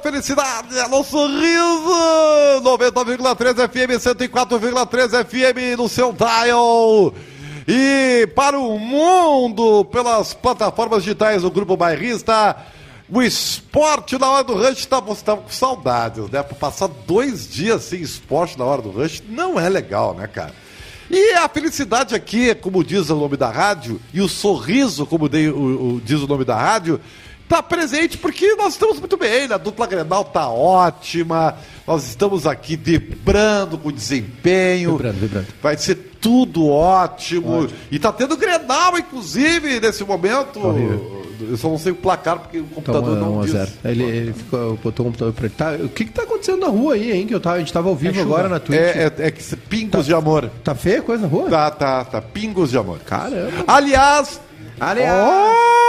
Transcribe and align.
felicidade, 0.00 0.78
alô 0.80 1.04
sorriso! 1.04 2.62
90,3 2.62 3.68
FM, 3.68 4.02
104,3 4.02 5.24
FM 5.24 5.78
no 5.78 5.88
seu 5.88 6.12
dial. 6.12 7.14
E 7.68 8.26
para 8.34 8.58
o 8.58 8.78
mundo, 8.78 9.84
pelas 9.86 10.34
plataformas 10.34 11.04
digitais 11.04 11.42
do 11.42 11.50
Grupo 11.50 11.76
Bairrista, 11.76 12.56
o 13.08 13.22
esporte 13.22 14.18
na 14.18 14.30
hora 14.30 14.44
do 14.44 14.54
rush, 14.54 14.86
tá, 14.86 15.00
você 15.00 15.20
estava 15.20 15.42
com 15.42 15.50
saudades, 15.50 16.28
né? 16.30 16.42
Passar 16.42 16.88
dois 17.06 17.48
dias 17.48 17.82
sem 17.84 18.00
esporte 18.00 18.58
na 18.58 18.64
hora 18.64 18.82
do 18.82 18.90
rush 18.90 19.22
não 19.28 19.60
é 19.60 19.68
legal, 19.68 20.14
né, 20.14 20.26
cara? 20.26 20.54
E 21.10 21.32
a 21.34 21.48
felicidade 21.48 22.14
aqui, 22.14 22.54
como 22.54 22.84
diz 22.84 23.10
o 23.10 23.16
nome 23.16 23.36
da 23.36 23.50
rádio, 23.50 24.00
e 24.14 24.20
o 24.20 24.28
sorriso, 24.28 25.04
como 25.04 25.28
de, 25.28 25.48
o, 25.48 25.96
o, 25.96 26.00
diz 26.00 26.20
o 26.20 26.26
nome 26.26 26.44
da 26.44 26.56
rádio, 26.56 27.00
tá 27.50 27.60
presente 27.60 28.16
porque 28.16 28.54
nós 28.54 28.74
estamos 28.74 29.00
muito 29.00 29.16
bem, 29.16 29.48
né? 29.48 29.56
a 29.56 29.58
dupla 29.58 29.84
Grenal 29.84 30.24
tá 30.24 30.48
ótima, 30.48 31.56
nós 31.84 32.06
estamos 32.06 32.46
aqui 32.46 32.76
vibrando 32.76 33.76
com 33.76 33.90
desempenho. 33.90 34.92
Vibrando, 34.92 35.18
vibrando. 35.18 35.46
Vai 35.60 35.76
ser 35.76 35.96
tudo 36.20 36.68
ótimo. 36.68 37.64
ótimo. 37.64 37.78
E 37.90 37.98
tá 37.98 38.12
tendo 38.12 38.36
Grenal, 38.36 38.96
inclusive, 38.96 39.80
nesse 39.80 40.04
momento. 40.04 40.64
Horrível. 40.64 41.26
Eu 41.40 41.56
só 41.56 41.68
não 41.68 41.78
sei 41.78 41.90
o 41.90 41.96
placar 41.96 42.38
porque 42.38 42.58
o 42.58 42.64
computador 42.64 43.18
Toma, 43.18 43.36
não 43.36 43.44
diz. 43.44 43.78
Ele, 43.84 44.04
ele 44.04 44.32
ficou, 44.32 44.76
botou 44.76 45.06
o 45.06 45.08
computador 45.08 45.34
pra 45.34 45.46
ele. 45.46 45.54
Tá, 45.56 45.72
o 45.84 45.88
que 45.88 46.04
que 46.04 46.12
tá 46.12 46.22
acontecendo 46.22 46.60
na 46.60 46.68
rua 46.68 46.94
aí, 46.94 47.10
hein? 47.10 47.26
Que 47.26 47.34
eu 47.34 47.40
tava, 47.40 47.56
a 47.56 47.58
gente 47.58 47.72
tava 47.72 47.88
ao 47.88 47.96
vivo 47.96 48.16
é 48.16 48.22
agora 48.22 48.48
na 48.48 48.60
Twitch. 48.60 48.78
É, 48.78 49.12
é, 49.18 49.26
é 49.26 49.30
que 49.32 49.56
pingos 49.56 49.90
tá, 49.90 50.02
de 50.02 50.14
amor. 50.14 50.48
Tá 50.62 50.74
feia 50.76 51.00
a 51.00 51.02
coisa 51.02 51.22
na 51.22 51.28
rua? 51.28 51.50
Tá, 51.50 51.70
tá, 51.70 52.04
tá. 52.04 52.22
Pingos 52.22 52.70
de 52.70 52.78
amor. 52.78 53.00
Caramba. 53.00 53.64
Aliás... 53.66 54.40
Aliás... 54.78 55.26
Oh, 55.28 55.79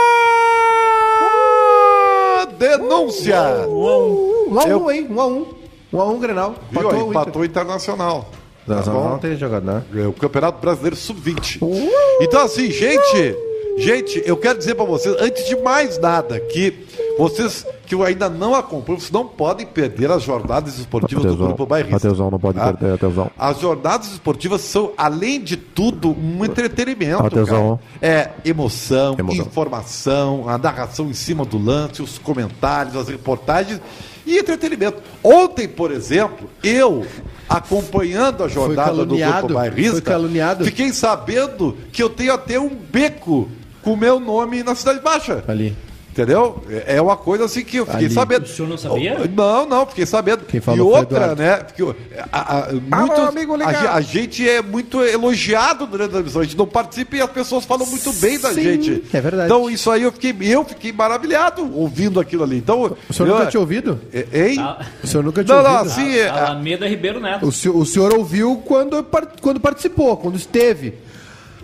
denúncia! 2.62 3.66
Um 3.68 4.58
a 4.58 4.64
um, 4.64 4.88
a 4.88 4.94
hein? 4.94 5.06
Um 5.10 5.20
a 5.20 5.26
um. 5.26 5.46
Um 5.92 6.00
a 6.00 6.04
um, 6.06 6.18
Grenal. 6.18 6.54
Viu? 6.70 6.80
Empatou, 6.80 7.10
empatou 7.10 7.44
Internacional. 7.44 8.30
Tá 8.66 8.82
não, 8.86 9.10
não 9.10 9.18
tem 9.18 9.36
jogado, 9.36 9.64
né? 9.64 9.82
O 10.06 10.12
Campeonato 10.12 10.60
Brasileiro 10.60 10.94
Sub-20. 10.94 11.58
Uh! 11.60 11.90
Então, 12.20 12.42
assim, 12.42 12.70
gente... 12.70 13.51
Gente, 13.76 14.22
eu 14.24 14.36
quero 14.36 14.58
dizer 14.58 14.74
para 14.74 14.84
vocês, 14.84 15.14
antes 15.18 15.46
de 15.46 15.56
mais 15.56 15.98
nada, 15.98 16.38
que 16.38 16.86
vocês 17.18 17.66
que 17.86 18.02
ainda 18.02 18.28
não 18.28 18.54
acompanham, 18.54 18.98
vocês 18.98 19.10
não 19.10 19.26
podem 19.26 19.66
perder 19.66 20.10
as 20.10 20.22
jornadas 20.22 20.78
esportivas 20.78 21.24
do 21.24 21.36
Grupo 21.36 21.66
Bairrista. 21.66 22.08
Atenção, 22.08 22.30
não 22.30 22.38
pode 22.38 22.58
tá? 22.58 22.72
perder, 22.72 22.94
atenção. 22.94 23.30
As 23.38 23.60
jornadas 23.60 24.12
esportivas 24.12 24.62
são, 24.62 24.92
além 24.96 25.40
de 25.40 25.58
tudo, 25.58 26.10
um 26.10 26.42
entretenimento. 26.42 27.26
Atenção. 27.26 27.78
Cara. 28.00 28.14
É 28.14 28.30
emoção, 28.48 29.16
emoção, 29.18 29.44
informação, 29.44 30.48
a 30.48 30.56
narração 30.56 31.10
em 31.10 31.12
cima 31.12 31.44
do 31.44 31.58
lance, 31.58 32.00
os 32.00 32.16
comentários, 32.18 32.96
as 32.96 33.08
reportagens 33.08 33.78
e 34.24 34.38
entretenimento. 34.38 35.02
Ontem, 35.22 35.68
por 35.68 35.90
exemplo, 35.90 36.48
eu 36.62 37.06
acompanhando 37.46 38.42
a 38.42 38.48
jornada 38.48 39.04
do 39.04 39.16
Grupo 39.16 39.52
Bairrista, 39.52 40.18
fiquei 40.64 40.92
sabendo 40.94 41.76
que 41.92 42.02
eu 42.02 42.08
tenho 42.08 42.32
até 42.32 42.58
um 42.58 42.70
beco 42.70 43.50
com 43.82 43.92
o 43.92 43.96
meu 43.96 44.18
nome 44.20 44.62
na 44.62 44.74
Cidade 44.74 45.00
Baixa. 45.00 45.42
Ali. 45.46 45.76
Entendeu? 46.12 46.62
É 46.86 47.00
uma 47.00 47.16
coisa 47.16 47.46
assim 47.46 47.64
que 47.64 47.78
eu 47.78 47.86
fiquei 47.86 48.04
Ali. 48.04 48.14
sabendo. 48.14 48.44
O 48.44 48.46
senhor 48.46 48.68
não 48.68 48.76
sabia? 48.76 49.18
Não, 49.34 49.66
não, 49.66 49.86
fiquei 49.86 50.04
sabendo. 50.04 50.44
Quem 50.44 50.60
falou 50.60 50.90
e 50.90 50.98
outra, 50.98 51.28
foi 51.28 51.36
né? 51.36 51.56
Porque 51.56 51.82
a, 52.30 52.66
a, 52.68 52.72
muitos, 52.72 53.18
ah, 53.18 53.28
amigo, 53.28 53.54
a, 53.62 53.94
a, 53.94 54.00
gente 54.02 54.46
é 54.46 54.60
muito 54.60 55.02
elogiado 55.02 55.86
durante 55.86 56.10
a 56.10 56.12
transmissão. 56.12 56.42
A 56.42 56.44
gente 56.44 56.56
não 56.58 56.66
participa 56.66 57.16
e 57.16 57.22
as 57.22 57.30
pessoas 57.30 57.64
falam 57.64 57.86
muito 57.86 58.12
bem 58.12 58.38
da 58.38 58.52
Sim, 58.52 58.62
gente. 58.62 59.04
É 59.10 59.20
verdade. 59.22 59.46
Então, 59.46 59.70
isso 59.70 59.90
aí 59.90 60.02
eu 60.02 60.12
fiquei, 60.12 60.36
eu 60.42 60.62
fiquei 60.66 60.92
maravilhado 60.92 61.66
ouvindo 61.74 62.20
aquilo 62.20 62.42
ali. 62.42 62.58
Então, 62.58 62.94
o 63.08 63.12
senhor 63.14 63.30
eu, 63.30 63.34
nunca 63.34 63.46
tinha 63.46 63.60
ouvido? 63.60 63.98
Hein? 64.12 64.56
Ah, 64.60 64.84
O 65.02 65.06
senhor 65.06 65.22
nunca 65.22 65.42
tinha 65.42 65.56
Não, 65.56 65.62
não, 65.62 65.78
ouvido? 65.78 65.92
assim. 65.92 66.14
é- 66.14 66.28
Alameda 66.28 66.86
Ribeiro 66.86 67.20
Neto. 67.20 67.46
O 67.46 67.50
senhor, 67.50 67.74
o 67.74 67.86
senhor 67.86 68.12
ouviu 68.12 68.56
quando, 68.66 69.02
quando 69.40 69.58
participou, 69.58 70.18
quando 70.18 70.36
esteve. 70.36 70.92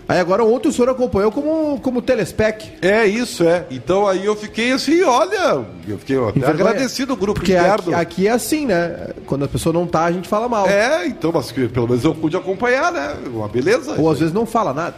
Aí 0.09 0.19
agora 0.19 0.43
ontem 0.43 0.69
o 0.69 0.71
senhor 0.71 0.89
acompanhou 0.89 1.31
como, 1.31 1.79
como 1.81 2.01
telespec. 2.01 2.67
É 2.81 3.05
isso, 3.05 3.43
é. 3.43 3.67
Então 3.69 4.07
aí 4.07 4.25
eu 4.25 4.35
fiquei 4.35 4.71
assim, 4.71 5.03
olha, 5.03 5.63
eu 5.87 5.99
fiquei 5.99 6.17
até 6.17 6.47
agradecido 6.47 7.13
o 7.13 7.15
grupo 7.15 7.39
Porque 7.39 7.53
interno. 7.53 7.91
aqui, 7.91 7.93
aqui 7.93 8.27
é 8.27 8.31
assim, 8.31 8.65
né? 8.65 9.09
Quando 9.27 9.45
a 9.45 9.47
pessoa 9.47 9.71
não 9.71 9.85
tá, 9.85 10.05
a 10.05 10.11
gente 10.11 10.27
fala 10.27 10.49
mal. 10.49 10.67
É, 10.67 11.05
então, 11.05 11.31
mas 11.31 11.51
que 11.51 11.67
pelo 11.67 11.87
menos 11.87 12.03
eu 12.03 12.15
pude 12.15 12.35
acompanhar, 12.35 12.91
né? 12.91 13.17
Uma 13.27 13.47
beleza. 13.47 14.01
Ou 14.01 14.09
às 14.09 14.17
vezes 14.17 14.33
não 14.33 14.47
fala 14.47 14.73
nada. 14.73 14.95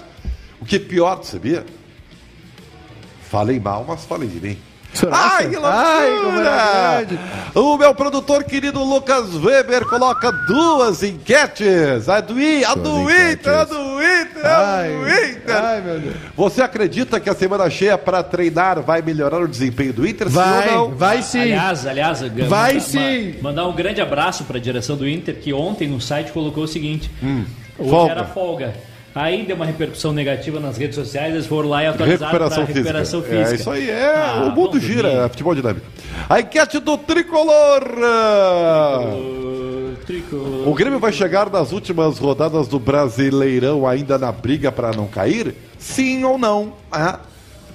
O 0.61 0.65
que 0.65 0.77
é 0.77 0.79
pior, 0.79 1.21
sabia? 1.23 1.65
Falei 3.29 3.59
mal, 3.59 3.83
mas 3.85 4.05
falei 4.05 4.29
bem. 4.29 4.53
O 4.53 4.55
senhor 4.55 4.70
Ai, 5.11 5.49
que 5.49 5.55
loucura! 5.55 5.73
Ai, 5.73 6.17
como 6.21 6.39
era 6.39 7.05
grande. 7.05 7.19
o 7.55 7.77
meu 7.77 7.95
produtor 7.95 8.43
querido 8.43 8.83
Lucas 8.83 9.33
Weber 9.35 9.85
coloca 9.85 10.31
duas 10.31 11.01
enquetes. 11.01 12.09
A 12.09 12.19
do, 12.19 12.39
I, 12.39 12.65
a 12.65 12.75
do. 12.75 13.09
Inter, 13.09 13.53
a 13.53 13.63
do 13.63 14.01
Inter, 14.01 14.45
a 14.45 14.75
Ai, 14.79 14.89
do 14.89 15.09
Inter. 15.09 15.55
ai, 15.55 15.81
meu 15.81 15.99
Deus. 15.99 16.15
Você 16.35 16.61
acredita 16.61 17.19
que 17.19 17.29
a 17.29 17.33
semana 17.33 17.69
cheia 17.69 17.97
para 17.97 18.21
treinar 18.21 18.81
vai 18.81 19.01
melhorar 19.01 19.41
o 19.41 19.47
desempenho 19.47 19.93
do 19.93 20.05
Inter? 20.05 20.27
Vai, 20.29 20.63
sim 20.69 20.75
ou 20.75 20.89
não? 20.89 20.95
vai 20.97 21.21
sim. 21.21 21.41
Aliás, 21.41 21.85
aliás, 21.87 22.19
Vai 22.49 22.73
manda- 22.73 22.79
sim. 22.85 23.35
ma- 23.41 23.49
Mandar 23.49 23.67
um 23.67 23.73
grande 23.73 24.01
abraço 24.01 24.43
para 24.43 24.57
a 24.57 24.61
direção 24.61 24.95
do 24.97 25.07
Inter, 25.07 25.35
que 25.35 25.53
ontem 25.53 25.87
no 25.87 26.01
site 26.01 26.31
colocou 26.31 26.63
o 26.65 26.67
seguinte: 26.67 27.09
hoje 27.79 27.89
folga. 27.89 28.11
era 28.11 28.23
folga. 28.25 28.73
Aí 29.13 29.45
deu 29.45 29.55
uma 29.57 29.65
repercussão 29.65 30.13
negativa 30.13 30.59
nas 30.59 30.77
redes 30.77 30.95
sociais, 30.95 31.33
eles 31.33 31.45
foram 31.45 31.67
lá 31.69 31.83
e 31.83 31.87
atualizaram 31.87 32.31
para 32.31 32.43
Recuperação, 32.45 32.65
recuperação 32.65 33.21
física. 33.21 33.45
física. 33.45 33.51
É, 33.51 33.55
isso 33.59 33.69
aí 33.71 33.89
é. 33.89 34.15
Ah, 34.15 34.43
o 34.45 34.55
mundo 34.55 34.79
gira, 34.79 35.09
dormir. 35.09 35.25
é 35.25 35.29
futebol 35.29 35.55
dinâmico. 35.55 35.85
A 36.29 36.39
enquete 36.39 36.79
do 36.79 36.97
tricolor. 36.97 37.83
Ô, 39.13 40.05
tricolor. 40.05 40.67
O 40.67 40.73
Grêmio 40.73 40.99
vai 40.99 41.11
chegar 41.11 41.49
nas 41.49 41.71
últimas 41.71 42.17
rodadas 42.17 42.67
do 42.67 42.79
Brasileirão 42.79 43.87
ainda 43.87 44.17
na 44.17 44.31
briga 44.31 44.71
para 44.71 44.91
não 44.91 45.07
cair? 45.07 45.55
Sim 45.77 46.23
ou 46.23 46.37
não? 46.37 46.73
Ah, 46.91 47.19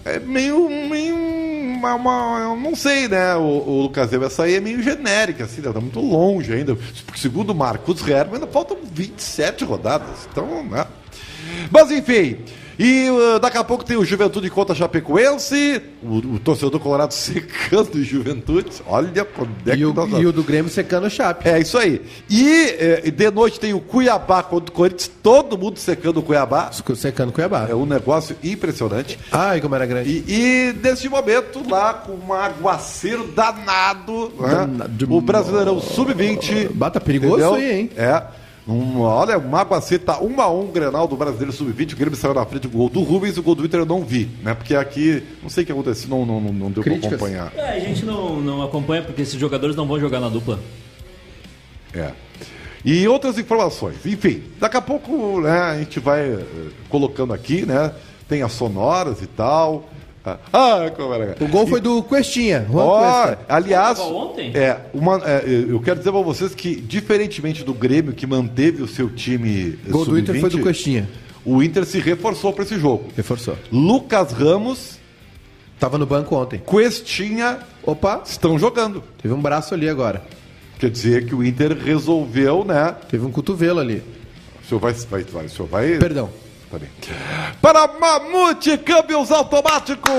é 0.05 0.19
meio. 0.19 0.69
meio 0.69 1.15
uma, 1.17 1.95
uma- 1.95 2.39
eu 2.41 2.57
não 2.57 2.75
sei, 2.75 3.07
né? 3.09 3.35
O, 3.37 3.43
o 3.43 3.83
Lucas 3.83 4.11
Weber, 4.11 4.29
essa 4.29 4.45
aí 4.45 4.55
é 4.55 4.61
meio 4.61 4.83
genérica, 4.83 5.45
assim, 5.45 5.61
né? 5.61 5.71
tá 5.71 5.81
muito 5.81 6.01
longe 6.01 6.53
ainda. 6.53 6.75
Porque 7.05 7.21
segundo 7.21 7.51
o 7.51 7.55
Marcos 7.55 8.01
Herman, 8.07 8.37
ainda 8.37 8.47
faltam 8.47 8.79
27 8.91 9.65
rodadas. 9.65 10.27
Então, 10.33 10.65
né? 10.65 10.87
Mas 11.71 11.91
enfim. 11.91 12.39
E 12.79 13.09
uh, 13.09 13.39
daqui 13.39 13.57
a 13.57 13.65
pouco 13.65 13.85
tem 13.85 13.97
o 13.97 14.05
Juventude 14.05 14.51
contra 14.51 14.75
Chapecoense, 14.75 15.81
o, 16.03 16.17
o 16.17 16.39
torcedor 16.39 16.79
colorado 16.79 17.13
secando 17.15 17.95
o 17.95 18.05
Juventude. 18.05 18.71
Olha 18.87 19.25
quando 19.25 19.51
é 19.67 19.75
que 19.75 19.81
E 19.81 19.87
o, 19.87 19.95
nós 19.95 20.13
e 20.13 20.27
o 20.27 20.33
do 20.33 20.43
Grêmio 20.43 20.71
secando 20.71 21.07
o 21.07 21.11
chape. 21.11 21.49
é 21.49 21.59
isso 21.59 21.79
aí. 21.79 22.03
E 22.29 22.77
eh, 22.79 23.11
de 23.11 23.31
noite 23.31 23.59
tem 23.59 23.73
o 23.73 23.81
Cuiabá 23.81 24.43
contra 24.43 24.71
o 24.71 24.77
Corinthians, 24.77 25.11
todo 25.23 25.57
mundo 25.57 25.79
secando 25.79 26.19
o 26.19 26.23
Cuiabá. 26.23 26.71
Secando 26.97 27.33
Cuiabá. 27.33 27.67
É 27.69 27.75
um 27.75 27.87
negócio 27.87 28.37
impressionante. 28.45 29.19
Ai, 29.33 29.61
como 29.61 29.75
era 29.75 29.87
grande. 29.87 30.11
E, 30.11 30.25
e 30.29 30.73
nesse 30.83 31.09
momento, 31.09 31.63
lá 31.69 31.95
com 31.95 32.13
um 32.13 32.35
aguaceiro 32.35 33.27
danado, 33.29 34.33
né? 34.39 34.49
Danado. 34.49 35.15
o 35.15 35.21
Brasileirão 35.21 35.81
Sub-20. 35.81 36.73
Bata 36.75 37.01
perigoso 37.01 37.37
entendeu? 37.37 37.55
aí, 37.55 37.81
hein? 37.81 37.91
É. 37.97 38.23
Um, 38.69 39.01
olha, 39.01 39.39
um 39.39 39.55
aguaceiro 39.55 40.03
tá 40.03 40.21
1 40.21 40.41
a 40.41 40.51
1 40.51 40.73
Grenal 40.73 41.07
do 41.07 41.17
Brasileiro 41.17 41.53
Sub-20. 41.53 41.93
O 41.93 41.97
Grêmio 41.97 42.17
saiu 42.17 42.35
na 42.35 42.45
frente 42.45 42.63
do 42.63 42.71
gol 42.71 42.89
do 42.89 43.01
Rubens 43.03 43.37
e 43.37 43.41
o 43.41 43.43
gol 43.43 43.55
do 43.55 43.65
Inter 43.65 43.81
eu 43.81 43.87
não 43.87 44.05
vi, 44.05 44.29
né? 44.43 44.55
Porque 44.55 44.75
aqui, 44.75 45.23
não 45.41 45.49
sei 45.49 45.63
o 45.63 45.67
que 45.67 45.73
aconteceu, 45.73 46.09
não, 46.09 46.27
não, 46.27 46.41
não, 46.41 46.53
não 46.53 46.71
deu 46.73 46.83
Críticas. 46.83 47.17
pra 47.17 47.17
acompanhar. 47.17 47.53
É, 47.57 47.77
a 47.77 47.79
gente 47.79 48.05
não, 48.05 48.41
não 48.41 48.63
acompanha 48.63 49.03
porque 49.03 49.23
esses 49.23 49.39
jogadores 49.39 49.77
não 49.77 49.87
vão 49.87 50.01
jogar 50.01 50.19
na 50.19 50.29
dupla. 50.29 50.59
É. 51.95 52.11
E 52.85 53.07
outras 53.07 53.39
informações. 53.39 54.05
Enfim, 54.05 54.43
daqui 54.59 54.77
a 54.77 54.83
pouco 54.83 55.41
né, 55.41 55.61
a 55.61 55.79
gente 55.79 56.01
vai 56.01 56.29
eh, 56.29 56.45
colocando 56.89 57.33
aqui, 57.33 57.65
né? 57.65 57.93
Tem 58.29 58.43
as 58.43 58.53
sonoras 58.53 59.23
e 59.23 59.27
tal. 59.27 59.89
Ah, 60.53 60.91
como 60.97 61.15
era. 61.15 61.37
O 61.41 61.49
gol 61.49 61.67
foi 61.67 61.81
do 61.81 62.03
Questinha. 62.03 62.67
Juan 62.71 62.85
Ó, 62.85 62.99
Cuesta. 62.99 63.39
aliás, 63.49 63.99
ontem? 63.99 64.51
é, 64.55 64.79
uma, 64.93 65.21
é, 65.25 65.45
eu 65.69 65.81
quero 65.81 65.99
dizer 65.99 66.11
para 66.11 66.21
vocês 66.21 66.55
que, 66.55 66.77
diferentemente 66.77 67.63
do 67.63 67.73
Grêmio, 67.73 68.13
que 68.13 68.27
manteve 68.27 68.83
o 68.83 68.89
seu 68.89 69.09
time 69.09 69.79
Gol 69.89 70.05
do 70.05 70.19
Inter 70.19 70.41
foi 70.41 70.51
do 70.51 70.57
sub-20, 70.59 70.67
Questinha. 70.67 71.09
o 71.45 71.63
Inter 71.63 71.85
se 71.85 71.99
reforçou 71.99 72.53
para 72.53 72.65
esse 72.65 72.79
jogo. 72.79 73.09
Reforçou. 73.17 73.57
Lucas 73.71 74.33
Ramos, 74.33 74.99
Tava 75.79 75.99
no 75.99 76.07
banco 76.07 76.35
ontem. 76.35 76.59
Questinha 76.59 77.59
Opa, 77.83 78.23
estão 78.25 78.59
jogando. 78.59 79.05
teve 79.21 79.35
um 79.35 79.41
braço 79.41 79.75
ali 79.75 79.89
agora. 79.89 80.23
Quer 80.79 80.91
dizer 80.91 81.27
que 81.27 81.35
o 81.35 81.45
Inter 81.45 81.77
resolveu, 81.77 82.65
né? 82.65 82.95
Teve 83.09 83.25
um 83.25 83.31
cotovelo 83.31 83.81
ali. 83.81 84.03
O 84.63 84.67
senhor 84.67 84.81
vai. 84.81 84.93
vai, 84.93 85.23
vai 85.23 85.47
o 85.47 85.51
senhor 85.51 85.69
vai 85.69 85.99
Perdão. 85.99 86.31
Também. 86.79 86.89
Para 87.61 87.87
Mamute 87.87 88.77
Câmbios 88.79 89.31
Automáticos. 89.31 90.13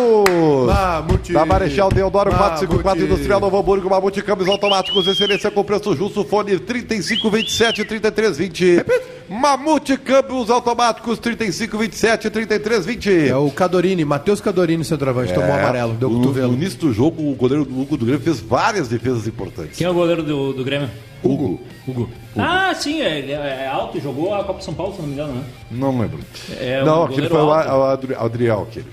Mamute. 0.67 1.33
Da 1.33 1.45
Marechal 1.45 1.89
Deodoro 1.89 2.31
Mamute. 2.31 2.65
454 2.67 3.03
Industrial 3.05 3.39
Novo 3.39 3.57
Hamburgo, 3.57 3.89
Mamute 3.89 4.21
Câmbios 4.21 4.49
Automáticos, 4.49 5.07
excelência 5.07 5.51
com 5.51 5.63
preço 5.63 5.95
justo, 5.95 6.23
fone 6.23 6.59
3527 6.59 7.85
3320. 7.85 8.85
Mamute 9.29 9.97
Câmbios 9.97 10.49
Automáticos 10.49 11.19
3527 11.19 12.29
3320. 12.29 13.27
É 13.29 13.35
o 13.35 13.51
Cadorini, 13.51 14.05
Matheus 14.05 14.39
Cadorini, 14.41 14.83
centroavante, 14.85 15.33
tomou 15.33 15.49
É, 15.49 15.59
amarelo, 15.59 15.93
deu 15.93 16.09
no, 16.09 16.19
cotovelo. 16.19 16.51
no 16.51 16.57
início 16.57 16.79
do 16.79 16.93
jogo, 16.93 17.29
o 17.29 17.35
goleiro 17.35 17.65
do 17.65 17.81
Hugo 17.81 17.97
do 17.97 18.05
Grêmio 18.05 18.21
fez 18.23 18.39
várias 18.39 18.87
defesas 18.87 19.27
importantes. 19.27 19.77
Quem 19.77 19.85
é 19.85 19.89
o 19.89 19.93
goleiro 19.93 20.23
do, 20.23 20.53
do 20.53 20.63
Grêmio? 20.63 20.89
Hugo. 21.23 21.59
Hugo. 21.87 21.87
Hugo. 21.87 22.09
Ah, 22.37 22.73
sim, 22.75 23.01
ele 23.01 23.31
é, 23.31 23.67
alto 23.67 23.97
e 23.97 24.01
jogou 24.01 24.33
a 24.33 24.43
Copa 24.43 24.61
São 24.61 24.73
Paulo, 24.73 24.93
se 24.93 24.99
não 25.01 25.07
me 25.07 25.13
engano, 25.13 25.33
né? 25.33 25.43
Não 25.71 25.97
lembro. 25.99 26.19
É, 26.59 26.83
não, 26.83 27.05
aquele 27.05 27.29
foi 27.29 27.41
o 27.41 27.51
Adri 27.51 28.13
Adriel, 28.15 28.67
aquele. 28.69 28.85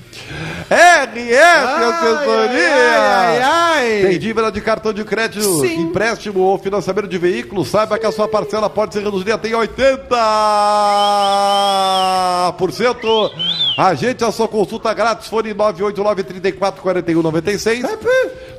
RS 0.70 0.70
ai, 0.70 1.84
Assessoria! 1.84 2.98
Ai, 2.98 3.42
ai, 3.42 4.02
Tem 4.08 4.18
dívida 4.18 4.50
de 4.50 4.60
cartão 4.60 4.92
de 4.92 5.04
crédito, 5.04 5.60
sim. 5.60 5.82
empréstimo 5.82 6.40
ou 6.40 6.58
financiamento 6.58 7.06
de 7.08 7.18
veículo, 7.18 7.64
Saiba 7.64 7.98
que 7.98 8.06
a 8.06 8.12
sua 8.12 8.28
parcela 8.28 8.70
pode 8.70 8.94
ser 8.94 9.02
reduzida 9.02 9.34
até 9.34 9.48
80%. 9.50 10.04
A 13.76 13.92
gente, 13.94 14.22
a 14.22 14.30
sua 14.30 14.46
consulta 14.46 14.94
grátis, 14.94 15.26
fone 15.28 15.52
989-344196. 15.54 17.82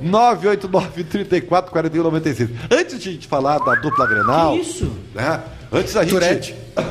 989-344196. 0.03 2.49
Antes 2.69 2.99
de 2.99 3.09
a 3.09 3.13
gente 3.13 3.25
falar 3.27 3.59
da 3.59 3.75
dupla 3.75 4.05
Grenal. 4.07 4.57
Isso. 4.57 4.91
Né? 5.13 5.41
Antes 5.71 5.93
da 5.93 6.03
gente. 6.03 6.53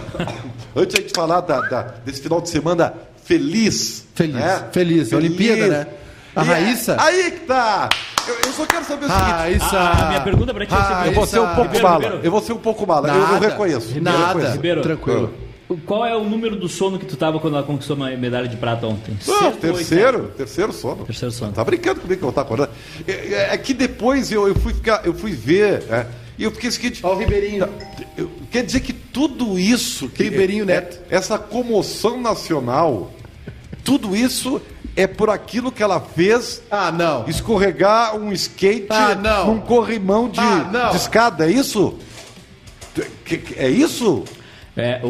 antes 0.74 0.94
da 0.94 1.02
gente 1.02 1.12
falar 1.14 1.42
da, 1.42 1.60
da, 1.60 1.82
desse 2.04 2.22
final 2.22 2.40
de 2.40 2.48
semana 2.48 2.94
feliz. 3.22 4.06
Feliz. 4.14 4.34
Né? 4.34 4.68
Feliz. 4.72 5.10
feliz. 5.10 5.12
Olimpíada, 5.12 5.68
né? 5.68 5.86
A 6.34 6.44
e 6.44 6.48
é 6.48 6.52
Raíssa? 6.52 6.96
Aí 6.98 7.30
que 7.30 7.40
tá! 7.40 7.90
Eu, 8.26 8.34
eu, 8.46 8.52
só 8.52 8.64
quero 8.66 8.84
saber 8.84 9.04
o 9.04 9.08
seguinte. 9.08 9.30
Raíssa. 9.30 9.78
A, 9.78 10.08
minha 10.08 10.20
pergunta 10.22 10.52
pra 10.52 10.66
ti 10.66 10.72
é 10.72 10.76
ah, 10.76 11.06
Eu 11.06 11.12
vou 11.12 11.26
ser 11.26 11.40
um 11.40 11.46
pouco 11.46 11.62
Ribeiro, 11.62 11.84
mala. 11.84 12.02
Ribeiro. 12.02 12.24
Eu 12.24 12.30
vou 12.30 12.42
ser 12.42 12.52
um 12.52 12.58
pouco 12.58 12.86
mala. 12.86 13.06
Nada, 13.06 13.18
eu, 13.18 13.34
eu 13.34 13.40
reconheço. 13.50 14.00
Nada. 14.00 14.18
Eu 14.18 14.26
reconheço. 14.26 14.52
Ribeiro. 14.52 14.82
Tranquilo. 14.82 15.34
Qual 15.86 16.04
é 16.06 16.16
o 16.16 16.24
número 16.24 16.56
do 16.56 16.68
sono 16.68 16.98
que 16.98 17.06
tu 17.06 17.16
tava 17.16 17.38
quando 17.40 17.56
ela 17.56 17.62
conquistou 17.66 17.96
uma 17.96 18.10
medalha 18.10 18.48
de 18.48 18.56
prata 18.56 18.86
ontem? 18.86 19.16
Ah, 19.20 19.24
Sexto 19.24 19.44
ou 19.44 19.52
terceiro, 19.74 20.32
terceiro 20.36 20.72
sono. 20.72 21.04
Terceiro 21.04 21.32
sono. 21.32 21.52
Tá 21.52 21.64
brincando 21.64 22.00
comigo 22.00 22.18
que 22.20 22.24
eu 22.24 22.30
estar 22.30 22.42
acordando. 22.42 22.70
É, 23.06 23.12
é- 23.12 23.48
é 23.54 23.58
que 23.58 23.74
depois 23.74 24.30
eu, 24.32 24.46
eu 24.48 24.54
fui 24.54 24.72
ficar, 24.74 25.02
eu 25.04 25.14
fui 25.14 25.32
ver, 25.32 25.82
é, 25.90 26.06
e 26.38 26.44
eu 26.44 26.50
fiquei 26.50 26.68
o 26.68 26.72
seguinte. 26.72 27.00
Ó 27.02 27.14
o 27.14 27.18
Ribeirinho. 27.18 27.68
eu- 28.16 28.30
quer 28.50 28.64
dizer 28.64 28.80
que 28.80 28.92
tudo 28.92 29.58
isso. 29.58 30.08
Que 30.08 30.24
Ribeirinho 30.24 30.62
é- 30.64 30.66
Neto. 30.66 30.98
é- 31.10 31.16
essa 31.16 31.38
comoção 31.38 32.20
nacional, 32.20 33.12
tudo 33.82 34.14
isso 34.16 34.60
é 34.96 35.06
por 35.06 35.28
aquilo 35.30 35.72
que 35.72 35.82
ela 35.82 36.00
fez 36.00 36.62
Ah, 36.70 36.92
não. 36.92 37.28
escorregar 37.28 38.16
um 38.16 38.32
skate 38.32 38.86
Ah, 38.90 39.14
não. 39.14 39.54
num 39.54 39.60
corrimão 39.60 40.28
de, 40.28 40.38
Ah, 40.40 40.68
não. 40.72 40.90
de 40.90 40.96
escada, 40.96 41.46
é 41.48 41.52
isso? 41.52 41.98
É 43.56 43.68
isso? 43.68 44.22
É, 44.76 45.00
o, 45.04 45.06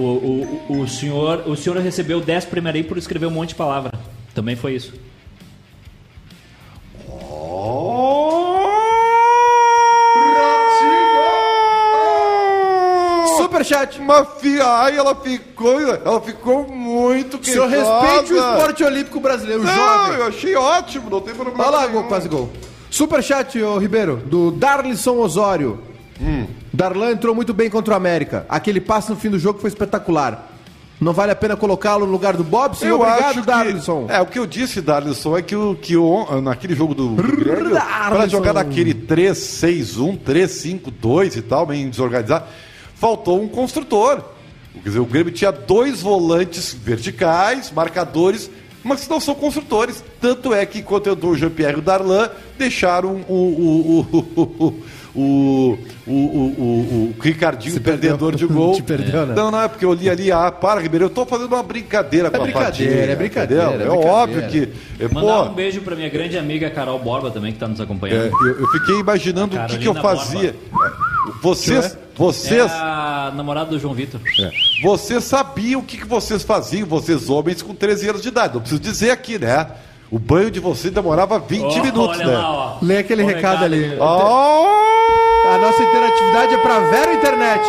o, 0.69 0.81
o, 0.83 0.89
senhor, 0.89 1.43
o 1.49 1.57
senhor 1.57 1.79
recebeu 1.79 2.21
10 2.21 2.45
primeiro 2.47 2.77
aí 2.79 2.85
por 2.85 2.99
escrever 2.99 3.27
um 3.27 3.31
monte 3.31 3.51
de 3.51 3.55
palavra. 3.55 3.93
Também 4.35 4.57
foi 4.57 4.75
isso. 4.75 4.93
Superchat. 13.37 13.99
Uma 14.01 14.25
fia, 14.25 14.65
ai, 14.67 14.97
ela 14.97 15.15
ficou, 15.15 15.81
ela 15.81 16.21
ficou 16.21 16.69
muito 16.69 17.39
O 17.39 17.45
senhor 17.45 17.69
queixosa. 17.69 18.01
respeite 18.01 18.33
o 18.33 18.37
esporte 18.39 18.85
olímpico 18.85 19.21
brasileiro, 19.21 19.63
Não, 19.63 19.75
jovem. 19.75 20.19
eu 20.19 20.27
achei 20.27 20.55
ótimo, 20.57 21.11
não 21.11 21.21
tem 21.21 21.35
problema. 21.35 21.65
Olha 21.65 21.77
lá, 21.79 21.87
gol, 21.87 22.05
quase 22.05 22.29
gol. 22.29 22.51
Superchat, 22.91 23.61
ô 23.61 23.79
Ribeiro, 23.79 24.17
do 24.27 24.51
Darlisson 24.51 25.17
Osório. 25.17 25.81
Darlan 26.75 27.13
entrou 27.13 27.35
muito 27.35 27.55
bem 27.55 27.71
contra 27.71 27.95
o 27.95 27.97
América. 27.97 28.45
Aquele 28.49 28.81
passe 28.81 29.09
no 29.09 29.17
fim 29.17 29.31
do 29.31 29.39
jogo 29.39 29.61
foi 29.61 29.69
espetacular. 29.69 30.51
Não 31.01 31.13
vale 31.13 31.31
a 31.31 31.37
pena 31.37 31.57
colocá-lo 31.57 32.05
no 32.05 32.11
lugar 32.11 32.37
do 32.37 32.43
Bob? 32.43 32.77
Sim, 32.77 32.87
Eu 32.87 32.97
obrigado, 32.97 33.23
acho 33.23 33.41
que, 33.41 33.47
Darlisson. 33.47 34.07
É, 34.09 34.21
o 34.21 34.27
que 34.27 34.39
eu 34.39 34.47
disse, 34.47 34.81
Darlisson, 34.81 35.37
é 35.37 35.43
que, 35.43 35.55
o, 35.55 35.77
que 35.77 35.97
o, 35.97 36.41
naquele 36.41 36.75
jogo 36.75 36.95
do, 36.95 37.11
do 37.11 37.37
Grêmio, 37.37 37.71
para 37.71 38.27
jogar 38.27 38.55
naquele 38.55 38.93
3-6-1, 38.93 40.19
3-5-2 40.19 41.37
e 41.37 41.43
tal, 41.43 41.67
bem 41.67 41.89
desorganizado, 41.89 42.47
faltou 42.97 43.41
um 43.41 43.47
construtor. 43.47 44.23
Quer 44.73 44.89
dizer, 44.89 44.99
o 44.99 45.07
Grêmio 45.07 45.33
tinha 45.33 45.53
dois 45.53 46.03
volantes 46.03 46.75
verticais, 46.75 47.71
marcadores, 47.71 48.51
mas 48.83 49.07
não 49.09 49.21
são 49.21 49.35
construtores. 49.35 50.03
Tanto 50.21 50.53
é 50.53 50.67
que 50.67 50.83
quando 50.83 51.09
entrou 51.09 51.33
o 51.33 51.37
Jean-Pierre 51.37 51.77
e 51.77 51.79
o 51.79 51.83
Darlan, 51.83 52.31
deixaram 52.59 53.25
o, 53.29 53.35
o, 53.35 54.01
o, 54.01 54.65
o, 54.65 54.83
o, 55.15 55.79
o, 56.07 56.13
o, 56.13 57.15
o 57.19 57.23
Ricardinho, 57.23 57.73
Se 57.73 57.81
perdeu. 57.81 58.17
perdedor 58.17 58.35
de 58.37 58.47
gol. 58.47 58.75
Te 58.77 58.83
perdeu, 58.83 59.27
né? 59.27 59.35
Não, 59.35 59.51
não, 59.51 59.63
é 59.63 59.69
porque 59.69 59.85
eu 59.85 59.93
li 59.93 60.11
ali, 60.11 60.33
ah, 60.33 60.51
para, 60.51 60.81
Ribeiro, 60.81 61.05
eu 61.07 61.11
tô 61.11 61.25
fazendo 61.25 61.47
uma 61.49 61.63
brincadeira 61.63 62.31
com 62.31 62.37
a 62.37 62.41
brincadeira, 62.41 63.13
é 63.13 63.17
brincadeira, 63.17 63.65
entendeu? 63.65 63.83
é 63.83 63.87
É, 63.87 63.89
brincadeira. 63.89 64.13
óbvio 64.17 64.49
que. 64.49 64.69
é, 65.05 65.09
Mandar 65.09 65.45
pô, 65.45 65.51
um 65.51 65.55
beijo 65.55 65.81
pra 65.83 65.95
minha 65.95 66.09
grande 66.09 66.37
amiga 66.37 66.69
Carol 66.71 66.99
Borba 66.99 67.31
também, 67.31 67.53
que 67.53 67.59
tá 67.59 67.69
nos 67.69 67.79
é, 67.81 67.83
acompanhando. 67.85 68.33
eu, 68.47 68.61
eu 68.61 68.69
fiquei 68.69 68.99
imaginando 68.99 69.57
o 69.57 69.67
que, 69.67 69.79
que 69.79 69.89
eu 69.89 69.95
fazia. 69.95 70.51
é? 70.51 70.55
Vocês, 71.41 71.85
É 71.95 71.99
vocês, 72.17 72.71
a 72.73 73.33
namorada 73.37 73.71
do 73.71 73.79
João 73.79 73.95
Vitor. 73.95 74.21
é, 74.41 74.51
vocês 74.83 75.25
sabiam 75.25 75.81
o 75.81 75.85
que, 75.85 75.97
que 75.99 76.07
vocês 76.07 76.43
faziam, 76.43 76.87
vocês 76.87 77.29
homens 77.31 77.63
com 77.63 77.75
13 77.75 78.09
anos 78.11 78.23
de 78.23 78.29
idade. 78.29 78.55
Não 78.55 78.61
preciso 78.61 78.81
dizer 78.81 79.11
aqui, 79.11 79.39
né? 79.39 79.67
O 80.11 80.19
banho 80.19 80.51
de 80.51 80.61
vocês 80.61 80.93
demorava 80.93 81.39
20 81.41 81.63
Ó, 81.63 81.83
minutos, 81.83 82.19
olha 82.21 82.27
né? 82.27 82.35
lá, 82.37 82.51
ó. 82.53 82.77
Lê 82.83 82.99
aquele 82.99 83.23
O 83.23 83.27
recado 83.27 83.65
ali. 83.65 83.97
Oh! 83.99 84.84
A 85.53 85.59
nossa 85.59 85.83
interatividade 85.83 86.55
é 86.55 86.59
pra 86.59 86.81
Vero 86.81 87.13
Internet. 87.13 87.69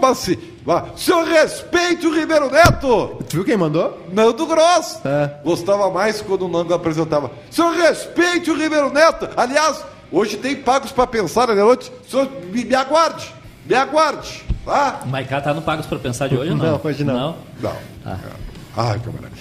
Mas 0.00 0.18
se, 0.18 0.38
ah, 0.68 0.84
senhor 0.96 1.24
respeite 1.26 2.06
o 2.06 2.14
Ribeiro 2.14 2.50
Neto! 2.50 3.22
Tu 3.28 3.36
viu 3.36 3.44
quem 3.44 3.56
mandou? 3.56 3.98
Nando 4.12 4.46
Gross. 4.46 5.00
É. 5.04 5.30
Gostava 5.44 5.90
mais 5.90 6.20
quando 6.20 6.46
o 6.46 6.48
Nando 6.48 6.74
apresentava. 6.74 7.30
Senhor, 7.50 7.72
respeite 7.72 8.50
o 8.50 8.56
Ribeiro 8.56 8.92
Neto. 8.92 9.28
Aliás, 9.36 9.84
hoje 10.10 10.36
tem 10.36 10.56
pagos 10.56 10.92
para 10.92 11.06
pensar 11.06 11.48
na 11.48 11.54
noite. 11.54 11.92
Senhor, 12.08 12.28
me, 12.52 12.64
me 12.64 12.74
aguarde. 12.74 13.32
Me 13.64 13.74
aguarde. 13.74 14.44
Tá? 14.64 15.00
O 15.04 15.08
Maiká 15.08 15.40
tá 15.40 15.54
no 15.54 15.62
Pagos 15.62 15.86
pra 15.86 15.98
Pensar 15.98 16.28
de 16.28 16.36
hoje 16.36 16.50
não? 16.50 16.72
Não, 16.72 16.80
hoje 16.82 17.04
não. 17.04 17.36
Não. 17.60 17.76
Ai, 18.76 18.98
camarada. 19.00 19.32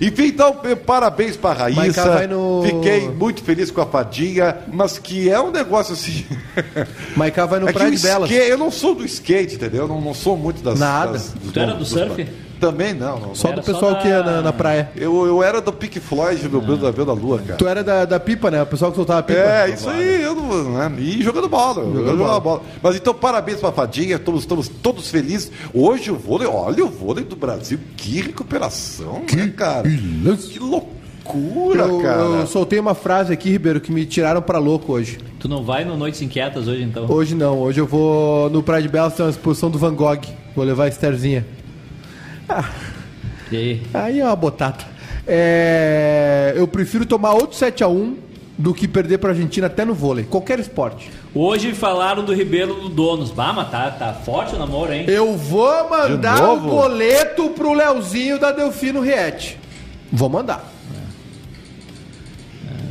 Enfim, 0.00 0.26
então, 0.26 0.56
parabéns 0.86 1.36
pra 1.36 1.52
Raíssa. 1.52 1.80
Maiká 1.80 2.04
vai 2.04 2.26
no- 2.26 2.62
Fiquei 2.64 3.08
muito 3.08 3.42
feliz 3.42 3.70
com 3.70 3.80
a 3.80 3.86
Fadinha, 3.86 4.56
mas 4.72 4.98
que 4.98 5.28
é 5.28 5.40
um 5.40 5.50
negócio 5.50 5.94
assim. 5.94 6.24
Maiká 7.16 7.46
vai 7.46 7.60
no 7.60 7.68
é 7.68 7.72
que 7.72 7.78
Praia 7.78 7.92
o 7.92 7.96
de 7.96 8.02
Belas. 8.02 8.30
skate, 8.30 8.50
eu 8.50 8.58
não 8.58 8.70
sou 8.70 8.94
do 8.94 9.04
skate, 9.04 9.56
entendeu? 9.56 9.82
Eu 9.82 9.88
não, 9.88 10.00
não 10.00 10.14
sou 10.14 10.36
muito 10.36 10.62
das. 10.62 10.78
Nada. 10.78 11.12
das- 11.12 11.30
dos 11.30 11.52
Tu 11.52 11.58
era 11.60 11.74
do 11.74 11.84
surf? 11.84 12.26
Também 12.60 12.94
não. 12.94 13.18
não. 13.20 13.34
Só 13.34 13.48
Era 13.48 13.60
do 13.60 13.66
só 13.66 13.72
pessoal 13.72 13.92
da- 13.94 13.98
que 14.00 14.08
ia 14.08 14.22
na, 14.22 14.40
na 14.42 14.52
praia. 14.52 14.90
Eu, 14.96 15.26
eu 15.26 15.42
era 15.42 15.60
do 15.60 15.72
Pink 15.72 16.00
Floyd, 16.00 16.48
meu 16.48 16.60
Deus 16.60 16.80
da 16.80 16.90
Venda 16.90 17.12
Lua, 17.12 17.38
cara. 17.38 17.56
Tu 17.56 17.66
era 17.68 17.82
da, 17.84 18.04
da 18.04 18.18
pipa, 18.20 18.50
né? 18.50 18.62
O 18.62 18.66
pessoal 18.66 18.90
que 18.90 18.96
soltava 18.96 19.22
pipa. 19.22 19.38
É, 19.40 19.70
isso 19.70 19.88
aí, 19.88 20.22
eu 20.22 20.34
não, 20.34 20.64
né? 20.72 20.92
E 20.98 21.22
jogando 21.22 21.48
bola, 21.48 21.84
jogando 21.84 22.18
bola. 22.18 22.40
bola. 22.40 22.62
Mas 22.82 22.96
então, 22.96 23.12
parabéns 23.14 23.58
pra 23.60 23.72
Fadinha, 23.72 24.16
estamos, 24.16 24.40
estamos 24.42 24.68
todos 24.68 25.08
felizes. 25.10 25.50
Hoje 25.72 26.10
o 26.10 26.16
vôlei, 26.16 26.46
olha 26.48 26.84
o 26.84 26.88
vôlei 26.88 27.24
do 27.24 27.36
Brasil, 27.36 27.78
que 27.96 28.20
recuperação, 28.20 29.22
né, 29.34 29.52
cara? 29.56 29.88
Que 29.88 30.58
loucura, 30.58 31.82
Eu, 31.84 32.00
cara. 32.00 32.20
eu 32.20 32.46
soltei 32.46 32.78
uma 32.78 32.94
frase 32.94 33.32
aqui, 33.32 33.50
Ribeiro, 33.50 33.80
que 33.80 33.90
me 33.92 34.04
tiraram 34.06 34.40
pra 34.42 34.58
louco 34.58 34.92
hoje. 34.92 35.18
Tu 35.38 35.48
não 35.48 35.62
vai 35.64 35.84
no 35.84 35.96
Noites 35.96 36.20
Inquietas 36.22 36.68
hoje, 36.68 36.82
então? 36.82 37.06
Hoje 37.10 37.34
não, 37.34 37.58
hoje 37.60 37.80
eu 37.80 37.86
vou 37.86 38.48
no 38.50 38.62
Praia 38.62 38.82
de 38.82 38.88
Belas, 38.88 39.14
tem 39.14 39.24
uma 39.24 39.30
exposição 39.30 39.70
do 39.70 39.78
Van 39.78 39.94
Gogh. 39.94 40.20
Vou 40.54 40.64
levar 40.64 40.84
a 40.84 40.88
Estherzinha. 40.88 41.44
E 43.50 43.56
aí? 43.56 43.82
Aí 43.92 44.20
é 44.20 44.24
uma 44.24 44.36
botata. 44.36 44.84
É, 45.26 46.52
eu 46.56 46.66
prefiro 46.68 47.06
tomar 47.06 47.32
outro 47.32 47.56
7x1 47.56 48.16
do 48.56 48.72
que 48.72 48.86
perder 48.86 49.18
pra 49.18 49.30
Argentina 49.30 49.66
até 49.66 49.84
no 49.84 49.94
vôlei. 49.94 50.24
Qualquer 50.24 50.58
esporte. 50.60 51.10
Hoje 51.34 51.72
falaram 51.72 52.24
do 52.24 52.32
Ribeiro 52.32 52.74
do 52.74 52.88
Donos. 52.88 53.30
Bah, 53.30 53.52
mas 53.52 53.70
tá, 53.70 53.90
tá 53.90 54.12
forte 54.12 54.54
o 54.54 54.58
namoro, 54.58 54.92
hein? 54.92 55.04
Eu 55.08 55.36
vou 55.36 55.90
mandar 55.90 56.42
o 56.42 56.56
novo? 56.56 56.68
boleto 56.68 57.50
pro 57.50 57.72
Leozinho 57.72 58.38
da 58.38 58.52
Delfino 58.52 59.00
Riete. 59.00 59.58
Vou 60.12 60.28
mandar. 60.28 60.72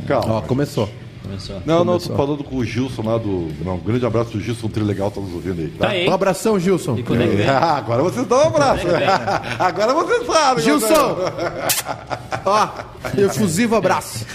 Calma. 0.06 0.34
Ó, 0.34 0.40
começou. 0.42 0.88
Começou. 1.24 1.56
não, 1.64 1.78
não, 1.78 1.86
começou. 1.94 2.10
tô 2.10 2.16
falando 2.16 2.44
com 2.44 2.56
o 2.56 2.64
Gilson 2.64 3.02
lá 3.02 3.16
do. 3.18 3.48
Não, 3.64 3.74
um 3.76 3.80
grande 3.80 4.04
abraço 4.04 4.30
pro 4.30 4.40
Gilson 4.40 4.68
Trilegal, 4.68 5.10
tá 5.10 5.20
nos 5.20 5.32
ouvindo 5.32 5.58
aí. 5.60 5.68
Tá 5.68 5.88
aí. 5.88 6.08
Um 6.08 6.12
abração, 6.12 6.60
Gilson. 6.60 6.96
E 6.98 7.02
quando 7.02 7.22
é 7.22 7.26
que 7.26 7.36
vem? 7.36 7.48
Ah, 7.48 7.76
agora 7.78 8.02
vocês 8.02 8.26
dão 8.26 8.38
um 8.38 8.46
abraço. 8.48 8.86
Vem. 8.86 8.94
agora 9.58 9.94
vocês 9.94 10.26
sabem. 10.26 10.64
Gilson! 10.64 11.16
Ó, 12.44 12.68
efusivo 13.18 13.74
abraço. 13.76 14.26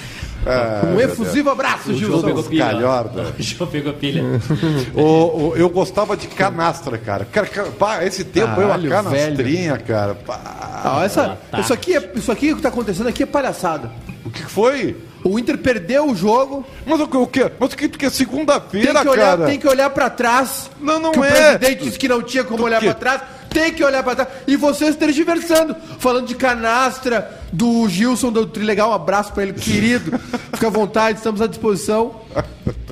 Ah, 0.48 0.86
um 0.96 1.00
efusivo 1.00 1.50
abraço, 1.50 1.93
pegou 1.93 1.98
Gilson. 2.00 2.43
pilha. 2.50 2.65
calhorda. 2.65 3.34
O 3.38 3.43
João 3.43 3.69
pegou 3.69 3.93
pilha. 3.93 4.24
O- 4.96 5.50
o- 5.50 5.53
eu 5.55 5.69
gostava 5.69 6.15
de 6.17 6.27
canastra, 6.27 6.98
cara. 6.98 7.25
Cara, 7.25 7.46
cara, 7.46 7.67
pá, 7.72 8.03
esse 8.05 8.24
tempo 8.24 8.55
Caralho, 8.55 8.86
eu 8.89 8.91
uma 8.91 9.03
canastrinha, 9.03 9.77
cara. 9.77 10.15
Pá. 10.15 10.81
Ah, 10.84 11.03
essa, 11.03 11.24
Ah, 11.34 11.38
tá. 11.51 11.60
isso, 11.60 11.74
aqui 11.74 11.96
é, 11.96 12.12
isso 12.15 12.31
aqui 12.31 12.55
que 12.55 12.62
tá 12.62 12.69
acontecendo 12.69 13.08
aqui 13.10 13.24
é 13.24 13.25
palhaçada. 13.25 13.91
O 14.25 14.29
que 14.29 14.41
foi? 14.43 14.96
O 15.29 15.38
Inter 15.38 15.57
perdeu 15.57 16.09
o 16.09 16.15
jogo, 16.15 16.65
Mas 16.86 17.00
o 17.00 17.07
que? 17.07 17.17
O 17.17 17.27
que? 17.27 17.51
Mas 17.59 17.74
o 17.74 17.77
que? 17.77 17.88
Porque 17.88 18.05
é 18.05 18.09
segunda-feira, 18.09 19.03
cara. 19.15 19.45
tem 19.45 19.59
que 19.59 19.67
olhar 19.67 19.89
pra 19.91 20.09
trás. 20.09 20.69
Não, 20.79 21.00
não 21.00 21.12
que 21.12 21.19
é. 21.19 21.21
O 21.21 21.25
presidente 21.25 21.83
disse 21.83 22.00
que 22.00 22.07
não 22.07 22.21
tinha 22.24 22.43
como 22.43 22.63
olhar 22.63 22.81
pra 22.81 22.93
trás. 22.93 23.21
Tem 23.50 23.74
que 23.74 23.84
olhar 23.84 24.03
pra 24.03 24.15
trás. 24.15 24.29
E 24.48 24.56
vocês 24.56 24.96
tergiversando. 24.96 25.75
Falando 26.00 26.27
de 26.27 26.36
canastra, 26.36 27.39
do 27.51 27.88
Gilson 27.89 28.32
do 28.32 28.46
Trilegal. 28.46 28.91
Um 28.91 28.94
abraço 28.94 29.34
pra 29.34 29.44
ele, 29.44 29.53
querido. 29.53 30.18
Fica 30.53 30.68
à 30.68 30.70
vontade, 30.70 31.18
estamos 31.18 31.41
à 31.41 31.48
disposição. 31.48 32.22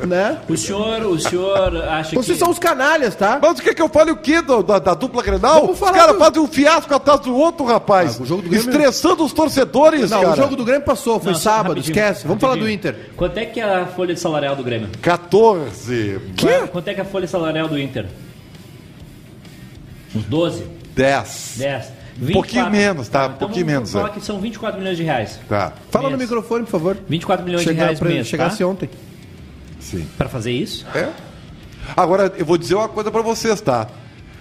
Né? 0.08 0.38
O 0.48 0.56
senhor, 0.56 1.02
o 1.04 1.20
senhor 1.20 1.78
acha 1.84 2.16
Vocês 2.16 2.38
que... 2.38 2.44
são 2.44 2.52
os 2.52 2.60
canalhas, 2.60 3.16
tá? 3.16 3.40
Mas 3.42 3.60
o 3.60 3.62
que 3.62 3.74
que 3.74 3.82
eu 3.82 3.90
fale 3.90 4.12
o 4.12 4.18
quê 4.18 4.42
do- 4.42 4.62
da, 4.64 4.78
da 4.80 4.94
dupla 4.94 5.22
Grenal? 5.24 5.70
Os 5.70 5.80
caras 5.80 6.14
do- 6.14 6.20
fazem 6.20 6.42
um 6.42 6.48
fiasco 6.48 6.94
atrás 6.94 7.20
do 7.22 7.36
outro, 7.36 7.66
rapaz. 7.66 8.18
Ah, 8.20 8.24
o 8.24 8.26
jogo 8.26 8.42
do 8.44 8.50
Grêmio- 8.50 8.70
Estressando 8.70 9.24
os 9.24 9.34
torcedores, 9.34 10.10
Não, 10.12 10.22
cara. 10.22 10.34
o 10.34 10.36
jogo 10.36 10.56
do 10.56 10.64
Grêmio 10.64 10.84
passou, 10.86 11.20
foi 11.20 11.34
Não, 11.34 11.40
sábado, 11.40 11.70
rapidinho, 11.70 11.92
esquece. 11.98 12.28
Vamos 12.28 12.42
falar 12.42 12.54
do 12.56 12.60
rapidinho. 12.62 12.76
Inter. 12.78 13.10
Quanto 13.16 13.38
é 13.38 13.46
que 13.46 13.60
é 13.60 13.64
a 13.64 13.86
folha 13.88 14.14
de 14.14 14.20
salarial 14.20 14.56
do 14.56 14.64
Grêmio? 14.64 14.90
14, 15.02 16.20
Quê? 16.36 16.64
Quanto 16.72 16.88
é 16.88 16.94
que 16.94 17.00
é 17.00 17.04
a 17.04 17.06
folha 17.06 17.28
salarial 17.28 17.68
do 17.68 17.78
Inter? 17.80 18.06
Uns 20.18 20.26
12? 20.26 20.64
10. 20.96 21.54
10? 21.58 21.86
Um 22.20 22.32
pouquinho 22.34 22.70
menos, 22.72 23.08
tá? 23.08 23.24
Um 23.24 23.26
Então 23.28 23.38
pouquinho 23.38 23.66
menos, 23.66 23.92
falar 23.92 24.08
é. 24.08 24.12
que 24.12 24.22
são 24.22 24.40
24 24.40 24.80
milhões 24.80 24.98
de 24.98 25.04
reais. 25.04 25.40
Tá, 25.48 25.72
Fala 25.92 26.10
no 26.10 26.18
Mês. 26.18 26.30
microfone, 26.30 26.64
por 26.66 26.72
favor. 26.72 26.98
24 27.08 27.46
milhões 27.46 27.62
de 27.62 27.70
Chega, 27.70 27.82
reais 27.84 28.00
pra, 28.00 28.10
mês, 28.10 28.28
chegasse 28.28 28.58
tá? 28.60 28.68
ontem. 28.68 28.90
sim. 29.80 30.06
Pra 30.18 30.28
fazer 30.28 30.52
isso? 30.52 30.86
É. 30.96 31.10
Agora, 31.96 32.34
eu 32.38 32.46
vou 32.46 32.58
dizer 32.58 32.76
uma 32.76 32.90
coisa 32.90 33.12
pra 33.12 33.22
vocês, 33.22 33.62
tá? 33.62 33.88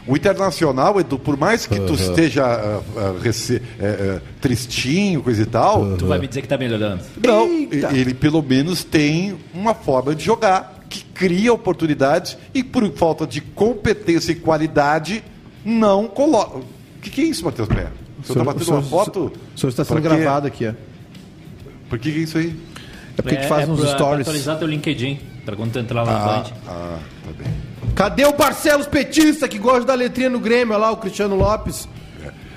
O 0.07 0.17
Internacional, 0.17 0.99
Edu, 1.01 1.19
por 1.19 1.37
mais 1.37 1.67
que 1.67 1.79
tu 1.81 1.95
esteja 1.95 2.45
ah, 2.47 2.81
ah, 2.97 3.15
rece- 3.23 3.61
eh, 3.79 4.21
tristinho, 4.41 5.21
coisa 5.23 5.43
e 5.43 5.47
tal, 5.47 5.97
Tu 5.97 6.07
vai 6.07 6.19
me 6.19 6.29
dizer 6.29 6.43
que 6.43 6.49
tá 6.49 6.57
melhorando. 6.57 7.03
não, 7.25 7.47
Eita. 7.49 7.93
ele 7.93 8.15
pelo 8.15 8.41
menos 8.41 8.85
tem 8.85 9.37
uma 9.53 9.75
forma 9.75 10.15
de 10.15 10.25
jogar 10.25 10.85
que 10.89 11.03
cria 11.05 11.53
oportunidades 11.53 12.39
e 12.55 12.63
por 12.63 12.89
falta 12.93 13.27
de 13.27 13.41
competência 13.41 14.31
e 14.31 14.37
qualidade 14.37 15.25
não 15.67 16.07
coloca. 16.07 16.59
O 16.59 16.65
que, 17.03 17.11
que 17.11 17.21
é 17.21 17.25
isso, 17.25 17.45
Matheus 17.45 17.69
Pé? 17.69 17.89
O 18.23 18.27
senhor 18.27 18.39
tá 18.39 18.53
batendo 18.53 18.71
uma 18.73 18.83
foto? 18.83 19.33
O 19.55 19.59
senhor 19.59 19.71
está 19.71 19.85
sendo 19.85 20.01
Pra 20.01 20.15
gravado 20.17 20.47
aqui, 20.47 20.67
ó. 20.67 20.73
Por 21.91 21.99
que, 21.99 22.11
que 22.13 22.19
é 22.21 22.23
isso 22.23 22.39
aí? 22.39 22.55
É 23.19 23.23
porque 23.23 23.37
a 23.37 23.41
gente 23.41 23.49
faz 23.49 23.69
uns 23.69 23.81
pra, 23.81 23.89
Pra 23.89 23.97
stories. 23.99 24.27
atualizar 24.27 24.59
teu 24.59 24.67
LinkedIn, 24.69 25.19
pra 25.45 25.57
quando 25.57 25.73
tu 25.73 25.79
entrar 25.79 26.03
lá 26.03 26.13
na 26.13 26.19
Ah, 26.19 26.27
Band. 26.39 26.45
ah, 26.69 26.99
tá 27.25 27.33
bem. 27.43 27.53
Cadê 27.95 28.25
o 28.27 28.33
Barcelos 28.33 28.87
Petista 28.87 29.49
que 29.49 29.59
gosta 29.59 29.85
da 29.85 29.95
letrinha 29.95 30.29
no 30.31 30.39
Grêmio? 30.41 30.75
Olha 30.75 30.83
lá, 30.87 30.91
o 30.93 30.97
Cristiano 30.97 31.35
Lopes. 31.37 31.89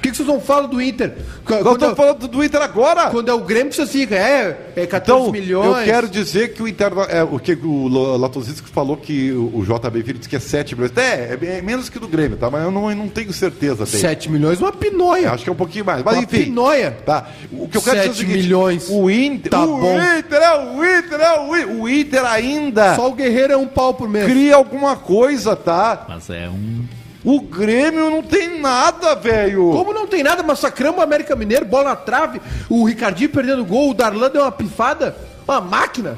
O 0.10 0.12
que, 0.12 0.18
que 0.18 0.18
vocês 0.18 0.28
não 0.28 0.42
falam 0.42 0.70
do 0.70 0.82
Inter? 0.82 1.14
Qu- 1.46 1.54
Nós 1.54 1.62
Quando, 1.64 1.74
estamos 1.76 1.98
falando 1.98 2.28
do 2.28 2.44
Inter 2.44 2.62
agora! 2.62 3.10
quando 3.12 3.30
é 3.30 3.34
o 3.34 3.40
Grêmio, 3.40 3.72
você 3.72 3.86
fica, 3.86 4.16
é, 4.16 4.72
é 4.76 4.86
14 4.88 5.22
Então, 5.22 5.32
milhões. 5.32 5.78
eu 5.80 5.84
quero 5.94 6.08
dizer 6.08 6.54
que 6.54 6.64
o 6.64 6.68
Interno, 6.68 7.02
é, 7.04 7.24
o 7.24 7.38
que 7.40 7.54
o 7.54 7.88
Latosisco 8.18 8.68
falou 8.70 8.98
que 8.98 9.32
o, 9.32 9.60
o 9.60 9.64
JB 9.64 10.04
Filho 10.04 10.18
disse 10.18 10.30
que 10.30 10.36
é 10.36 10.40
7 10.40 10.76
milhões. 10.76 10.92
É, 10.98 11.38
é, 11.42 11.58
é 11.58 11.62
menos 11.62 11.90
que 11.90 12.00
do 12.00 12.08
Grêmio, 12.08 12.38
tá? 12.38 12.50
Mas 12.50 12.64
eu 12.64 12.72
não, 12.72 12.90
eu 12.90 12.96
não 12.96 13.08
tenho 13.08 13.32
certeza. 13.32 13.86
Tem. 13.86 14.00
7 14.00 14.30
milhões, 14.32 14.60
uma 14.60 14.72
pinóia. 14.72 15.32
Acho 15.32 15.44
que 15.44 15.50
é 15.50 15.54
um 15.54 15.56
pouquinho 15.56 15.86
mais. 15.86 16.04
Mas 16.04 16.16
Uma 16.16 16.24
enfim. 16.24 16.46
pinóia. 16.46 16.98
Tá. 17.06 17.28
O 17.52 17.68
que 17.68 17.78
eu 17.78 17.82
quero 17.82 17.98
dizer 17.98 18.08
é 18.08 18.10
o 18.12 18.14
Sete 18.14 18.18
seguinte, 18.18 18.44
milhões. 18.44 18.88
O 18.90 19.10
Inter, 19.10 19.52
Tá 19.52 19.64
o 19.64 19.78
bom. 19.80 19.96
Inter 20.18 20.40
é 20.42 20.58
o 20.58 20.86
Inter, 20.98 21.20
é 21.20 21.40
o 21.40 21.56
Inter. 21.56 21.76
O 21.82 21.90
Inter 21.90 22.26
ainda 22.26 22.96
Só 22.96 23.08
o 23.10 23.14
Guerreiro 23.14 23.54
é 23.54 23.58
um 23.58 23.68
pau 23.68 23.94
por 23.94 24.10
mês. 24.10 24.26
cria 24.26 24.56
alguma 24.56 24.96
coisa, 24.96 25.56
tá? 25.56 26.06
Mas 26.10 26.30
é 26.30 26.50
um. 26.50 26.84
O 27.32 27.42
Grêmio 27.42 28.10
não 28.10 28.24
tem 28.24 28.60
nada, 28.60 29.14
velho. 29.16 29.70
Como 29.72 29.94
não 29.94 30.08
tem 30.08 30.24
nada, 30.24 30.42
massacramos 30.42 31.00
o 31.00 31.04
América 31.04 31.36
Mineiro, 31.36 31.64
bola 31.66 31.90
na 31.92 31.96
trave, 31.96 32.42
o 32.68 32.84
Ricardinho 32.86 33.30
perdendo 33.30 33.64
gol, 33.64 33.92
o 33.92 33.94
Darlan 33.94 34.32
deu 34.32 34.42
uma 34.42 34.52
pifada, 34.52 35.16
uma 35.48 35.62
máquina. 35.62 36.18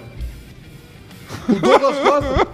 O 1.50 1.54
Douglas 1.60 1.98
Costa. 2.04 2.48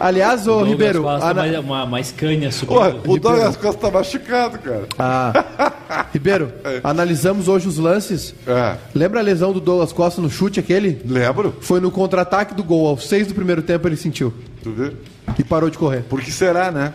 Aliás, 0.00 0.42
ô 0.46 0.52
Douglas 0.52 0.68
Ribeiro. 0.70 1.02
Costa, 1.02 1.26
ana- 1.26 1.34
mais, 1.42 1.58
uma, 1.58 1.84
uma 1.84 2.02
Scania 2.02 2.48
Pô, 2.48 2.82
subindo. 2.84 3.10
o 3.12 3.18
Douglas 3.20 3.56
Costa 3.56 3.80
tá 3.80 3.90
machucado, 3.90 4.58
cara. 4.58 4.84
Ah, 4.98 6.06
Ribeiro, 6.12 6.50
analisamos 6.84 7.46
hoje 7.48 7.68
os 7.68 7.76
lances. 7.78 8.34
É. 8.46 8.76
Lembra 8.94 9.20
a 9.20 9.22
lesão 9.22 9.52
do 9.52 9.60
Douglas 9.60 9.92
Costa 9.92 10.20
no 10.22 10.30
chute 10.30 10.58
aquele? 10.60 11.02
Lembro? 11.04 11.54
Foi 11.60 11.78
no 11.80 11.90
contra-ataque 11.90 12.54
do 12.54 12.64
gol, 12.64 12.86
aos 12.86 13.06
seis 13.06 13.26
do 13.26 13.34
primeiro 13.34 13.60
tempo 13.62 13.86
ele 13.86 13.96
sentiu. 13.96 14.32
Tu 14.62 14.70
vê? 14.70 14.92
E 15.38 15.44
parou 15.44 15.68
de 15.68 15.76
correr. 15.76 16.04
Por 16.08 16.20
que 16.22 16.30
será, 16.32 16.70
né? 16.70 16.92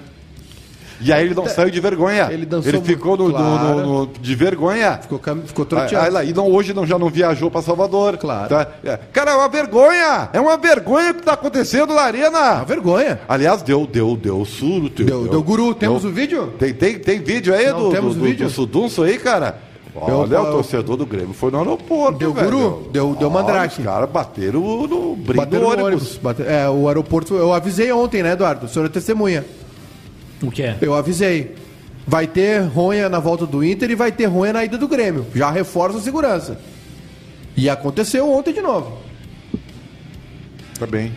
E 1.00 1.14
aí 1.14 1.26
ele 1.26 1.36
não 1.36 1.48
saiu 1.48 1.70
de 1.70 1.80
vergonha. 1.80 2.28
Ele 2.32 2.46
dançou 2.46 2.82
ficou 2.82 3.16
no, 3.18 3.24
muito, 3.26 3.38
no- 3.40 3.50
no- 3.52 3.58
claro. 3.60 3.86
no- 3.88 4.08
de 4.20 4.36
vergonha. 4.36 4.98
Ficou, 5.02 5.20
ficou 5.20 5.64
Aí, 5.64 5.68
troteado. 5.70 6.06
aí 6.06 6.12
lá, 6.12 6.24
e 6.24 6.34
não, 6.34 6.52
hoje 6.52 6.74
não, 6.74 6.86
já 6.86 6.98
não 6.98 7.10
viajou 7.10 7.52
pra 7.52 7.62
Salvador. 7.62 8.18
Claro. 8.18 8.50
tá? 8.50 8.68
É. 8.84 8.98
Cara, 9.14 9.32
é 9.32 9.36
uma 9.36 9.48
vergonha! 9.50 10.30
É 10.34 10.40
uma 10.40 10.58
vergonha 10.58 11.12
o 11.12 11.14
que 11.16 11.24
tá 11.24 11.34
acontecendo 11.34 11.94
na 11.94 12.02
arena! 12.02 12.56
Uma 12.56 12.66
vergonha. 12.66 13.20
Aliás, 13.28 13.62
deu, 13.62 13.86
deu, 13.86 14.16
deu 14.16 14.44
suro. 14.46 14.90
Deu, 14.90 15.28
deu 15.28 15.44
guru. 15.44 15.76
Temos 15.76 16.04
o 16.04 16.10
vídeo? 16.10 16.54
Tem, 16.58 16.74
tem, 16.74 16.98
tem 17.00 17.20
vídeo 17.20 17.54
aí 17.54 17.68
Não, 17.72 17.80
do, 17.80 17.90
temos 17.92 18.16
do, 18.16 18.24
vídeo? 18.24 18.48
do 18.48 18.52
Sudunço 18.52 19.04
aí, 19.04 19.18
cara? 19.20 19.60
Eu- 19.96 20.20
Olha, 20.20 20.36
eu- 20.36 20.42
o 20.44 20.52
torcedor 20.52 20.96
do 20.96 21.06
Grêmio 21.08 21.34
foi 21.34 21.50
no 21.50 21.58
aeroporto, 21.58 22.20
Deu 22.20 22.32
velho. 22.32 22.52
guru? 22.52 22.90
Deu- 22.92 23.16
deu 23.16 23.30
mandrake. 23.32 23.80
Os 23.80 23.86
caras 23.86 24.08
bateram 24.10 24.60
no 24.62 25.16
brinco 25.16 25.38
Bateram 25.46 25.64
do 25.72 25.76
no 25.78 25.84
ônibus. 25.86 26.02
ônibus. 26.04 26.18
Bate- 26.18 26.44
É, 26.44 26.70
o 26.70 26.88
aeroporto. 26.88 27.34
Eu 27.36 27.52
avisei 27.52 27.92
ontem, 27.92 28.22
né, 28.22 28.34
Eduardo? 28.34 28.68
O 28.68 28.70
senhor 28.70 28.86
é 28.86 28.90
testemunha. 28.90 29.44
O 30.42 30.52
que 30.52 30.64
é? 30.64 30.78
Eu 30.82 30.94
avisei. 30.94 31.56
Vai 32.06 32.26
ter 32.28 32.62
ronha 32.62 33.10
na 33.10 33.20
volta 33.20 33.46
do 33.46 33.64
Inter 33.64 33.92
e 33.92 33.96
vai 33.96 34.12
ter 34.12 34.26
ronha 34.26 34.54
na 34.54 34.64
ida 34.64 34.78
do 34.78 34.88
Grêmio. 34.88 35.26
Já 35.36 35.52
reforça 35.52 35.98
a 35.98 36.02
segurança. 36.02 36.60
E 37.56 37.70
aconteceu 37.70 38.32
ontem 38.32 38.54
de 38.54 38.62
novo. 38.62 38.98
Tá 40.80 40.86
bem. 40.86 41.12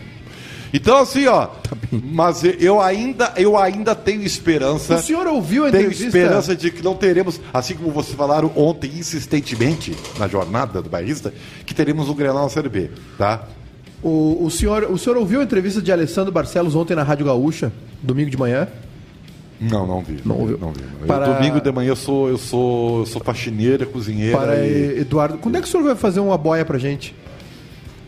Então, 0.73 0.97
assim, 0.97 1.27
ó. 1.27 1.49
mas 1.91 2.43
eu 2.43 2.81
ainda, 2.81 3.33
eu 3.35 3.57
ainda 3.57 3.93
tenho 3.93 4.23
esperança. 4.23 4.95
O 4.95 5.01
senhor 5.01 5.27
ouviu 5.27 5.65
a 5.65 5.71
Tenho 5.71 5.83
entrevista? 5.83 6.17
esperança 6.17 6.55
de 6.55 6.71
que 6.71 6.81
não 6.81 6.95
teremos, 6.95 7.39
assim 7.53 7.75
como 7.75 7.91
vocês 7.91 8.15
falaram 8.15 8.51
ontem 8.55 8.89
insistentemente 8.97 9.95
na 10.17 10.27
jornada 10.27 10.81
do 10.81 10.89
bairrista, 10.89 11.33
que 11.65 11.73
teremos 11.73 12.09
um 12.09 12.13
Grenal 12.13 12.43
na 12.43 12.49
Série 12.49 12.69
B, 12.69 12.89
tá? 13.17 13.47
O, 14.01 14.45
o, 14.45 14.49
senhor, 14.49 14.85
o 14.89 14.97
senhor 14.97 15.17
ouviu 15.17 15.41
a 15.41 15.43
entrevista 15.43 15.81
de 15.81 15.91
Alessandro 15.91 16.31
Barcelos 16.31 16.73
ontem 16.73 16.95
na 16.95 17.03
Rádio 17.03 17.25
Gaúcha, 17.25 17.71
domingo 18.01 18.29
de 18.29 18.37
manhã? 18.37 18.67
Não, 19.61 19.85
não 19.85 20.01
vi. 20.01 20.19
Não 20.25 20.37
ouviu. 20.39 20.57
Não 20.57 20.71
vi. 20.71 20.81
Eu, 21.01 21.07
Para- 21.07 21.33
Domingo 21.33 21.61
de 21.61 21.71
manhã 21.71 21.89
eu 21.89 21.95
sou, 21.95 22.27
eu 22.29 22.37
sou, 22.37 22.99
eu 23.01 23.05
sou 23.05 23.21
faxineira, 23.23 23.85
cozinheira. 23.85 24.37
Para 24.37 24.65
e... 24.65 24.99
Eduardo. 25.01 25.37
Quando 25.37 25.55
é 25.57 25.61
que 25.61 25.67
o 25.67 25.69
senhor 25.71 25.83
vai 25.83 25.95
fazer 25.95 26.19
uma 26.19 26.37
boia 26.37 26.65
pra 26.65 26.77
gente? 26.79 27.13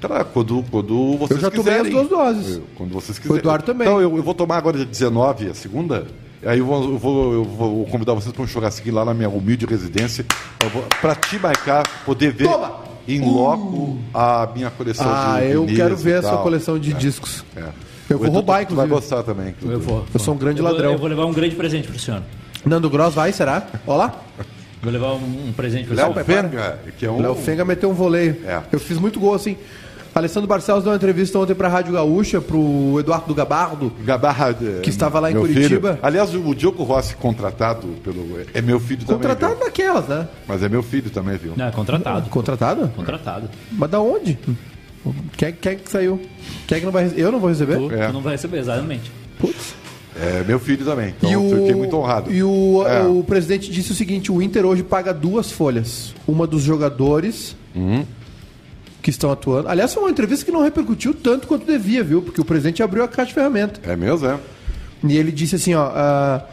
Cara, 0.01 0.23
quando, 0.25 0.63
quando 0.69 1.17
vocês 1.17 1.39
já 1.39 1.49
tomei 1.49 1.75
quiserem. 1.75 1.85
as 1.87 1.91
duas 1.93 2.09
doses. 2.09 2.55
Eu- 2.57 2.63
Quando 2.75 2.91
vocês 2.91 3.17
O 3.17 3.21
quiserem. 3.21 3.39
Eduardo 3.39 3.63
também. 3.65 3.87
Então, 3.87 4.01
eu, 4.01 4.17
eu 4.17 4.23
vou 4.23 4.33
tomar 4.33 4.57
agora 4.57 4.75
dia 4.77 4.85
19, 4.85 5.49
a 5.49 5.53
segunda. 5.53 6.07
Aí 6.45 6.59
eu 6.59 6.65
vou, 6.65 6.83
eu 6.83 6.97
vou, 6.97 7.33
eu 7.33 7.43
vou 7.45 7.85
convidar 7.85 8.13
vocês 8.13 8.33
para 8.33 8.43
um 8.43 8.47
churrasquinho 8.47 8.95
lá 8.95 9.05
na 9.05 9.13
minha 9.13 9.29
humilde 9.29 9.65
residência. 9.65 10.25
Eu 10.61 10.83
Pra 10.99 11.15
te 11.15 11.39
marcar, 11.39 11.83
poder 12.05 12.33
ver 12.33 12.49
Toma! 12.49 12.79
em 13.07 13.21
loco 13.21 13.97
a 14.13 14.49
minha 14.53 14.69
coleção 14.69 15.05
Ah, 15.07 15.39
de 15.39 15.51
eu 15.51 15.61
vinis 15.61 15.77
quero 15.77 15.95
ver 15.95 16.15
a 16.17 16.21
sua 16.21 16.37
coleção 16.39 16.77
de 16.77 16.91
discos. 16.93 17.45
É. 17.55 17.63
Eu 18.09 18.17
O 18.17 18.19
vou 18.19 18.29
roubar, 18.31 18.65
tu 18.65 18.75
vai 18.75 18.85
inclusive. 18.85 18.89
gostar 19.17 19.23
também. 19.23 19.55
Eu 19.63 19.79
vou. 19.79 20.05
Eu 20.13 20.19
sou 20.19 20.33
um 20.33 20.37
grande 20.37 20.59
eu 20.59 20.63
vou- 20.65 20.73
ladrão. 20.73 20.91
eu 20.91 20.97
vou 20.97 21.07
levar 21.07 21.25
um 21.25 21.33
grande 21.33 21.55
presente 21.55 21.87
pro 21.87 21.97
senhor. 21.99 22.21
Nando 22.65 22.89
Gross 22.89 23.13
vai, 23.13 23.31
será? 23.31 23.65
Olha 23.87 23.97
lá. 23.97 24.21
Vou 24.81 24.91
levar 24.91 25.13
um, 25.13 25.47
um 25.49 25.53
presente 25.55 25.87
pro 25.87 25.95
Léo 25.95 26.11
senhor. 26.13 26.25
Fenga, 26.25 26.79
que 26.97 27.05
é 27.05 27.11
um... 27.11 27.21
Léo 27.21 27.35
Fenga 27.35 27.63
meteu 27.63 27.89
um 27.89 27.93
voleio. 27.93 28.37
É. 28.45 28.61
Eu 28.71 28.79
fiz 28.79 28.97
muito 28.97 29.19
gol 29.19 29.33
assim. 29.33 29.55
Alessandro 30.15 30.47
Barcelos 30.47 30.83
deu 30.83 30.91
uma 30.91 30.95
entrevista 30.95 31.39
ontem 31.39 31.55
pra 31.55 31.67
Rádio 31.67 31.93
Gaúcha, 31.93 32.39
pro 32.39 32.99
Eduardo 32.99 33.25
do 33.25 33.33
Gabardo. 33.33 33.91
Gabarra, 34.05 34.53
Que 34.83 34.89
estava 34.91 35.19
lá 35.19 35.31
em 35.31 35.35
Curitiba. 35.35 35.93
filho. 35.93 35.99
Aliás, 36.03 36.35
o 36.35 36.53
Diogo 36.53 36.83
Rossi 36.83 37.15
contratado 37.15 37.87
pelo. 38.03 38.39
É 38.53 38.61
meu 38.61 38.79
filho 38.79 38.99
também. 39.05 39.15
Contratado 39.15 39.55
viu? 39.55 39.63
naquelas, 39.65 40.07
né? 40.07 40.27
Mas 40.47 40.61
é 40.61 40.69
meu 40.69 40.83
filho 40.83 41.09
também, 41.09 41.35
viu? 41.37 41.53
Não, 41.57 41.65
é 41.65 41.71
contratado. 41.71 42.29
Contratado? 42.29 42.87
Contratado. 42.95 43.49
Mas 43.71 43.89
da 43.89 43.99
onde? 44.01 44.37
Quem, 45.37 45.51
quem 45.53 45.71
é 45.73 45.75
que 45.75 45.89
saiu? 45.91 46.19
Quem 46.67 46.77
é 46.77 46.79
que 46.79 46.85
não 46.85 46.91
vai 46.93 47.11
Eu 47.15 47.31
não 47.31 47.39
vou 47.39 47.49
receber? 47.49 47.77
Tu, 47.77 47.91
É. 47.93 48.07
tu 48.07 48.13
não 48.13 48.21
vai 48.21 48.33
receber, 48.33 48.59
exatamente. 48.59 49.11
Putz. 49.39 49.75
É 50.15 50.43
meu 50.47 50.59
filho 50.59 50.85
também. 50.85 51.13
Então 51.17 51.29
E 51.29 51.33
eu 51.33 51.43
o, 51.43 51.49
fiquei 51.49 51.73
muito 51.73 51.95
honrado. 51.97 52.31
E 52.31 52.43
o, 52.43 52.83
É. 52.87 53.01
o 53.03 53.23
presidente 53.23 53.71
disse 53.71 53.91
o 53.91 53.95
seguinte: 53.95 54.31
o 54.31 54.41
Inter 54.41 54.65
hoje 54.65 54.83
paga 54.83 55.11
duas 55.13 55.51
folhas. 55.51 56.13
Uma 56.27 56.45
dos 56.47 56.61
jogadores 56.61 57.55
Uhum. 57.75 58.05
que 59.01 59.09
estão 59.09 59.31
atuando. 59.31 59.67
Aliás, 59.67 59.91
foi 59.93 60.03
uma 60.03 60.11
entrevista 60.11 60.45
que 60.45 60.51
não 60.51 60.61
repercutiu 60.63 61.13
tanto 61.13 61.47
quanto 61.47 61.65
devia, 61.65 62.03
viu? 62.03 62.21
Porque 62.21 62.39
o 62.39 62.45
presidente 62.45 62.81
abriu 62.83 63.03
a 63.03 63.07
caixa 63.07 63.29
de 63.29 63.33
ferramenta. 63.33 63.79
É 63.89 63.95
mesmo, 63.95 64.27
é? 64.27 64.37
E 65.03 65.17
ele 65.17 65.31
disse 65.31 65.55
assim: 65.55 65.73
ó. 65.73 65.91
ah, 65.93 66.45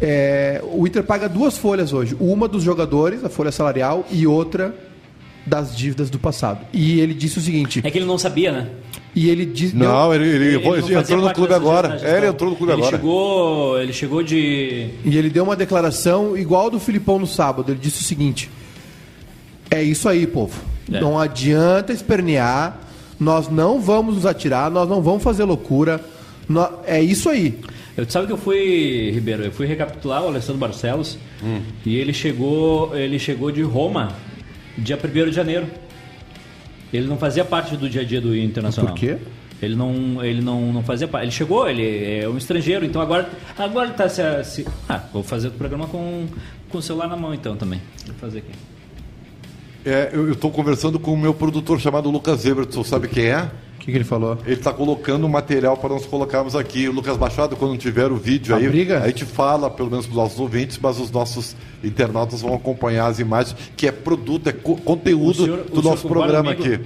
é, 0.00 0.62
o 0.72 0.86
Inter 0.86 1.02
paga 1.04 1.28
duas 1.28 1.58
folhas 1.58 1.92
hoje. 1.92 2.16
Uma 2.18 2.48
dos 2.48 2.62
jogadores, 2.62 3.22
a 3.24 3.28
folha 3.28 3.52
salarial, 3.52 4.06
e 4.10 4.26
outra 4.26 4.74
das 5.50 5.76
dívidas 5.76 6.08
do 6.08 6.18
passado. 6.18 6.60
E 6.72 7.00
ele 7.00 7.12
disse 7.12 7.38
o 7.38 7.40
seguinte, 7.42 7.80
É 7.84 7.90
que 7.90 7.98
ele 7.98 8.06
não 8.06 8.16
sabia, 8.16 8.52
né? 8.52 8.68
e 9.14 9.28
ele 9.28 9.44
disse... 9.44 9.74
Não, 9.74 10.14
ele, 10.14 10.24
ele, 10.28 10.44
Ele 10.54 10.64
não 10.64 10.74
fazia 10.76 10.98
entrou 11.00 11.20
no 11.20 11.34
clube 11.34 11.52
agora. 11.52 11.90
gestão. 11.90 12.08
É, 12.08 12.16
ele 12.18 12.26
entrou 12.28 12.50
no 12.50 12.56
clube 12.56 12.72
ele 12.72 12.80
agora. 12.80 12.96
Chegou, 12.96 13.80
ele 13.80 13.92
chegou 13.92 14.22
de. 14.22 14.88
E 15.04 15.18
ele 15.18 15.28
deu 15.28 15.42
uma 15.42 15.56
declaração 15.56 16.36
igual 16.36 16.70
do 16.70 16.78
Filipão 16.78 17.18
no 17.18 17.26
sábado. 17.26 17.72
Ele 17.72 17.80
disse 17.82 18.00
o 18.02 18.04
seguinte: 18.04 18.48
É 19.68 19.82
isso 19.82 20.08
aí, 20.08 20.26
povo. 20.28 20.56
É. 20.92 21.00
Não 21.00 21.18
adianta 21.18 21.92
espernear. 21.92 22.78
Nós 23.18 23.48
não 23.50 23.80
vamos 23.80 24.14
nos 24.14 24.24
atirar, 24.26 24.70
nós 24.70 24.88
não 24.88 25.02
vamos 25.02 25.22
fazer 25.22 25.44
loucura. 25.44 26.00
nó- 26.48 26.70
É 26.86 27.02
isso 27.02 27.28
aí. 27.28 27.58
Eu 27.96 28.08
sabe 28.08 28.28
que 28.28 28.32
eu 28.32 28.38
fui, 28.38 29.10
Ribeiro, 29.12 29.42
eu 29.44 29.52
fui 29.52 29.66
recapitular 29.66 30.22
o 30.24 30.28
Alessandro 30.28 30.58
Barcelos 30.58 31.18
Hum. 31.44 31.60
e 31.84 31.96
ele 31.96 32.14
chegou, 32.14 32.96
ele 32.96 33.18
chegou 33.18 33.50
de 33.50 33.60
Roma 33.62 34.12
dia 34.80 34.98
1 35.02 35.30
de 35.30 35.32
janeiro. 35.32 35.66
Ele 36.92 37.06
não 37.06 37.16
fazia 37.16 37.44
parte 37.44 37.76
do 37.76 37.88
dia 37.88 38.00
a 38.02 38.04
dia 38.04 38.20
do 38.20 38.36
Internacional. 38.36 38.92
Por 38.94 38.98
quê? 39.00 39.16
Ele 39.62 39.76
não, 39.76 40.24
ele 40.24 40.40
não, 40.40 40.72
não 40.72 40.82
fazia 40.82 41.06
parte. 41.06 41.24
Ele 41.26 41.30
chegou, 41.32 41.68
ele 41.68 42.20
é 42.22 42.28
um 42.28 42.36
estrangeiro, 42.36 42.84
então 42.84 43.00
agora, 43.00 43.28
agora 43.58 43.86
ele 43.88 43.94
tá 43.94 44.08
se, 44.08 44.22
se- 44.44 44.66
Ah, 44.88 45.00
vou 45.12 45.22
fazer 45.22 45.48
o 45.48 45.50
programa 45.52 45.86
com, 45.86 46.26
com 46.68 46.78
o 46.78 46.82
celular 46.82 47.08
na 47.08 47.16
mão 47.16 47.32
então 47.34 47.54
também. 47.56 47.80
Vou 48.06 48.14
fazer 48.16 48.38
aqui. 48.38 48.50
É, 49.84 50.10
eu 50.12 50.32
estou 50.32 50.50
conversando 50.50 50.98
com 50.98 51.12
o 51.12 51.16
meu 51.16 51.32
produtor 51.32 51.78
chamado 51.80 52.10
Lucas 52.10 52.44
Eberton, 52.44 52.82
sabe 52.84 53.08
quem 53.08 53.26
é? 53.26 53.50
O 53.80 53.82
que, 53.82 53.90
que 53.90 53.96
ele 53.96 54.04
falou? 54.04 54.36
Ele 54.44 54.56
está 54.56 54.74
colocando 54.74 55.26
material 55.26 55.74
para 55.74 55.88
nós 55.88 56.04
colocarmos 56.04 56.54
aqui. 56.54 56.86
O 56.86 56.92
Lucas 56.92 57.16
Machado, 57.16 57.56
quando 57.56 57.78
tiver 57.78 58.12
o 58.12 58.16
vídeo 58.16 58.54
A 58.54 58.58
aí, 58.58 58.68
briga? 58.68 59.00
a 59.02 59.06
gente 59.06 59.24
fala, 59.24 59.70
pelo 59.70 59.88
menos 59.88 60.04
para 60.04 60.12
os 60.12 60.16
nossos 60.18 60.38
ouvintes, 60.38 60.78
mas 60.80 61.00
os 61.00 61.10
nossos 61.10 61.56
internautas 61.82 62.42
vão 62.42 62.52
acompanhar 62.54 63.06
as 63.06 63.18
imagens, 63.18 63.56
que 63.76 63.86
é 63.86 63.90
produto, 63.92 64.48
é 64.48 64.52
co- 64.52 64.76
conteúdo 64.76 65.44
senhor- 65.44 65.64
do 65.64 65.80
nosso 65.80 66.06
programa 66.06 66.54
comigo? 66.54 66.74
aqui. 66.74 66.84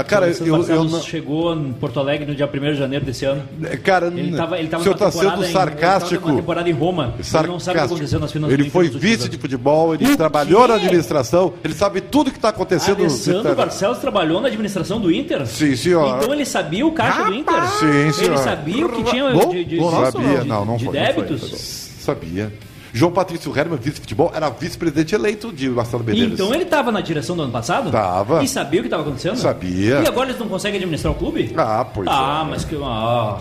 Ah, 0.00 0.04
cara, 0.04 0.26
o 0.26 0.46
eu, 0.46 0.62
eu 0.68 0.84
não. 0.84 1.00
chegou 1.02 1.52
em 1.56 1.72
Porto 1.72 1.98
Alegre 1.98 2.24
no 2.24 2.32
dia 2.32 2.46
1 2.46 2.50
de 2.72 2.74
janeiro 2.76 3.04
desse 3.04 3.24
ano. 3.24 3.42
É, 3.64 3.76
Cara, 3.76 4.06
Ele 4.06 4.36
tava, 4.36 4.56
ele 4.56 4.68
tava 4.68 4.80
o 4.80 4.84
senhor 4.84 4.94
está 4.94 5.10
sendo 5.10 5.40
em- 5.42 5.44
ele 5.46 5.52
sarcástico. 5.52 6.28
numa 6.28 6.40
temporada 6.40 6.70
em 6.70 6.72
Roma. 6.72 7.14
Ele 7.18 7.18
não 7.18 7.24
sabe 7.24 7.48
o 7.48 7.54
que 7.56 7.64
sarcástico. 7.64 7.94
aconteceu 7.96 8.20
nas 8.20 8.30
finanças 8.30 8.56
Ele 8.56 8.70
foi 8.70 8.88
vice 8.88 9.28
de 9.28 9.36
futebol, 9.36 9.92
ele 9.94 10.12
O 10.12 10.16
trabalhou 10.16 10.68
na 10.68 10.74
quê? 10.78 10.84
administração, 10.86 11.52
ele 11.64 11.74
sabe 11.74 12.00
tudo 12.00 12.30
que 12.30 12.38
está 12.38 12.50
acontecendo 12.50 13.00
Alessandro 13.00 13.56
Barcelos 13.56 13.98
trabalhou 13.98 14.40
na 14.40 14.46
administração 14.46 15.00
do 15.00 15.10
Inter? 15.10 15.44
Sim, 15.48 15.74
senhor. 15.74 16.16
Então 16.22 16.32
ele 16.32 16.44
sabia 16.46 16.86
o 16.86 16.92
caixa 16.92 17.24
do 17.24 17.34
Inter? 17.34 17.68
Sim, 17.80 18.12
senhor. 18.12 18.34
Ele 18.34 18.38
sabia 18.38 18.86
o 18.86 18.92
que 18.92 19.02
tinha 19.02 19.32
Gol? 19.32 19.50
de, 19.50 19.64
de, 19.64 19.76
nosso 19.78 20.12
Sabia, 20.12 20.38
de, 20.42 20.46
não, 20.48 20.64
não 20.64 20.76
de 20.76 20.84
foi. 20.84 20.94
não 20.96 21.04
foi. 21.06 21.14
débitos? 21.24 21.88
Sabia. 21.98 22.52
João 22.98 23.12
Patrício 23.12 23.56
Herman, 23.56 23.78
vice-futebol, 23.80 24.32
era 24.34 24.50
vice-presidente 24.50 25.14
eleito 25.14 25.52
de 25.52 25.68
Marcelo 25.68 26.02
Medeiros. 26.02 26.32
Então 26.34 26.52
ele 26.52 26.64
estava 26.64 26.90
na 26.90 27.00
direção 27.00 27.36
do 27.36 27.42
ano 27.42 27.52
passado? 27.52 27.92
Tava. 27.92 28.42
E 28.42 28.48
sabia 28.48 28.80
o 28.80 28.82
que 28.82 28.88
estava 28.88 29.04
acontecendo? 29.04 29.36
Sabia. 29.36 30.00
E 30.02 30.06
agora 30.08 30.30
eles 30.30 30.40
não 30.40 30.48
conseguem 30.48 30.78
administrar 30.78 31.12
o 31.12 31.16
clube? 31.16 31.54
Ah, 31.56 31.84
pois 31.84 32.08
Ah, 32.10 32.42
é. 32.44 32.50
mas 32.50 32.64
que. 32.64 32.74
Ah, 32.82 33.38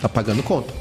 Tá 0.00 0.08
pagando 0.08 0.42
conta. 0.42 0.72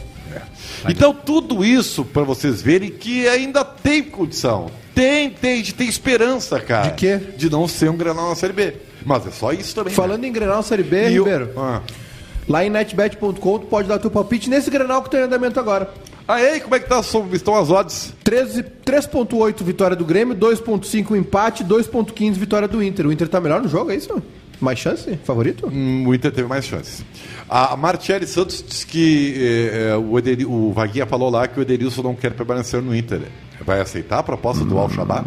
Então, 0.88 1.14
tudo 1.14 1.66
isso 1.66 2.06
para 2.06 2.24
vocês 2.24 2.62
verem 2.62 2.90
que 2.90 3.28
ainda 3.28 3.66
tem 3.66 4.02
condição. 4.02 4.72
Tem, 4.96 5.30
tem, 5.30 5.54
a 5.54 5.56
gente 5.58 5.74
tem 5.74 5.88
esperança, 5.90 6.60
cara. 6.62 6.88
De 6.90 6.96
quê? 6.96 7.20
De 7.38 7.50
não 7.50 7.68
ser 7.68 7.90
um 7.92 7.98
Grenal 7.98 8.30
na 8.30 8.36
Série 8.36 8.54
B. 8.54 8.74
Mas 9.06 9.28
é 9.28 9.32
só 9.32 9.52
isso 9.52 9.76
também. 9.76 9.94
Falando 9.94 10.24
em 10.24 10.32
Grenal 10.32 10.64
Série 10.64 10.84
B, 10.84 11.02
né? 11.02 11.12
E 11.12 11.18
Ribeiro, 11.18 11.52
Ah. 11.58 11.82
Lá 12.52 12.66
em 12.66 12.70
netbet.com 12.70 13.32
tu 13.60 13.66
pode 13.68 13.88
dar 13.88 13.98
teu 14.00 14.12
palpite 14.12 14.50
nesse 14.50 14.70
Grenal 14.70 15.02
que 15.02 15.10
tem 15.10 15.22
em 15.22 15.24
andamento 15.24 15.60
agora. 15.60 15.90
Aí, 16.28 16.60
como 16.62 16.76
é 16.76 16.80
que 16.80 16.88
tá, 16.88 17.02
estão 17.34 17.56
as 17.56 17.70
odds? 17.70 18.14
13 18.24 18.64
3.8 18.86 19.64
vitória 19.64 19.96
do 19.96 20.06
Grêmio, 20.06 20.36
2.5 20.36 21.16
empate, 21.18 21.64
2.15 21.64 22.34
vitória 22.34 22.68
do 22.68 22.82
Inter. 22.84 23.08
O 23.08 23.12
Inter 23.12 23.28
tá 23.28 23.42
melhor 23.42 23.62
no 23.62 23.68
jogo, 23.68 23.92
é 23.92 23.96
isso? 23.96 24.22
Mais 24.60 24.78
chance? 24.78 25.18
Favorito? 25.24 25.68
Hum, 25.68 26.06
o 26.08 26.14
Inter 26.14 26.32
teve 26.32 26.48
mais 26.48 26.66
chances. 26.66 27.04
A 27.50 27.76
Martiele 27.76 28.28
Santos 28.28 28.64
disse 28.66 28.86
que 28.86 29.34
eh, 29.36 29.90
eh, 29.94 29.98
o, 29.98 30.18
Ederi- 30.20 30.46
o 30.46 30.72
Vaguinha 30.72 31.06
falou 31.08 31.30
lá 31.32 31.48
que 31.48 31.60
o 31.60 31.64
Edenilson 31.64 32.04
não 32.04 32.16
quer 32.16 32.32
permanecer 32.34 32.82
no 32.82 32.96
Inter. 32.96 33.22
Vai 33.66 33.82
aceitar 33.82 34.20
a 34.20 34.24
proposta 34.24 34.64
do 34.64 34.78
Al-Shabaab? 34.78 35.26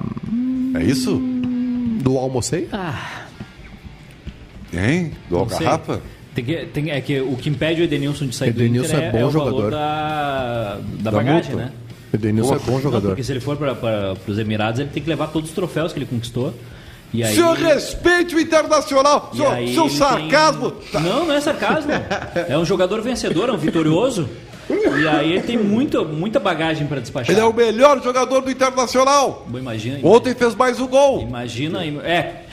É 0.76 0.82
isso? 0.84 1.16
Do 2.00 2.16
Almocei? 2.16 2.68
Hein? 4.72 5.12
Do. 5.28 5.38
Algarrafa? 5.38 6.00
Tem 6.34 6.44
que, 6.44 6.56
tem, 6.66 6.90
é 6.90 7.00
que 7.00 7.20
o 7.20 7.36
que 7.36 7.48
impede 7.48 7.80
o 7.80 7.84
Edenilson 7.84 8.26
de 8.26 8.34
sair 8.34 8.48
Edenilson 8.50 8.88
do 8.88 8.96
Inter 8.96 9.04
é 9.04 9.08
é, 9.08 9.12
bom 9.12 9.18
é 9.18 9.24
o 9.26 9.30
jogador. 9.30 9.56
valor 9.56 9.70
da, 9.70 10.78
da, 11.00 11.10
Da 11.10 11.10
bagagem, 11.12 11.52
multa. 11.52 11.66
né? 11.66 11.72
Edenilson 12.12 12.54
é 12.54 12.58
bom 12.58 12.72
Não, 12.72 12.80
jogador. 12.80 13.08
porque 13.08 13.22
se 13.22 13.32
ele 13.32 13.40
for 13.40 13.56
para 13.56 14.14
os 14.26 14.38
Emirados, 14.38 14.80
ele 14.80 14.90
tem 14.92 15.02
que 15.02 15.08
levar 15.08 15.28
todos 15.28 15.50
os 15.50 15.54
troféus 15.54 15.92
que 15.92 15.98
ele 15.98 16.06
conquistou. 16.06 16.52
E 17.12 17.22
aí, 17.22 17.32
Senhor, 17.34 17.56
respeite 17.56 18.34
o 18.34 18.40
Internacional! 18.40 19.30
e 19.32 19.36
Seu, 19.36 19.48
aí 19.50 19.74
seu 19.74 19.88
sarcasmo! 19.88 20.72
tem- 20.72 21.00
Não, 21.00 21.26
não 21.26 21.34
é 21.34 21.40
sarcasmo. 21.40 21.92
É 22.48 22.58
um 22.58 22.64
jogador 22.64 23.00
vencedor, 23.02 23.48
é 23.48 23.52
um 23.52 23.56
vitorioso. 23.56 24.28
E 24.68 25.06
aí 25.06 25.32
ele 25.32 25.42
tem 25.42 25.58
muita, 25.58 26.02
muita 26.02 26.40
bagagem 26.40 26.86
para 26.86 26.98
despachar. 27.00 27.30
Ele 27.30 27.40
é 27.40 27.44
o 27.44 27.52
melhor 27.52 28.02
jogador 28.02 28.40
do 28.40 28.50
Internacional! 28.50 29.44
Bom, 29.46 29.58
Imagina, 29.58 29.98
Ontem 30.02 30.34
fez 30.34 30.54
mais 30.54 30.80
um 30.80 30.88
gol! 30.88 31.20
imagina. 31.22 31.84
É. 32.02 32.44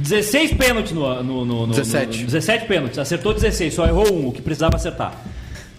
16 0.00 0.54
pênaltis 0.54 0.92
no, 0.92 1.22
no, 1.22 1.44
no, 1.44 1.66
no 1.66 1.74
17. 1.74 2.18
no- 2.20 2.24
17 2.26 2.66
pênaltis. 2.66 2.98
Acertou 2.98 3.32
16, 3.34 3.74
só 3.74 3.86
errou 3.86 4.12
um, 4.12 4.28
o 4.28 4.32
que 4.32 4.40
precisava 4.42 4.76
acertar. 4.76 5.14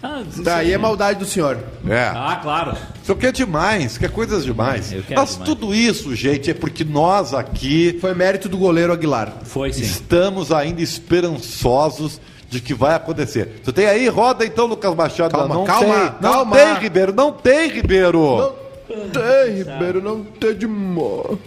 Ah, 0.04 0.22
Daí 0.42 0.72
é 0.72 0.78
maldade 0.78 1.20
do 1.20 1.24
senhor. 1.24 1.58
É. 1.88 2.10
Ah, 2.12 2.40
claro. 2.42 2.76
Isso 3.00 3.12
aqui 3.12 3.26
é 3.26 3.32
demais, 3.32 3.96
quer 3.96 4.10
coisas 4.10 4.44
demais. 4.44 4.92
Eu 4.92 5.02
quero 5.04 5.20
Mas 5.20 5.30
demais. 5.32 5.48
tudo 5.48 5.72
isso, 5.72 6.14
gente, 6.16 6.50
é 6.50 6.54
porque 6.54 6.82
nós 6.82 7.32
aqui 7.32 7.98
Foi 8.00 8.12
mérito 8.12 8.48
do 8.48 8.58
goleiro 8.58 8.92
Aguilar. 8.92 9.32
Foi 9.44 9.72
sim. 9.72 9.82
estamos 9.82 10.50
ainda 10.50 10.82
esperançosos 10.82 12.20
de 12.50 12.60
que 12.60 12.74
vai 12.74 12.94
acontecer. 12.94 13.60
Tu 13.64 13.72
tem 13.72 13.86
aí? 13.86 14.08
Roda 14.08 14.44
então, 14.44 14.66
Lucas 14.66 14.94
Machado. 14.94 15.30
Calma, 15.32 15.54
não 15.54 15.64
calma, 15.64 15.94
tem, 15.94 16.04
não 16.20 16.32
calma. 16.32 16.56
tem, 16.56 16.74
Ribeiro, 16.80 17.12
não 17.14 17.32
tem, 17.32 17.70
Ribeiro. 17.70 18.54
Não 18.88 19.08
tem, 19.08 19.56
Ribeiro, 19.56 20.02
não 20.02 20.22
tem 20.24 20.54
demais. 20.54 21.38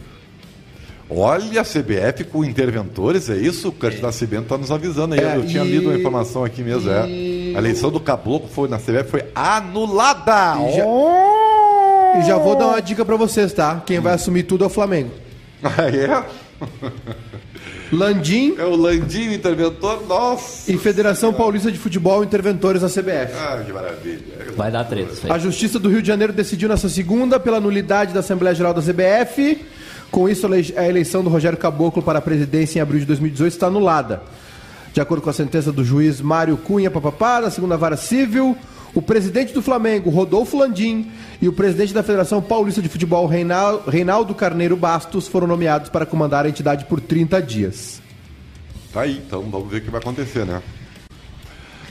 Olha 1.10 1.62
a 1.62 1.64
CBF 1.64 2.24
com 2.32 2.44
interventores, 2.44 3.30
é 3.30 3.36
isso? 3.38 3.68
O 3.70 3.72
Cante 3.72 4.02
Nascimento 4.02 4.44
está 4.44 4.58
nos 4.58 4.72
avisando 4.72 5.14
aí. 5.14 5.20
É, 5.22 5.36
Eu 5.38 5.46
tinha 5.46 5.64
e- 5.64 5.68
lido 5.72 5.90
uma 5.90 5.98
informação 5.98 6.44
aqui 6.44 6.64
mesmo, 6.64 6.90
e- 6.90 7.54
é. 7.54 7.56
A 7.56 7.60
eleição 7.60 7.92
do 7.92 8.00
Caboclo 8.00 8.50
foi 8.50 8.68
na 8.68 8.80
CBF 8.80 9.12
foi 9.12 9.24
anulada. 9.36 10.56
E 10.68 10.76
já- 10.78 10.86
Oh! 10.86 12.20
E 12.20 12.24
já 12.26 12.38
vou 12.38 12.56
dar 12.56 12.68
uma 12.68 12.82
dica 12.82 13.04
pra 13.06 13.16
vocês, 13.18 13.52
tá? 13.54 13.84
Quem 13.86 14.00
vai 14.00 14.14
assumir 14.14 14.44
tudo 14.44 14.64
é 14.64 14.68
o 14.68 14.70
Flamengo. 14.70 15.12
Ah, 15.64 15.90
é? 15.90 16.24
Landim 17.92 18.56
É 18.58 18.64
o 18.64 18.76
Landinho 18.76 19.34
interventor? 19.34 20.06
Nossa! 20.08 20.72
e 20.72 20.78
Federação 20.78 21.34
Paulista 21.34 21.72
de 21.72 21.78
Futebol 21.78 22.24
interventores 22.24 22.82
da 22.82 22.88
CBF. 22.90 23.34
Ah, 23.38 23.62
que 23.66 23.72
maravilha. 23.72 24.20
Vai 24.56 24.72
dar 24.72 24.84
treta. 24.86 25.32
A 25.34 25.38
Justiça 25.38 25.78
do 25.80 25.90
Rio 25.90 26.02
de 26.02 26.08
Janeiro 26.08 26.34
decidiu 26.34 26.68
nessa 26.70 26.90
segunda 26.90 27.40
pela 27.40 27.60
nulidade 27.60 28.14
da 28.14 28.20
Assembleia 28.22 28.56
Geral 28.56 28.74
da 28.74 28.82
CBF. 28.82 29.64
Com 30.16 30.30
isso, 30.30 30.48
a 30.48 30.58
ele- 30.58 30.74
a 30.78 30.88
eleição 30.88 31.22
do 31.22 31.30
Rogério 31.30 31.58
Caboclo 31.58 32.02
para 32.02 32.20
a 32.20 32.22
presidência 32.22 32.80
em 32.80 32.82
abril 32.82 33.02
de 33.02 33.06
2018 33.06 33.52
está 33.52 33.68
anulada. 33.68 34.24
De 34.94 35.02
acordo 35.02 35.22
com 35.22 35.30
a 35.30 35.34
sentença 35.34 35.74
do 35.74 35.84
juiz 35.84 36.22
Mário 36.22 36.56
Cunha 36.56 36.90
Papapá, 36.90 37.42
da 37.42 37.52
segunda 37.52 37.76
vara 37.76 37.98
civil, 37.98 38.56
o 38.94 39.02
presidente 39.02 39.52
do 39.54 39.62
Flamengo, 39.62 40.10
Rodolfo 40.10 40.58
Landim, 40.58 41.12
e 41.42 41.50
o 41.50 41.52
presidente 41.52 41.94
da 41.94 42.02
Federação 42.02 42.42
Paulista 42.42 42.82
de 42.82 42.88
Futebol, 42.88 43.28
Reinal- 43.28 43.84
Reinaldo 43.86 44.34
Carneiro 44.34 44.78
Bastos, 44.78 45.28
foram 45.28 45.48
nomeados 45.48 45.90
para 45.90 46.06
comandar 46.06 46.46
a 46.46 46.50
entidade 46.50 46.86
por 46.86 47.02
30 47.02 47.42
dias. 47.42 48.02
Tá 48.94 49.02
aí, 49.02 49.18
então 49.28 49.42
vamos 49.52 49.70
ver 49.70 49.80
o 49.80 49.82
que 49.82 49.92
vai 49.92 50.00
acontecer, 50.00 50.46
né? 50.46 50.62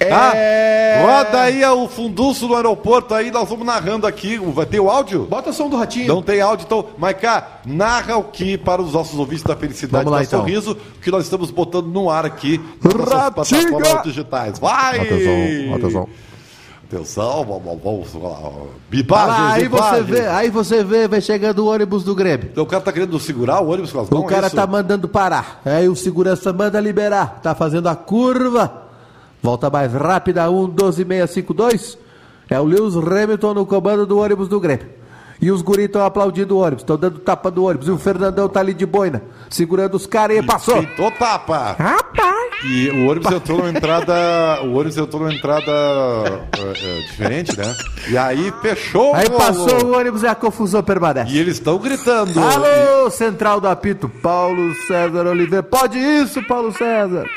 É... 0.01 0.13
Ah, 0.13 1.03
roda 1.03 1.41
aí 1.41 1.65
o 1.65 1.89
fundulço 1.89 2.49
no 2.49 2.55
aeroporto 2.55 3.15
aí, 3.15 3.31
nós 3.31 3.49
vamos 3.49 3.67
narrando 3.67 4.07
aqui. 4.07 4.39
Vai 4.39 4.67
ter 4.67 4.81
o 4.81 4.89
áudio? 4.89 5.27
Bota 5.27 5.53
som 5.53 5.69
do 5.69 5.77
ratinho. 5.77 6.09
Não 6.09 6.23
tem 6.23 6.41
áudio, 6.41 6.65
então, 6.65 6.87
Maiká, 6.99 7.61
narra 7.65 8.17
o 8.17 8.25
que 8.25 8.59
para 8.59 8.83
os 8.83 8.93
nossos 8.93 9.19
ouvintes 9.19 9.45
da 9.45 9.57
felicidade 9.57 10.11
da 10.11 10.23
então. 10.23 10.41
sorriso, 10.41 10.77
que 11.01 11.11
nós 11.11 11.25
estamos 11.25 11.51
botando 11.51 11.87
no 11.87 12.11
ar 12.11 12.25
aqui 12.27 12.61
nas 12.83 12.95
plataformas 12.95 14.03
digitais. 14.03 14.59
Vai! 14.59 15.01
Atenção, 15.01 15.75
atenção. 15.75 16.09
Atenção, 16.87 17.45
vamos, 17.45 17.65
vamos, 17.83 18.13
vamos 18.13 18.69
Bibagens, 18.91 19.39
lá, 19.39 19.53
aí 19.55 19.69
você 19.69 20.03
vê, 20.03 20.27
aí 20.27 20.51
você 20.51 20.85
vê, 20.85 21.09
vai 21.09 21.21
chegando 21.21 21.61
o 21.61 21.67
ônibus 21.73 22.05
do 22.05 22.15
Grêmio. 22.15 22.51
Então, 22.53 22.63
o 22.63 22.67
cara 22.67 22.83
tá 22.83 22.93
querendo 22.93 23.19
segurar 23.19 23.61
o 23.61 23.71
ônibus 23.71 23.91
com 23.91 24.01
as 24.01 24.11
mãos, 24.11 24.23
O 24.23 24.27
cara 24.27 24.47
é 24.47 24.51
tá 24.51 24.67
mandando 24.67 25.09
parar. 25.09 25.61
Aí 25.65 25.89
o 25.89 25.97
segurança 25.97 26.53
manda 26.53 26.79
liberar. 26.79 27.41
Tá 27.43 27.55
fazendo 27.55 27.89
a 27.89 27.97
curva. 27.97 28.84
Volta 29.45 29.69
mais 29.69 29.93
rápida, 29.93 30.51
1, 30.51 30.71
12, 30.71 31.05
652. 31.05 31.99
É 32.49 32.59
o 32.59 32.65
Lewis 32.65 32.97
Hamilton 32.97 33.53
no 33.53 33.67
comando 33.67 34.07
do 34.07 34.17
ônibus 34.19 34.49
do 34.49 34.59
Grêmio. 34.59 34.87
E 35.39 35.51
os 35.51 35.61
guris 35.61 35.85
estão 35.85 36.03
aplaudindo 36.03 36.57
o 36.57 36.61
ônibus, 36.61 36.81
estão 36.81 36.97
dando 36.97 37.19
tapa 37.19 37.51
do 37.51 37.65
ônibus. 37.65 37.87
E 37.89 37.91
o 37.91 37.99
Fernandão 37.99 38.49
tá 38.49 38.61
ali 38.61 38.73
de 38.73 38.87
boina, 38.87 39.21
segurando 39.51 39.97
os 39.97 40.07
caras 40.07 40.39
e 40.39 40.43
passou. 40.43 40.81
Pintou 40.81 41.11
tapa. 41.11 41.77
Rapaz! 41.79 42.55
E 42.65 42.89
o 42.89 43.07
ônibus 43.11 43.31
entrou 43.31 43.59
numa 43.59 43.69
entrada. 43.69 44.63
O 44.63 44.73
ônibus 44.73 44.97
entrou 44.97 45.23
numa 45.25 45.35
entrada 45.35 45.71
é, 45.71 46.63
é, 46.63 47.01
diferente, 47.03 47.55
né? 47.59 47.75
E 48.09 48.17
aí 48.17 48.51
fechou 48.63 49.15
Aí 49.15 49.27
o- 49.27 49.33
passou 49.33 49.85
o 49.85 49.95
ônibus 49.99 50.23
e 50.23 50.27
a 50.27 50.35
confusão 50.35 50.83
permanece. 50.83 51.31
E 51.35 51.39
eles 51.39 51.57
estão 51.57 51.77
gritando. 51.77 52.33
Alô, 52.41 53.11
central 53.11 53.61
do 53.61 53.69
apito, 53.69 54.09
Paulo 54.09 54.73
César 54.87 55.27
Oliveira. 55.27 55.63
Pode 55.63 55.99
isso, 55.99 56.43
Paulo 56.45 56.73
César. 56.73 57.29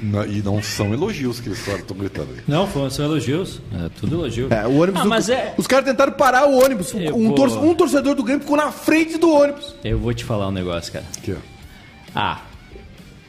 E, 0.00 0.04
não- 0.06 0.24
e 0.26 0.42
não 0.42 0.62
são 0.62 0.92
elogios 0.92 1.40
que 1.40 1.48
eles 1.48 1.66
estão 1.66 1.96
gritando 1.96 2.28
aí. 2.32 2.40
Não, 2.48 2.66
foram 2.66 2.88
só 2.90 3.02
elogios. 3.02 3.60
É 3.74 3.88
tudo 4.00 4.16
elogio. 4.16 4.48
É, 4.50 4.66
o 4.66 4.78
ônibus. 4.80 5.00
Ah, 5.00 5.04
do- 5.04 5.08
mas 5.10 5.28
é. 5.28 5.54
Os 5.58 5.66
caras 5.66 5.84
tentaram 5.84 6.12
parar 6.12 6.46
o 6.48 6.58
ônibus. 6.62 6.92
Eu 6.94 7.14
Um, 7.16 7.26
vou- 7.28 7.34
tor- 7.34 7.64
um 7.64 7.74
torcedor 7.74 8.14
do 8.14 8.22
Grêmio 8.22 8.42
ficou 8.42 8.56
na 8.56 8.70
frente 8.72 9.18
do 9.18 9.30
ônibus. 9.30 9.74
Eu 9.84 9.98
vou 9.98 10.12
te 10.14 10.24
falar 10.24 10.48
um 10.48 10.52
negócio, 10.52 10.92
cara. 10.92 11.04
Aqui, 11.18 11.32
ó. 11.32 11.36
Ah, 12.14 12.40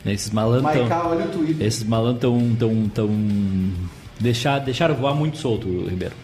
esses 0.05 0.29
malandros 0.31 0.71
tão, 0.73 0.81
Maiká, 0.87 1.07
olha 1.07 1.25
o 1.25 1.29
Twitter. 1.29 1.67
esses 1.67 1.83
malandros 1.83 2.21
tão, 2.21 2.55
tão, 2.57 2.89
tão 2.89 3.09
deixar, 4.19 4.59
deixaram 4.59 4.95
voar 4.95 5.13
muito 5.13 5.37
solto, 5.37 5.67
Ribeiro. 5.87 6.15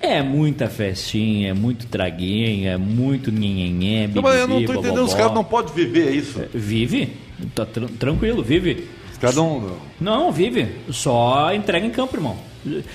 É 0.00 0.22
muita 0.22 0.68
festinha, 0.68 1.50
é 1.50 1.54
muito 1.54 1.86
traguinho, 1.86 2.68
é 2.68 2.76
muito 2.76 3.32
nhenhenhé, 3.32 4.06
mas 4.22 4.36
eu 4.40 4.46
não 4.46 4.62
tô 4.64 4.72
entendendo, 4.74 5.02
os 5.02 5.14
caras 5.14 5.32
não 5.32 5.42
podem 5.42 5.74
viver 5.74 6.10
isso. 6.14 6.38
Vive, 6.54 7.14
tá 7.54 7.64
tran- 7.64 7.88
tranquilo, 7.98 8.42
vive. 8.42 8.86
Os 9.16 9.20
caras 9.20 9.36
não. 9.36 9.62
Não, 9.98 10.30
vive. 10.30 10.68
Só 10.90 11.50
entrega 11.54 11.86
em 11.86 11.90
campo, 11.90 12.16
irmão. 12.16 12.36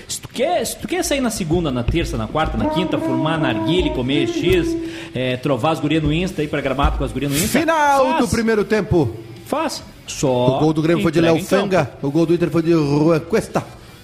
Se 0.08 0.22
tu, 0.22 0.28
quer, 0.30 0.64
se 0.66 0.78
tu 0.78 0.88
quer 0.88 1.04
sair 1.04 1.20
na 1.22 1.32
segunda, 1.32 1.72
na 1.72 1.82
terça, 1.82 2.16
na 2.18 2.28
quarta, 2.28 2.58
na 2.58 2.70
quinta, 2.70 3.00
fumar 3.00 3.40
narguile, 3.40 3.90
comer 3.90 4.28
X, 4.28 4.76
é, 5.16 5.38
trovar 5.38 5.72
as 5.72 5.80
gurias 5.80 6.04
no 6.04 6.12
Insta, 6.14 6.44
ir 6.44 6.48
pra 6.48 6.62
gramado 6.62 6.98
com 6.98 7.04
as 7.04 7.12
gurias 7.12 7.32
no 7.32 7.38
Insta. 7.38 7.60
Final 7.60 8.06
faz, 8.06 8.20
do 8.20 8.28
primeiro 8.28 8.64
tempo. 8.66 9.16
Faz. 9.48 9.82
Só 10.06 10.58
O 10.58 10.60
gol 10.60 10.74
do 10.74 10.82
Grêmio 10.82 11.02
foi 11.02 11.12
de 11.12 11.22
Léo 11.22 11.36
campo. 11.38 11.48
Fanga. 11.48 11.92
O 12.02 12.12
gol 12.12 12.26
do 12.26 12.34
Inter 12.34 12.50
foi 12.50 12.62
de 12.62 12.74
Rua 12.74 13.20
Cuesta. 13.20 13.64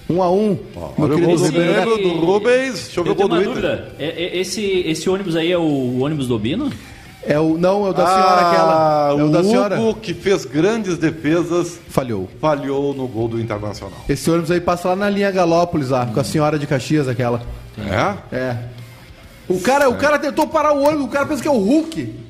Um 0.09 0.23
a 0.23 0.31
um. 0.31 0.57
Olha 0.97 1.15
o 1.15 1.19
gol 1.19 1.35
do 1.35 1.45
Ribeiro 1.45 2.25
Rubens. 2.25 2.73
Deixa 2.85 2.99
eu 3.01 3.03
ver 3.03 3.09
o 3.11 3.15
gol 3.15 3.27
tenho 3.27 3.29
do 3.29 3.35
uma 3.35 3.41
Inter. 3.41 3.77
dúvida. 3.77 3.95
É- 3.99 4.23
é- 4.23 4.37
esse, 4.39 4.61
esse 4.85 5.09
ônibus 5.09 5.35
aí 5.35 5.51
é 5.51 5.57
o 5.57 5.99
ônibus 5.99 6.27
do 6.29 6.39
Bino? 6.39 6.71
É 7.27 7.39
o, 7.39 7.57
não, 7.57 7.85
é 7.85 7.89
o 7.89 7.93
da 7.93 8.05
senhora 8.05 8.41
aquela. 8.49 9.09
É 9.19 9.23
o 9.23 9.29
da 9.29 9.39
Ah, 9.39 9.41
o 9.41 9.45
senhora. 9.45 9.79
Hugo, 9.81 9.99
que 9.99 10.13
fez 10.13 10.45
grandes 10.45 10.97
defesas, 10.97 11.77
Falhou. 11.89 12.29
falhou 12.39 12.93
no 12.93 13.07
gol 13.07 13.27
do 13.27 13.39
Internacional. 13.39 13.97
Esse 14.07 14.29
ônibus 14.31 14.49
aí 14.51 14.61
passa 14.61 14.87
lá 14.89 14.95
na 14.95 15.09
linha 15.09 15.29
Galópolis, 15.29 15.89
lá, 15.89 16.05
com 16.05 16.19
a 16.19 16.23
senhora 16.23 16.57
de 16.57 16.65
Caxias, 16.65 17.07
aquela. 17.07 17.41
É? 17.77 18.35
É. 18.35 18.57
O 19.49 19.59
cara, 19.59 19.89
o 19.89 19.95
cara 19.95 20.17
tentou 20.17 20.47
parar 20.47 20.73
o 20.73 20.81
ônibus, 20.83 21.05
o 21.05 21.09
cara 21.09 21.25
pensa 21.25 21.41
que 21.41 21.47
é 21.47 21.51
o 21.51 21.57
Hulk. 21.59 22.27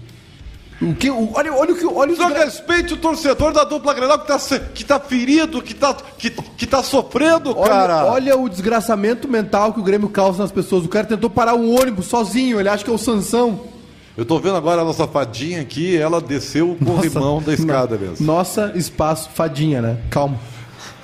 O 0.79 0.93
que, 0.93 1.10
o, 1.10 1.31
olha, 1.33 1.51
olha 1.53 1.73
o 1.73 1.75
que. 1.75 1.86
Olha 1.88 2.12
os 2.12 2.17
Só 2.19 2.29
gra- 2.29 2.45
respeite 2.45 2.93
o 2.93 2.97
torcedor 2.97 3.51
da 3.51 3.63
dupla 3.63 3.93
Grenal 3.95 4.19
que 4.19 4.27
tá, 4.27 4.38
se- 4.38 4.60
que 4.60 4.86
tá 4.86 4.99
ferido, 4.99 5.60
que 5.62 5.73
tá, 5.73 5.95
que, 6.17 6.29
que 6.29 6.67
tá 6.67 6.83
sofrendo, 6.83 7.57
olha, 7.57 7.69
cara. 7.69 8.05
olha 8.05 8.38
o 8.38 8.47
desgraçamento 8.47 9.27
mental 9.27 9.73
que 9.73 9.79
o 9.79 9.83
Grêmio 9.83 10.07
causa 10.10 10.43
nas 10.43 10.51
pessoas. 10.51 10.86
O 10.86 10.89
cara 10.89 11.05
tentou 11.07 11.29
parar 11.31 11.55
um 11.55 11.79
ônibus 11.79 12.05
sozinho, 12.05 12.60
ele 12.60 12.69
acha 12.69 12.83
que 12.83 12.89
é 12.91 12.93
o 12.93 12.97
Sansão. 12.97 13.60
Eu 14.17 14.25
tô 14.25 14.39
vendo 14.39 14.56
agora 14.56 14.82
a 14.82 14.84
nossa 14.84 15.08
fadinha 15.08 15.62
aqui, 15.62 15.95
ela 15.95 16.19
desceu 16.19 16.71
o 16.71 16.75
corrimão 16.75 17.39
da 17.39 17.53
escada 17.56 17.95
mesmo. 17.99 18.25
Nossa, 18.25 18.71
espaço, 18.75 19.30
fadinha, 19.32 19.80
né? 19.80 19.97
Calma. 20.10 20.39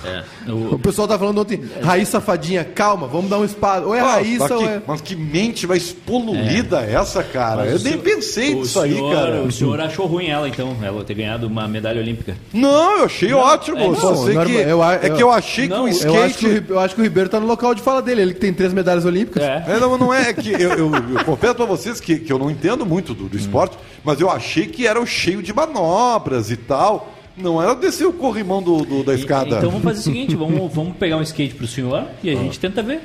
É. 0.06 0.24
O 0.52 0.78
pessoal 0.80 1.08
tá 1.08 1.18
falando 1.18 1.40
ontem, 1.40 1.62
Raíssa 1.82 2.20
Fadinha, 2.20 2.64
calma, 2.64 3.08
vamos 3.08 3.30
dar 3.30 3.40
um 3.40 3.46
espaço. 3.46 3.88
Ou 3.88 3.96
é 3.96 4.00
Ah, 4.00 4.14
Raíssa 4.16 4.48
tá 4.50 4.56
ou 4.56 4.62
que- 4.64 4.68
é. 4.70 4.82
Mas 4.86 5.02
que 5.02 5.16
mente 5.16 5.66
mais 5.68 5.92
poluída 5.92 6.82
é. 6.82 6.94
essa, 6.96 7.24
cara? 7.24 7.64
Mas 7.66 7.84
Eu 7.86 7.92
nem 7.92 8.00
pensei 8.00 8.54
nisso 8.56 8.80
aí, 8.80 8.96
cara. 9.12 9.42
O 9.44 9.52
senhor 9.52 9.80
achou 9.80 10.06
ruim 10.06 10.28
ela, 10.28 10.48
então, 10.48 10.76
ela 10.82 11.04
ter 11.04 11.14
ganhado 11.14 11.48
uma 11.48 11.68
medalha 11.68 12.02
olímpica. 12.02 12.36
Não, 12.54 13.00
eu 13.00 13.06
achei 13.06 13.34
ótimo. 13.34 13.78
é, 13.78 13.96
só 13.96 14.12
não, 14.12 14.26
sei 14.26 14.34
norma- 14.34 14.50
que, 14.52 14.56
eu 14.62 14.84
é 14.84 15.00
eu- 15.10 15.16
que 15.16 15.24
eu 15.24 15.32
achei 15.32 15.68
não, 15.68 15.86
que 15.90 16.04
o 16.04 16.08
Eu 16.08 16.24
acho 16.24 16.38
que, 16.38 16.46
o, 16.46 16.50
skate. 16.50 16.72
Eu 16.72 16.80
acho 16.80 16.96
que 16.96 17.02
o 17.02 17.04
Ribeiro 17.04 17.30
tá 17.30 17.40
no 17.40 17.46
local 17.48 17.74
de 17.74 17.82
fala 17.82 18.02
dele, 18.02 18.22
ele 18.22 18.34
que 18.34 18.40
tem 18.40 18.54
três 18.54 18.74
medalhas 18.74 19.06
olímpicas. 19.06 19.44
É. 19.44 19.64
É, 19.68 19.80
não, 19.80 19.98
não 19.98 20.14
é, 20.14 20.30
é 20.30 20.34
que 20.34 20.52
eu, 20.52 20.72
eu- 20.72 20.92
eu 21.18 21.26
confesso 21.26 21.56
pra 21.56 21.66
vocês 21.66 22.00
que, 22.00 22.20
que 22.20 22.32
eu 22.32 22.38
não 22.40 22.50
entendo 22.52 22.86
muito 22.86 23.14
do, 23.14 23.30
do 23.30 23.38
esporte, 23.38 23.78
mas 24.04 24.20
eu 24.20 24.30
achei 24.30 24.66
que 24.66 24.86
era 24.86 25.00
o 25.00 25.06
cheio 25.06 25.42
de 25.42 25.54
manobras 25.54 26.52
e 26.52 26.58
tal. 26.58 27.10
Não 27.36 27.62
era 27.62 27.74
descer 27.76 28.06
o 28.06 28.14
corrimão 28.14 28.62
do, 28.62 28.84
do- 28.86 29.04
da 29.04 29.14
E- 29.14 29.18
escada. 29.20 29.58
Então 29.58 29.70
vamos 29.72 29.84
fazer 29.84 30.00
o 30.00 30.04
seguinte, 30.04 30.36
vamos, 30.36 30.72
vamos 30.74 30.96
pegar 30.98 31.18
um 31.18 31.22
skate 31.22 31.56
pro 31.56 31.68
senhor 31.68 32.06
e 32.24 32.30
a 32.30 32.36
gente 32.36 32.60
tenta 32.60 32.82
ver. 32.84 33.02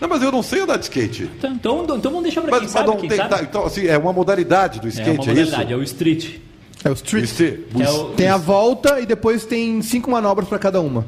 Não, 0.00 0.08
mas 0.08 0.22
eu 0.22 0.30
não 0.30 0.42
sei 0.42 0.60
andar 0.60 0.76
de 0.76 0.84
skate. 0.84 1.24
Então, 1.38 1.52
então, 1.52 1.82
então 1.84 1.98
vamos 2.10 2.22
deixar 2.22 2.42
pra 2.42 2.50
Mas, 2.50 2.60
quem 2.60 2.64
mas 2.66 2.72
sabe, 2.72 2.88
não 2.88 2.96
quem 2.96 3.08
tem. 3.08 3.16
sabe. 3.18 3.30
tá, 3.30 3.42
então, 3.42 3.64
assim, 3.64 3.86
é 3.86 3.96
uma 3.96 4.12
modalidade 4.12 4.78
do 4.78 4.86
É 4.86 4.90
skate, 4.90 5.08
uma 5.10 5.14
é, 5.14 5.18
modalidade, 5.28 5.62
isso? 5.64 5.72
é 5.72 5.76
o 5.76 5.82
street. 5.82 6.26
É 6.84 6.90
o 6.90 6.92
street. 6.92 7.40
É 7.80 7.90
o- 7.90 8.04
Tem 8.10 8.28
a 8.28 8.36
volta 8.36 9.00
e 9.00 9.06
depois 9.06 9.44
tem 9.46 9.80
cinco 9.82 10.10
manobras 10.10 10.48
pra 10.48 10.58
cada 10.58 10.80
uma. 10.80 11.06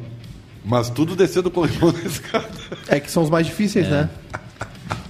Mas 0.65 0.89
tudo 0.91 1.15
descendo 1.15 1.49
o 1.49 1.51
corrimão 1.51 1.93
da 1.93 2.01
escada. 2.01 2.49
É 2.89 2.99
que 2.99 3.11
são 3.11 3.23
os 3.23 3.31
mais 3.31 3.47
difíceis, 3.47 3.87
né? 3.89 4.09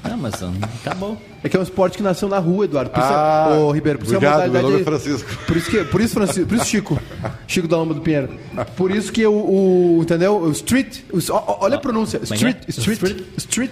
Ah, 0.04 0.16
mas 0.16 0.40
hum, 0.42 0.52
tá 0.84 0.94
bom. 0.94 1.16
É 1.42 1.48
que 1.48 1.56
é 1.56 1.60
um 1.60 1.62
esporte 1.62 1.96
que 1.96 2.02
nasceu 2.02 2.28
na 2.28 2.38
rua, 2.38 2.64
Eduardo. 2.64 2.90
Por 2.90 3.00
isso, 3.00 3.08
Ah, 3.12 3.48
é, 3.52 3.58
ô, 3.58 3.70
Ribeiro, 3.72 3.98
por 3.98 4.04
isso 4.06 4.16
é 4.16 4.20
meu 4.20 4.30
nome 4.30 4.42
é 4.44 4.46
modalidade. 4.48 4.84
Francisco. 4.84 5.28
Por 5.46 5.56
isso 5.56 5.70
que, 5.70 5.84
por 5.84 6.00
isso 6.00 6.14
Francisco, 6.14 6.46
por 6.48 6.54
isso 6.56 6.64
Chico, 6.66 7.00
Chico 7.46 7.68
da 7.68 7.76
Lama 7.76 7.94
do 7.94 8.00
Pinheiro. 8.00 8.28
Por 8.76 8.90
isso 8.90 9.12
que 9.12 9.26
o, 9.26 9.32
o 9.32 9.98
entendeu? 10.02 10.36
O 10.40 10.50
street, 10.52 11.00
o- 11.12 11.18
olha 11.60 11.76
a 11.76 11.80
pronúncia, 11.80 12.18
é 12.18 12.22
street, 12.24 12.56
street, 12.68 13.22
Street? 13.36 13.70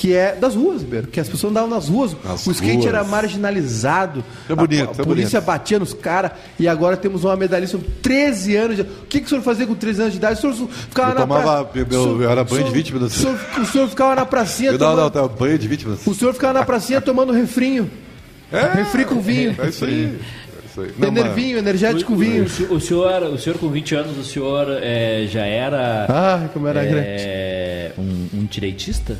Que 0.00 0.14
é 0.14 0.32
das 0.36 0.54
ruas, 0.54 0.80
Ribeiro, 0.82 1.08
que 1.08 1.18
as 1.18 1.28
pessoas 1.28 1.50
andavam 1.50 1.68
nas 1.68 1.88
ruas. 1.88 2.14
Nas 2.24 2.46
o 2.46 2.52
skate 2.52 2.74
ruas. 2.76 2.86
era 2.86 3.02
marginalizado. 3.02 4.24
É 4.48 4.54
bonito, 4.54 4.84
a, 4.84 4.88
a 4.98 5.02
é 5.02 5.04
polícia 5.04 5.40
bonito. 5.40 5.46
batia 5.46 5.78
nos 5.80 5.92
caras 5.92 6.30
e 6.56 6.68
agora 6.68 6.96
temos 6.96 7.24
uma 7.24 7.34
medalhista 7.36 7.76
com 7.76 7.84
13 8.00 8.54
anos. 8.56 8.76
De... 8.76 8.82
O 8.82 9.06
que, 9.08 9.18
que 9.18 9.26
o 9.26 9.28
senhor 9.28 9.42
fazia 9.42 9.66
com 9.66 9.74
13 9.74 10.00
anos 10.02 10.12
de 10.12 10.18
idade? 10.18 10.38
O 10.38 10.54
senhor 10.54 10.68
ficava 10.70 11.10
Eu 11.10 11.14
na 11.16 11.20
tomava- 11.22 11.64
pra- 11.64 11.80
eu- 11.80 11.86
eu- 11.90 12.00
o 12.00 12.04
senhor- 12.04 12.22
eu 12.22 12.30
era 12.30 12.44
banho 12.44 12.62
de 12.64 12.70
senhor- 12.70 12.72
20 12.74 12.92
minutos. 12.94 13.16
O 13.16 13.20
senhor, 13.20 13.38
o 13.60 13.66
senhor 13.66 13.88
ficava 13.88 14.14
na 14.14 14.24
pracinha 14.24 14.70
Não, 14.70 14.78
tomando- 14.78 15.00
não, 15.00 15.10
tá 15.10 15.26
banho 15.28 15.58
de 15.58 15.66
vítimas. 15.66 16.06
o 16.06 16.14
senhor 16.14 16.32
ficava 16.32 16.52
na 16.60 16.64
pracinha 16.64 17.00
tomando 17.00 17.32
refrinho. 17.32 17.90
Refri 18.74 19.04
com 19.04 19.20
vinho. 19.20 19.56
É 19.58 19.68
isso 19.68 19.84
aí. 19.84 20.04
É 20.04 20.66
isso 20.70 20.80
aí. 20.80 20.88
Não, 20.96 21.08
Tener 21.08 21.24
mas- 21.24 21.34
vinho, 21.34 21.58
energético 21.58 22.12
O, 22.12 22.16
vinho. 22.16 22.44
o, 22.44 22.48
senhor- 22.48 22.72
o 22.72 22.80
senhor, 22.80 23.22
o 23.34 23.38
senhor 23.38 23.58
com 23.58 23.68
20 23.68 23.94
anos, 23.96 24.16
o 24.16 24.22
senhor 24.24 24.66
é, 24.80 25.26
já 25.28 25.44
era 25.44 26.06
Ah, 26.08 26.48
como 26.52 26.68
era 26.68 26.82
grande. 26.84 27.04
é, 27.04 27.92
um, 27.98 28.28
um 28.32 28.44
direitista? 28.44 29.18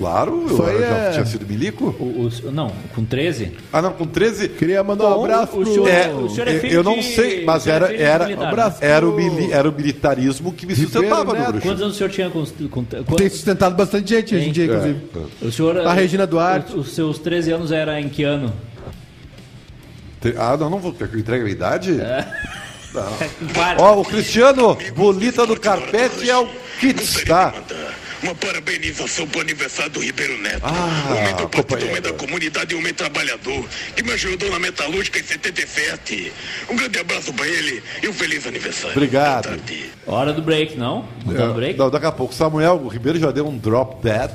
Claro, 0.00 0.46
eu 0.48 0.56
Foi, 0.56 0.78
já 0.80 0.86
é. 0.86 1.10
tinha 1.10 1.26
sido 1.26 1.46
milico. 1.46 1.94
O, 2.00 2.30
o- 2.46 2.50
não, 2.50 2.72
com 2.94 3.04
13? 3.04 3.52
Ah, 3.70 3.82
não, 3.82 3.92
com 3.92 4.06
13. 4.06 4.48
Queria 4.48 4.82
mandar 4.82 5.08
um 5.08 5.10
Bom, 5.14 5.24
abraço 5.26 5.58
o 5.60 5.62
pro... 5.62 5.72
senhor- 5.74 5.88
É, 5.90 6.08
o 6.08 6.26
senhor 6.30 6.48
é 6.48 6.56
eu- 6.56 6.60
filho 6.60 6.72
eu 6.72 6.82
não 6.82 7.02
sei, 7.02 7.44
mas 7.44 7.66
é 7.66 7.70
era, 7.70 7.94
era, 7.94 8.24
militar, 8.24 8.48
Abraço 8.48 8.78
era, 8.80 9.06
o 9.06 9.14
mili- 9.14 9.52
era 9.52 9.68
o 9.68 9.72
militarismo 9.72 10.52
que 10.54 10.64
me 10.64 10.72
Ribeiro 10.72 10.90
sustentava 10.90 11.34
no 11.34 11.44
bruxo. 11.44 11.60
Quantos 11.68 11.82
anos 11.82 11.94
o 11.94 11.98
senhor 11.98 12.08
tinha 12.10 12.30
com, 12.30 12.42
com, 12.46 12.84
com- 13.04 13.14
Tem 13.16 13.28
sustentado 13.28 13.76
bastante 13.76 14.08
gente 14.08 14.34
hoje 14.34 14.48
em 14.48 14.52
dia, 14.52 14.64
inclusive. 14.64 15.00
o 15.42 15.52
senhor, 15.52 15.78
A 15.86 15.92
Regina 15.92 16.26
Duarte. 16.26 16.74
Os, 16.74 16.94
seus 16.94 17.18
13 17.18 17.52
anos 17.52 17.70
era 17.70 18.00
em 18.00 18.08
que 18.08 18.22
ano? 18.22 18.50
Ah, 20.38 20.56
não, 20.56 20.70
não 20.70 20.78
vou. 20.78 20.94
Eu 20.98 21.18
entregue 21.18 21.44
a 21.44 21.48
idade? 21.50 22.00
É. 22.00 22.26
Ó, 23.78 24.00
o 24.00 24.04
Cristiano, 24.04 24.76
bolita 24.96 25.46
do 25.46 25.60
carpete 25.60 26.28
é 26.28 26.36
o 26.38 26.48
Kits, 26.80 27.22
tá? 27.24 27.54
Uma 28.22 28.34
parabenização 28.34 29.26
pro 29.26 29.40
aniversário 29.40 29.92
do 29.92 30.00
Ribeiro 30.00 30.36
Neto. 30.42 30.60
Ah, 30.62 31.14
homem 31.18 31.36
do 31.36 31.48
partido, 31.48 31.88
homem 31.88 32.02
da 32.02 32.12
comunidade 32.12 32.74
e 32.74 32.76
homem 32.78 32.92
trabalhador, 32.92 33.64
que 33.96 34.02
me 34.02 34.12
ajudou 34.12 34.50
na 34.50 34.58
metalúrgica 34.58 35.18
em 35.18 35.22
77. 35.22 36.32
Um 36.70 36.76
grande 36.76 36.98
abraço 36.98 37.32
pra 37.32 37.46
ele 37.48 37.82
e 38.02 38.08
um 38.08 38.12
feliz 38.12 38.46
aniversário. 38.46 38.90
Obrigado. 38.96 39.58
Hora 40.06 40.32
do 40.32 40.42
break, 40.42 40.76
não? 40.76 41.06
Não 41.24 41.34
tá 41.34 41.44
É, 41.44 41.48
break? 41.52 41.78
não, 41.78 41.90
daqui 41.90 42.06
a 42.06 42.12
pouco. 42.12 42.34
Samuel, 42.34 42.80
o 42.84 42.88
Ribeiro 42.88 43.18
já 43.18 43.30
deu 43.30 43.46
um 43.46 43.56
drop 43.56 44.02
dead. 44.02 44.30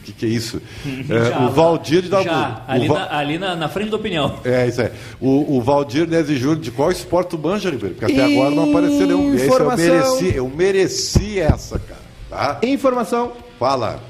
O 0.00 0.04
que, 0.04 0.12
que 0.12 0.26
é 0.26 0.28
isso? 0.28 0.60
É, 1.08 1.30
Já, 1.30 1.38
o 1.46 1.50
Valdir 1.50 2.02
dá 2.08 2.22
já, 2.22 2.62
o 2.68 2.70
ali, 2.70 2.88
Va- 2.88 2.94
na, 2.98 3.16
ali 3.18 3.38
na, 3.38 3.56
na 3.56 3.68
frente 3.70 3.88
da 3.90 3.96
opinião. 3.96 4.38
É, 4.44 4.66
isso 4.66 4.82
aí. 4.82 4.90
O, 5.18 5.56
o 5.56 5.62
Valdir 5.62 6.06
Nese 6.06 6.36
Júnior, 6.36 6.60
de 6.60 6.70
qual 6.70 6.90
esporte 6.90 7.30
tu 7.30 7.38
manja, 7.38 7.70
Ribeiro? 7.70 7.94
Porque 7.94 8.12
até 8.12 8.22
agora 8.24 8.50
não 8.54 8.68
apareceu 8.70 9.06
nenhum. 9.06 9.34
Esse 9.34 9.44
eu 9.46 9.48
Informação. 9.54 9.76
mereci, 10.18 10.36
eu 10.36 10.48
mereci 10.48 11.38
essa, 11.40 11.78
cara. 11.78 12.03
Tá? 12.34 12.58
Informação. 12.64 13.32
Fala. 13.58 14.00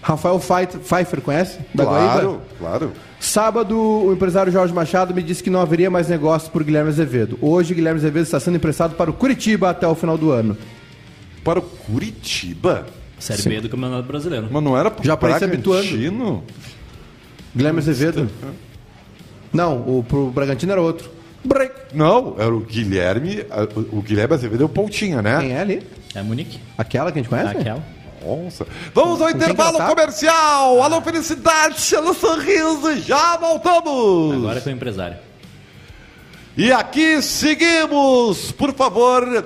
Rafael 0.00 0.38
Pfeiffer, 0.38 1.20
conhece? 1.20 1.58
Da 1.74 1.84
Guaíba? 1.84 2.12
Claro, 2.12 2.42
claro. 2.58 2.92
Sábado, 3.20 3.78
o 3.78 4.12
empresário 4.12 4.52
Jorge 4.52 4.72
Machado 4.72 5.14
me 5.14 5.22
disse 5.22 5.42
que 5.42 5.48
não 5.48 5.60
haveria 5.60 5.90
mais 5.90 6.08
negócios 6.08 6.50
por 6.50 6.62
Guilherme 6.62 6.90
Azevedo. 6.90 7.38
Hoje, 7.40 7.74
Guilherme 7.74 7.98
Azevedo 7.98 8.24
está 8.24 8.40
sendo 8.40 8.56
emprestado 8.56 8.96
para 8.96 9.10
o 9.10 9.14
Curitiba 9.14 9.70
até 9.70 9.86
o 9.86 9.94
final 9.94 10.18
do 10.18 10.30
ano. 10.30 10.56
Para 11.42 11.58
o 11.58 11.62
Curitiba? 11.62 12.86
Série 13.18 13.42
B 13.42 13.60
do 13.62 13.68
Campeonato 13.68 14.06
Brasileiro. 14.06 14.48
Mas 14.50 14.62
não 14.62 14.76
era 14.76 14.90
pro 14.90 15.04
Já 15.04 15.16
parece 15.16 15.44
habituando. 15.44 15.86
Bragantino? 15.88 16.44
Guilherme 17.54 17.78
Azevedo? 17.78 18.30
Não, 19.52 19.76
o 19.98 20.04
pro 20.06 20.30
Bragantino 20.30 20.72
era 20.72 20.80
outro. 20.80 21.08
Break. 21.44 21.74
Não, 21.94 22.34
era 22.38 22.54
o 22.54 22.60
Guilherme. 22.60 23.44
a- 23.50 23.62
O, 23.92 24.00
Guilherme 24.02 24.34
Azevedo 24.34 24.62
é 24.62 24.66
o 24.66 24.68
Pontinha, 24.68 25.20
né? 25.22 25.38
Quem 25.40 25.52
é 25.52 25.60
ali? 25.60 25.86
É 26.14 26.22
Munique? 26.22 26.58
Aquela 26.78 27.10
que 27.12 27.18
a 27.18 27.22
gente 27.22 27.28
conhece? 27.30 27.56
Aquela. 27.58 27.82
Nossa. 28.24 28.66
Vamos 28.94 29.20
ao 29.20 29.28
intervalo 29.30 29.76
tá? 29.76 29.86
comercial. 29.86 30.82
Alô, 30.82 31.00
felicidade, 31.02 31.94
alô, 31.94 32.14
sorriso. 32.14 32.96
Já 33.02 33.36
voltamos. 33.36 34.34
Agora 34.36 34.60
que 34.60 34.68
é 34.68 34.72
o 34.72 34.74
empresário. 34.74 35.16
E 36.56 36.72
aqui 36.72 37.20
seguimos, 37.20 38.50
por 38.52 38.72
favor. 38.74 39.44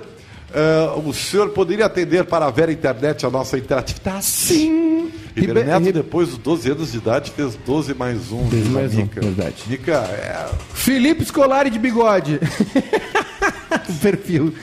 Eh, 0.55 0.93
o 1.05 1.13
senhor 1.13 1.51
poderia 1.51 1.87
atender 1.87 2.25
para 2.25 2.47
a 2.47 2.51
Vera 2.51 2.73
Internet 2.73 3.25
a 3.27 3.31
nossa 3.31 3.59
interatividade? 3.59 4.25
Sim. 4.25 5.11
Ribeiro 5.37 5.61
Ribe- 5.61 5.71
Neto, 5.87 5.93
depois 5.95 6.29
dos 6.31 6.39
12 6.39 6.71
anos 6.73 6.93
de 6.93 6.99
idade, 6.99 7.31
fez 7.31 7.55
12 7.67 7.95
mais 7.95 8.33
1. 8.33 8.49
Fez 8.51 8.63
viu, 8.65 8.73
mais 8.73 8.95
um, 8.95 8.97
Nica? 9.03 9.21
verdade. 9.21 9.55
Nica, 9.69 9.93
é, 9.93 10.49
Felipe 10.75 11.25
Scolari 11.25 11.71
de 11.71 11.79
bigode. 11.79 12.41
Perfil. 14.03 14.55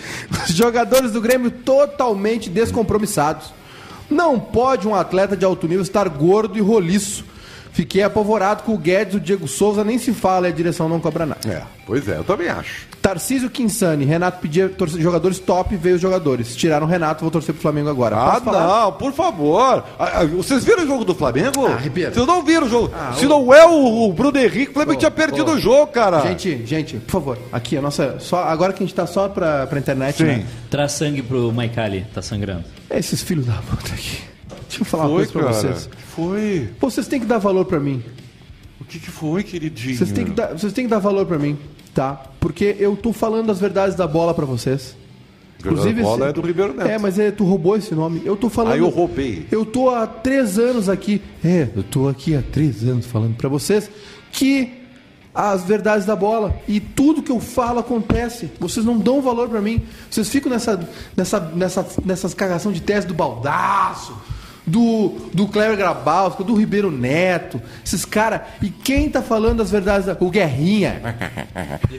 Os 0.47 0.53
jogadores 0.55 1.11
do 1.11 1.21
Grêmio 1.21 1.49
totalmente 1.51 2.49
descompromissados. 2.49 3.53
Não 4.09 4.39
pode 4.39 4.87
um 4.87 4.93
atleta 4.95 5.35
de 5.35 5.43
alto 5.45 5.67
nível 5.67 5.81
estar 5.83 6.07
gordo 6.09 6.57
e 6.57 6.61
roliço. 6.61 7.25
Fiquei 7.71 8.03
apavorado 8.03 8.63
com 8.63 8.73
o 8.73 8.77
Guedes, 8.77 9.15
o 9.15 9.19
Diego 9.19 9.47
Souza, 9.47 9.83
nem 9.83 9.97
se 9.97 10.13
fala 10.13 10.47
e 10.47 10.51
a 10.51 10.53
direção 10.55 10.87
não 10.87 10.99
cobra 10.99 11.25
nada. 11.25 11.41
é, 11.49 11.61
pois 11.85 12.07
é, 12.07 12.17
eu 12.17 12.23
também 12.23 12.47
acho. 12.47 12.87
Tarcísio 13.05 13.51
Quinsani, 13.51 14.03
Renato 14.03 14.39
pedia 14.41 14.67
torce- 14.67 14.99
jogadores 14.99 15.37
top, 15.37 15.75
veio 15.77 15.95
os 15.95 16.01
jogadores. 16.01 16.55
Tiraram 16.55 16.87
o 16.87 16.89
Renato, 16.89 17.21
vou 17.21 17.29
torcer 17.29 17.53
pro 17.53 17.61
Flamengo 17.61 17.87
agora. 17.87 18.15
Ah, 18.15 18.31
Posso 18.31 18.45
falar? 18.45 18.67
não, 18.85 18.91
por 18.93 19.13
favor. 19.13 19.83
Ah, 19.99 20.21
ah, 20.21 20.25
Vocês 20.25 20.63
viram 20.63 20.83
o 20.83 20.87
jogo 20.87 21.05
do 21.05 21.13
Flamengo? 21.13 21.67
Ah, 21.67 21.75
Ribeiro. 21.77 22.13
Vocês 22.15 22.25
não 22.25 22.43
viram 22.43 22.65
o 22.65 22.69
jogo. 22.69 22.91
Ah, 22.95 23.13
Se 23.13 23.27
não 23.27 23.53
é 23.53 23.63
o, 23.63 24.07
o 24.09 24.11
Bruno 24.11 24.35
Henrique, 24.39 24.71
o 24.71 24.73
Flamengo 24.73 24.97
tinha 24.97 25.11
perdido 25.11 25.51
o 25.51 25.59
jogo, 25.59 25.87
cara. 25.91 26.21
Gente, 26.21 26.65
gente, 26.65 26.97
por 26.97 27.11
favor, 27.11 27.37
aqui 27.51 27.77
a 27.77 27.81
nossa. 27.81 28.15
Só, 28.19 28.43
agora 28.43 28.73
que 28.73 28.81
a 28.83 28.85
gente 28.87 28.95
tá 28.95 29.05
só 29.05 29.29
pra, 29.29 29.67
pra 29.67 29.77
internet, 29.77 30.17
Sim. 30.17 30.23
né? 30.23 30.45
Traz 30.71 30.93
sangue 30.93 31.21
pro 31.21 31.51
Maicali, 31.53 32.07
tá 32.11 32.23
sangrando. 32.23 32.63
Esses 32.89 33.21
filhos 33.21 33.45
da 33.45 33.53
puta 33.53 33.93
aqui. 33.93 34.17
Deixa 34.67 34.81
eu 34.81 34.85
falar 34.85 35.03
uma 35.03 35.09
foi, 35.09 35.17
coisa 35.27 35.31
pra 35.31 35.41
cara. 35.43 35.53
vocês. 35.53 35.89
Foi. 36.15 36.69
Vocês 36.79 37.07
têm 37.07 37.19
que 37.19 37.27
dar 37.27 37.37
valor 37.37 37.65
pra 37.65 37.79
mim. 37.79 38.03
O 38.81 38.83
que, 38.83 38.99
que 38.99 39.11
foi, 39.11 39.43
queridinho? 39.43 39.95
Vocês 39.95 40.11
têm, 40.11 40.25
que 40.25 40.31
dar, 40.31 40.47
vocês 40.53 40.73
têm 40.73 40.85
que 40.85 40.89
dar 40.91 40.99
valor 40.99 41.25
pra 41.25 41.37
mim, 41.39 41.57
tá? 41.95 42.21
Porque 42.39 42.75
eu 42.77 42.95
tô 42.95 43.11
falando 43.13 43.49
as 43.49 43.59
verdades 43.59 43.95
da 43.95 44.05
bola 44.05 44.33
pra 44.33 44.45
vocês. 44.45 44.95
a 45.65 46.03
bola 46.03 46.27
é 46.27 46.33
do 46.33 46.41
Ribeiro 46.41 46.73
Neto. 46.73 46.87
É, 46.87 46.99
mas 46.99 47.17
é, 47.17 47.31
tu 47.31 47.45
roubou 47.45 47.75
esse 47.75 47.95
nome. 47.95 48.21
Eu 48.23 48.35
tô 48.35 48.49
falando. 48.49 48.73
Aí 48.73 48.79
eu 48.79 48.89
roubei. 48.89 49.47
Eu 49.49 49.65
tô 49.65 49.89
há 49.89 50.05
três 50.05 50.59
anos 50.59 50.89
aqui. 50.89 51.21
É, 51.43 51.69
eu 51.75 51.81
tô 51.81 52.07
aqui 52.07 52.35
há 52.35 52.43
três 52.43 52.83
anos 52.83 53.05
falando 53.07 53.35
pra 53.35 53.49
vocês 53.49 53.89
que 54.31 54.81
as 55.33 55.63
verdades 55.63 56.05
da 56.05 56.15
bola 56.15 56.55
e 56.67 56.79
tudo 56.79 57.23
que 57.23 57.31
eu 57.31 57.39
falo 57.39 57.79
acontece. 57.79 58.51
Vocês 58.59 58.85
não 58.85 58.97
dão 58.99 59.21
valor 59.21 59.49
pra 59.49 59.61
mim. 59.61 59.81
Vocês 60.09 60.29
ficam 60.29 60.51
nessa, 60.51 60.87
nessa, 61.15 61.39
nessa, 61.39 61.87
nessas 62.03 62.33
cagação 62.33 62.71
de 62.71 62.81
tese 62.81 63.07
do 63.07 63.13
baldaço. 63.13 64.15
Do, 64.67 65.29
do 65.31 65.47
Cleber 65.47 65.77
Grabowska, 65.77 66.43
do 66.43 66.55
Ribeiro 66.55 66.89
Neto, 66.89 67.61
esses 67.85 68.03
caras. 68.03 68.41
E 68.61 68.69
quem 68.69 69.09
tá 69.09 69.21
falando 69.21 69.61
as 69.61 69.69
verdades 69.69 70.07
da. 70.07 70.17
O 70.19 70.29
Guerrinha. 70.31 71.01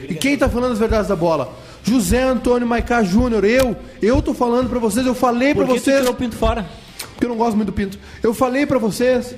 E 0.09 0.13
quem 0.15 0.37
tá 0.37 0.49
falando 0.49 0.73
as 0.73 0.79
verdades 0.79 1.07
da 1.07 1.15
bola? 1.15 1.53
José 1.83 2.21
Antônio 2.23 2.67
Maicá 2.67 3.01
Júnior, 3.03 3.45
eu, 3.45 3.73
eu 4.01 4.21
tô 4.21 4.33
falando 4.33 4.69
pra 4.69 4.79
vocês, 4.79 5.05
eu 5.07 5.15
falei 5.15 5.55
pra 5.55 5.65
Por 5.65 5.73
que 5.75 5.79
tu 5.79 5.83
vocês. 5.85 5.97
tirou 5.99 6.11
o 6.13 6.15
pinto 6.17 6.35
fora? 6.35 6.65
Porque 7.13 7.25
eu 7.25 7.29
não 7.29 7.37
gosto 7.37 7.55
muito 7.55 7.67
do 7.67 7.73
pinto. 7.73 7.97
Eu 8.21 8.33
falei 8.33 8.65
pra 8.65 8.77
vocês. 8.77 9.33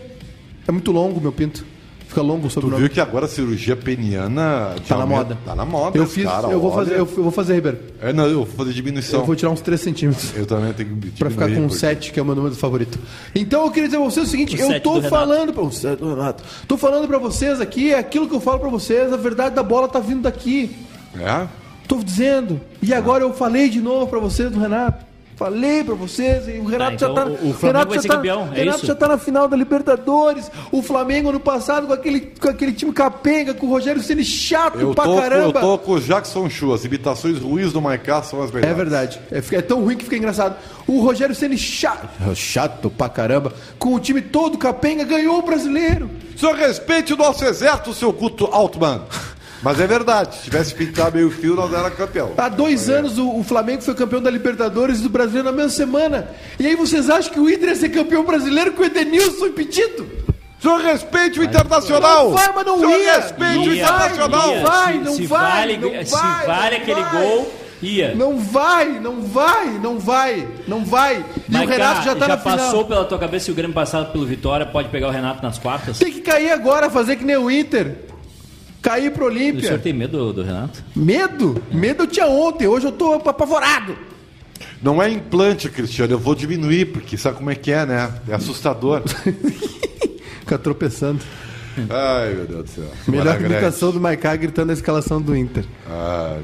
É 0.68 0.72
muito 0.72 0.92
longo 0.92 1.22
meu 1.22 1.32
pinto. 1.32 1.64
Fica 2.10 2.22
longo 2.24 2.48
o 2.48 2.50
Tu 2.50 2.68
viu 2.76 2.90
que 2.90 3.00
agora 3.00 3.26
a 3.26 3.30
cirurgia 3.30 3.76
peniana 3.76 4.74
de 4.82 4.88
Tá 4.88 4.98
na 4.98 5.06
moda. 5.06 5.38
Tá 5.46 5.56
na 5.56 5.64
moda. 5.64 5.96
Eu 5.96 6.08
fiz, 6.08 6.26
cara, 6.26 6.48
eu 6.48 6.60
vou 6.60 6.74
fazer, 6.74 6.94
eu, 6.94 6.98
eu 6.98 7.06
vou 7.06 7.32
fazer, 7.32 7.54
Ribeiro. 7.54 7.78
É, 8.02 8.12
não, 8.12 8.26
eu 8.26 8.46
vou 8.46 8.56
fazer 8.58 8.74
diminuição. 8.74 9.20
Eu 9.20 9.26
vou 9.28 9.36
tirar 9.36 9.52
uns 9.52 9.62
3 9.62 9.80
centímetros. 9.80 10.36
Eu 10.36 10.48
também 10.48 10.74
tenho 10.74 10.98
que 10.98 11.12
Pra 11.12 11.30
ficar 11.30 11.44
com 11.44 11.50
diminuir, 11.50 11.66
um 11.66 11.68
porque- 11.70 11.80
7, 11.80 12.12
que 12.12 12.20
é 12.20 12.24
o 12.24 12.26
meu 12.26 12.34
número 12.34 12.56
favorito. 12.56 12.98
Então 13.36 13.64
eu 13.64 13.70
queria 13.70 13.88
dizer 13.90 13.98
pra 14.00 14.06
vocês 14.10 14.28
o 14.28 14.32
seguinte: 14.32 14.56
O 14.56 14.60
eu 14.60 14.82
tô 14.82 15.00
falando 15.04 15.54
pra 15.54 15.62
vocês, 15.62 15.96
do 16.00 16.10
Renato. 16.16 16.44
Tô 16.68 16.78
falando 16.80 17.08
pra 17.08 17.20
vocês 17.20 17.62
aqui, 17.62 17.94
é 17.94 18.00
aquilo 18.00 18.28
que 18.28 18.34
eu 18.34 18.42
falo 18.42 18.58
pra 18.60 18.70
vocês, 18.70 19.14
a 19.14 19.18
verdade 19.18 19.54
da 19.54 19.62
bola 19.62 19.88
tá 19.88 20.00
vindo 20.00 20.24
daqui. 20.24 20.76
É? 21.16 21.48
Tô 21.88 21.98
dizendo. 21.98 22.60
E 22.82 22.92
agora 22.92 23.24
eu 23.24 23.34
falei 23.36 23.70
de 23.70 23.80
novo 23.80 24.08
pra 24.08 24.18
vocês 24.20 24.52
do 24.52 24.60
Renato. 24.60 25.06
Falei 25.40 25.86
pra 25.86 25.96
vocês, 25.96 26.50
e 26.50 26.60
o 26.60 26.66
Renato 26.66 26.96
então 26.96 27.16
já 27.16 27.22
tá. 27.24 27.30
o- 27.30 27.48
o 27.48 27.52
Renato 27.54 27.88
vai 27.88 27.96
já 27.96 28.02
ser 28.02 28.08
tá, 28.10 28.16
campeão, 28.18 28.50
é 28.54 28.58
Renato 28.60 28.86
já 28.86 28.94
tá 28.94 29.08
na 29.08 29.18
final 29.18 29.48
da 29.48 29.56
Libertadores. 29.56 30.52
O 30.70 30.82
Flamengo 30.82 31.30
ano 31.30 31.40
passado 31.40 31.88
com 31.88 31.94
aquele, 31.94 32.20
com 32.20 32.50
aquele 32.50 32.74
time 32.74 32.92
capenga, 32.92 33.54
com 33.54 33.66
o 33.66 33.70
Rogério 33.70 34.02
sendo 34.04 34.22
chato 34.22 34.78
Eu 34.78 34.94
pra 34.94 35.06
tô, 35.06 35.12
com- 35.12 35.16
eu 35.18 35.22
caramba. 35.22 35.60
tô 35.62 35.78
com 35.78 35.92
o 35.94 36.00
Jackson 36.02 36.50
Chu. 36.50 36.74
As 36.74 36.84
imitações 36.84 37.40
ruins 37.40 37.72
do 37.72 37.80
Maiká 37.82 38.22
são 38.22 38.42
as 38.44 38.52
melhores. 38.52 38.70
É 38.70 38.74
verdade. 38.78 39.20
É, 39.32 39.42
é 39.56 39.62
tão 39.62 39.82
ruim 39.82 39.96
que 39.96 40.04
fica 40.04 40.18
engraçado. 40.18 40.58
O 40.86 41.00
Rogério 41.00 41.34
sendo 41.34 41.58
chato, 41.58 42.10
chato 42.36 42.90
pra 42.90 43.08
caramba, 43.08 43.54
com 43.78 43.94
o 43.96 44.00
time 44.00 44.22
todo 44.22 44.58
capenga, 44.58 45.06
ganhou 45.06 45.40
o 45.40 45.42
brasileiro. 45.42 46.10
Senhor, 46.36 46.56
respeite 46.56 47.14
o 47.14 47.18
nosso 47.18 47.46
exército, 47.46 47.94
seu 47.94 48.12
culto 48.12 48.46
Altman. 48.52 49.02
Mas 49.62 49.80
é 49.80 49.86
verdade, 49.88 50.36
se 50.38 50.44
tivesse 50.44 50.74
pintado 50.74 51.18
meio 51.18 51.30
fio, 51.30 51.54
nós 51.56 51.74
era 51.74 51.92
campeão. 51.92 52.32
Há 52.38 52.48
dois 52.48 52.90
anos 52.90 53.18
o, 53.18 53.40
o 53.40 53.44
Flamengo 53.44 53.82
foi 53.82 53.94
campeão 53.94 54.22
da 54.22 54.30
Libertadores 54.32 55.00
e 55.00 55.04
do 55.04 55.10
Brasileiro 55.10 55.50
na 55.50 55.56
mesma 55.56 55.72
semana. 55.72 56.30
E 56.58 56.66
aí 56.66 56.76
vocês 56.76 57.10
acham 57.10 57.34
que 57.34 57.40
o 57.40 57.50
Inter 57.50 57.70
ia 57.70 57.76
ser 57.76 57.90
campeão 57.90 58.24
brasileiro 58.24 58.72
com 58.72 58.82
o 58.82 58.86
Edenilson 58.86 59.48
impedido? 59.48 60.08
Senhor, 60.62 60.80
respeite 60.82 61.40
o 61.40 61.44
Internacional. 61.44 62.26
Não 62.30 62.38
vai, 62.38 62.54
mas 62.54 62.66
não 62.66 62.80
Senhor, 62.80 63.00
ia. 63.00 63.14
respeite 63.20 63.58
o 63.70 63.74
Ia, 63.74 63.84
Internacional. 63.84 64.50
ia. 64.50 64.62
vai, 64.66 64.94
se, 64.94 65.00
não 65.00 65.14
se 65.16 65.26
vai, 65.26 65.52
vale, 65.52 65.78
não 65.78 66.06
se 66.06 66.12
vai, 66.12 66.46
vale 66.46 66.76
não 66.76 66.82
aquele 66.84 67.02
vai. 67.02 67.22
gol, 67.24 67.54
ia. 67.82 68.16
Não 68.16 68.38
vai, 68.40 68.86
não 69.00 69.22
vai, 69.22 69.66
não 69.82 70.00
vai, 70.00 70.48
não 70.68 70.86
vai. 70.86 71.26
E 71.48 71.52
Mas, 71.52 71.64
o 71.64 71.66
Renato 71.70 72.02
já 72.04 72.16
tá 72.16 72.28
na 72.28 72.38
passou 72.38 72.70
final. 72.70 72.86
pela 72.86 73.06
tua 73.06 73.18
cabeça 73.20 73.46
se 73.46 73.52
o 73.52 73.56
Grêmio 73.56 73.74
passado 73.74 74.12
pelo 74.12 74.26
Vitória 74.26 74.66
pode 74.66 74.90
pegar 74.90 75.08
o 75.08 75.12
Renato 75.12 75.42
nas 75.42 75.58
quartas? 75.58 75.98
Tem 76.00 76.12
que 76.12 76.20
cair 76.22 76.52
agora, 76.52 76.90
fazer 76.90 77.16
que 77.16 77.24
nem 77.26 77.38
o 77.38 77.50
Inter. 77.50 77.96
Cair 78.82 79.12
pro 79.12 79.28
O 79.28 79.32
senhor 79.34 79.42
Olímpia. 79.52 79.78
tem 79.80 79.92
medo 79.94 80.18
do, 80.18 80.34
do 80.34 80.44
Renato? 80.44 80.84
Medo? 80.96 81.62
Medo 81.72 82.04
eu 82.04 82.08
tinha 82.08 82.28
ontem, 82.28 82.66
hoje 82.68 82.88
eu 82.88 82.92
tô 82.92 83.14
apavorado. 83.14 83.96
Não 84.82 85.02
é 85.04 85.10
implante, 85.10 85.68
Cristiano, 85.70 86.14
eu 86.14 86.20
vou 86.20 86.34
diminuir, 86.34 86.86
porque 86.86 87.18
sabe 87.18 87.38
como 87.38 87.50
é 87.50 87.56
que 87.56 87.72
é, 87.72 87.86
né? 87.86 88.14
É 88.30 88.36
assustador. 88.36 89.02
Fica 90.40 90.58
tropeçando. 90.58 91.20
Ai, 91.90 92.34
meu 92.34 92.46
Deus 92.48 92.64
do 92.66 92.70
céu. 92.70 92.86
Melhor 93.08 93.40
imitação 93.40 93.92
do 93.92 94.00
Maiká 94.02 94.36
gritando 94.36 94.70
a 94.72 94.74
escalação 94.74 95.22
do 95.22 95.36
Inter. 95.36 95.66
Ah, 95.88 96.38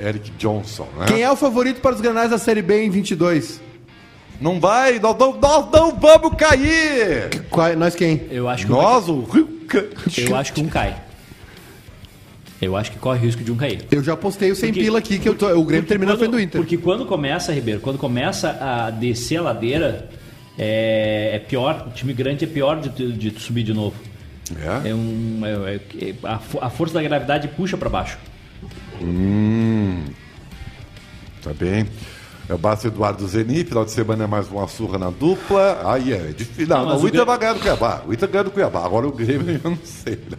Eric 0.00 0.30
Johnson, 0.38 0.88
né? 0.98 1.06
Quem 1.06 1.22
é 1.22 1.30
o 1.30 1.36
favorito 1.36 1.80
para 1.80 1.94
os 1.94 2.00
granais 2.00 2.30
da 2.30 2.38
Série 2.38 2.62
B 2.62 2.84
em 2.84 2.90
22? 2.90 3.60
Não 4.40 4.58
vai, 4.58 4.98
nós 4.98 5.16
não, 5.18 5.38
nós 5.38 5.70
não 5.72 5.94
vamos 5.94 6.34
cair! 6.36 7.44
Qual- 7.50 7.76
nós 7.76 7.94
quem? 7.94 8.22
Eu 8.30 8.48
acho 8.48 8.66
que 8.66 8.72
Nós, 8.72 9.08
o 9.08 9.12
um, 9.14 9.26
eu 10.18 10.34
acho 10.36 10.52
que 10.52 10.60
um 10.60 10.68
cai. 10.68 10.96
Eu 12.62 12.76
acho 12.76 12.92
que 12.92 12.98
corre 12.98 13.18
risco 13.18 13.42
de 13.42 13.50
um 13.50 13.56
cair. 13.56 13.84
Eu 13.90 14.02
já 14.04 14.16
postei 14.16 14.50
o 14.52 14.56
100 14.56 14.70
Porque- 14.70 14.84
pila 14.84 14.98
aqui, 15.00 15.18
que 15.18 15.28
eu 15.28 15.34
tô, 15.34 15.46
o 15.48 15.64
Grêmio 15.64 15.84
Porque 15.86 16.04
na 16.06 16.16
quando- 16.16 16.30
do 16.30 16.40
Inter. 16.40 16.60
Porque 16.60 16.76
quando 16.78 17.04
começa, 17.04 17.52
Ribeiro, 17.52 17.80
quando 17.80 17.98
começa 17.98 18.50
a 18.60 18.88
descer 18.90 19.38
a 19.38 19.42
ladeira, 19.42 20.08
é, 20.56 21.32
é 21.34 21.38
pior. 21.40 21.88
O 21.88 21.90
time 21.90 22.12
grande 22.14 22.44
é 22.44 22.48
pior 22.48 22.80
de, 22.80 23.12
de 23.12 23.30
tu 23.32 23.40
subir 23.40 23.64
de 23.64 23.74
novo. 23.74 23.96
É? 24.84 24.90
É 24.90 24.94
um, 24.94 25.40
é- 25.44 25.80
é- 26.00 26.14
a, 26.22 26.38
a 26.66 26.70
força 26.70 26.94
da 26.94 27.02
gravidade 27.02 27.48
puxa 27.48 27.76
pra 27.76 27.88
baixo. 27.88 28.16
Tá 31.42 31.52
bem. 31.52 31.86
É 32.48 32.54
o 32.54 32.58
Basto 32.58 32.86
Eduardo 32.88 33.26
Zeni, 33.26 33.64
final 33.64 33.84
de 33.84 33.90
semana 33.92 34.24
é 34.24 34.26
mais 34.26 34.48
uma 34.48 34.66
surra 34.68 34.98
na 34.98 35.10
dupla. 35.10 35.80
Aí 35.92 36.12
é 36.12 36.32
difícil. 36.36 36.66
Não, 36.68 36.78
Não, 36.78 36.84
não, 36.90 36.92
o 36.92 36.94
o 36.96 36.98
Inter 37.08 37.10
Grêmio- 37.10 37.26
vai 37.26 37.38
ganhar 37.38 37.52
do 37.54 37.60
Cuiabá. 37.60 38.02
O 38.06 38.12
Inter 38.12 38.28
ganha 38.28 38.44
do 38.44 38.50
Cuiabá. 38.50 38.84
Agora 38.84 39.06
o 39.08 39.12
Grêmio 39.12 39.58
eu 39.64 39.70
não 39.70 39.78
sei. 39.84 40.14
né? 40.30 40.36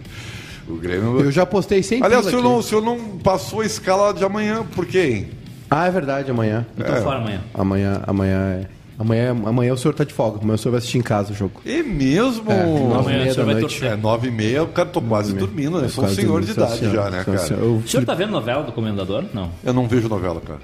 O 0.67 0.75
Grêmio. 0.75 1.19
Eu 1.19 1.31
já 1.31 1.45
postei 1.45 1.83
100 1.83 2.03
Aliás, 2.03 2.25
o 2.25 2.29
senhor, 2.29 2.41
não, 2.43 2.57
o 2.57 2.63
senhor 2.63 2.81
não 2.83 2.97
passou 3.19 3.61
a 3.61 3.65
escala 3.65 4.13
de 4.13 4.23
amanhã, 4.23 4.63
por 4.75 4.85
quê, 4.85 4.99
hein? 5.01 5.29
Ah, 5.69 5.87
é 5.87 5.91
verdade, 5.91 6.29
amanhã. 6.31 6.65
Eu 6.77 6.85
tô 6.85 6.91
É. 6.93 7.01
fora 7.01 7.17
amanhã. 7.17 7.41
Amanhã, 7.53 8.01
amanhã 8.07 8.37
é. 8.61 8.67
Amanhã, 8.97 9.31
amanhã 9.45 9.73
o 9.73 9.77
senhor 9.77 9.93
tá 9.95 10.03
de 10.03 10.13
folga. 10.13 10.37
Amanhã 10.39 10.53
o 10.53 10.57
senhor 10.57 10.71
vai 10.71 10.77
assistir 10.77 10.99
em 10.99 11.01
casa 11.01 11.33
o 11.33 11.35
jogo. 11.35 11.59
É 11.65 11.81
mesmo? 11.81 12.49
É, 12.51 12.63
nove 12.63 12.79
e 12.79 12.93
Amanhã 12.93 13.17
meia 13.17 13.31
o 13.31 13.33
senhor 13.33 13.35
da 13.35 13.43
vai 13.43 13.61
noite. 13.61 13.79
torcer. 13.79 13.91
É 13.91 13.95
nove 13.95 14.27
e 14.27 14.31
meia, 14.31 14.57
eu 14.57 14.67
cara, 14.67 14.87
tô 14.87 15.01
quase 15.01 15.33
dormindo, 15.33 15.79
né? 15.79 15.85
Eu 15.85 15.89
sou 15.89 16.03
um 16.05 16.07
senhor 16.09 16.41
de 16.41 16.53
dormindo, 16.53 16.67
idade 16.67 16.79
senhor, 16.79 16.93
já, 16.95 17.09
né, 17.09 17.23
cara? 17.23 17.37
senhor. 17.39 17.61
Eu- 17.63 17.75
O 17.77 17.87
senhor 17.87 18.05
tá 18.05 18.13
vendo 18.13 18.29
novela 18.31 18.63
do 18.63 18.71
Comendador? 18.71 19.25
Não. 19.33 19.49
Eu 19.63 19.73
não 19.73 19.87
vejo 19.87 20.07
novela, 20.07 20.39
cara. 20.39 20.59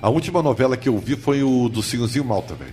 A 0.00 0.08
última 0.10 0.42
novela 0.42 0.76
que 0.76 0.88
eu 0.90 0.98
vi 0.98 1.16
foi 1.16 1.42
o 1.42 1.68
do 1.70 1.82
Sinhozinho 1.82 2.24
Mal 2.24 2.42
também. 2.42 2.68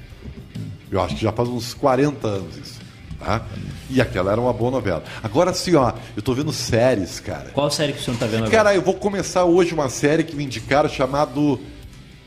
Eu 0.91 1.01
acho 1.01 1.15
que 1.15 1.21
já 1.23 1.31
faz 1.31 1.47
uns 1.49 1.73
40 1.73 2.27
anos 2.27 2.57
isso. 2.57 2.76
Tá? 3.19 3.41
E 3.89 3.99
aquela 3.99 4.31
era 4.31 4.39
uma 4.39 4.53
boa 4.53 4.71
novela. 4.71 5.03
Agora 5.23 5.53
sim, 5.53 5.75
ó, 5.75 5.93
eu 6.15 6.21
tô 6.21 6.33
vendo 6.33 6.51
séries, 6.53 7.19
cara. 7.19 7.49
Qual 7.53 7.69
série 7.71 7.93
que 7.93 7.99
o 7.99 8.03
senhor 8.03 8.17
tá 8.17 8.25
vendo 8.25 8.45
agora? 8.45 8.51
Cara, 8.51 8.75
eu 8.75 8.81
vou 8.81 8.93
começar 8.93 9.43
hoje 9.45 9.73
uma 9.73 9.89
série 9.89 10.23
que 10.23 10.35
me 10.35 10.43
indicaram 10.43 10.87
chamado 10.87 11.59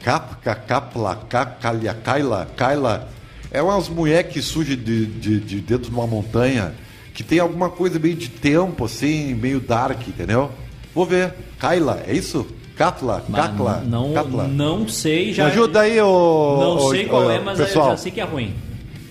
Kapka, 0.02 0.54
Kapla, 0.54 1.16
Kakalha, 1.28 1.94
Kaila, 1.94 2.48
Kaila. 2.56 3.08
É 3.50 3.62
umas 3.62 3.88
mulheres 3.88 4.32
que 4.32 4.42
surgem 4.42 4.76
de, 4.76 5.06
de, 5.06 5.40
de 5.40 5.60
dentro 5.60 5.90
de 5.90 5.96
uma 5.96 6.06
montanha, 6.06 6.74
que 7.14 7.22
tem 7.22 7.38
alguma 7.38 7.68
coisa 7.68 7.98
meio 7.98 8.14
de 8.14 8.28
tempo, 8.28 8.84
assim, 8.84 9.34
meio 9.34 9.60
dark, 9.60 10.08
entendeu? 10.08 10.50
Vou 10.94 11.04
ver. 11.04 11.34
Kaila, 11.58 12.02
é 12.06 12.14
isso? 12.14 12.46
Katla, 12.76 13.22
Mas 13.28 13.46
Katla, 13.46 13.82
não, 13.84 14.14
não 14.48 14.88
sei 14.88 15.34
já. 15.34 15.44
Me 15.44 15.50
ajuda 15.50 15.80
aí, 15.80 16.00
ô. 16.00 16.56
Não 16.58 16.76
ô, 16.76 16.90
sei 16.90 17.04
qual 17.04 17.26
ô, 17.26 17.30
é, 17.30 17.38
mas 17.38 17.58
pessoal. 17.58 17.88
eu 17.88 17.90
já 17.90 17.96
sei 17.98 18.10
que 18.10 18.20
é 18.22 18.24
ruim. 18.24 18.54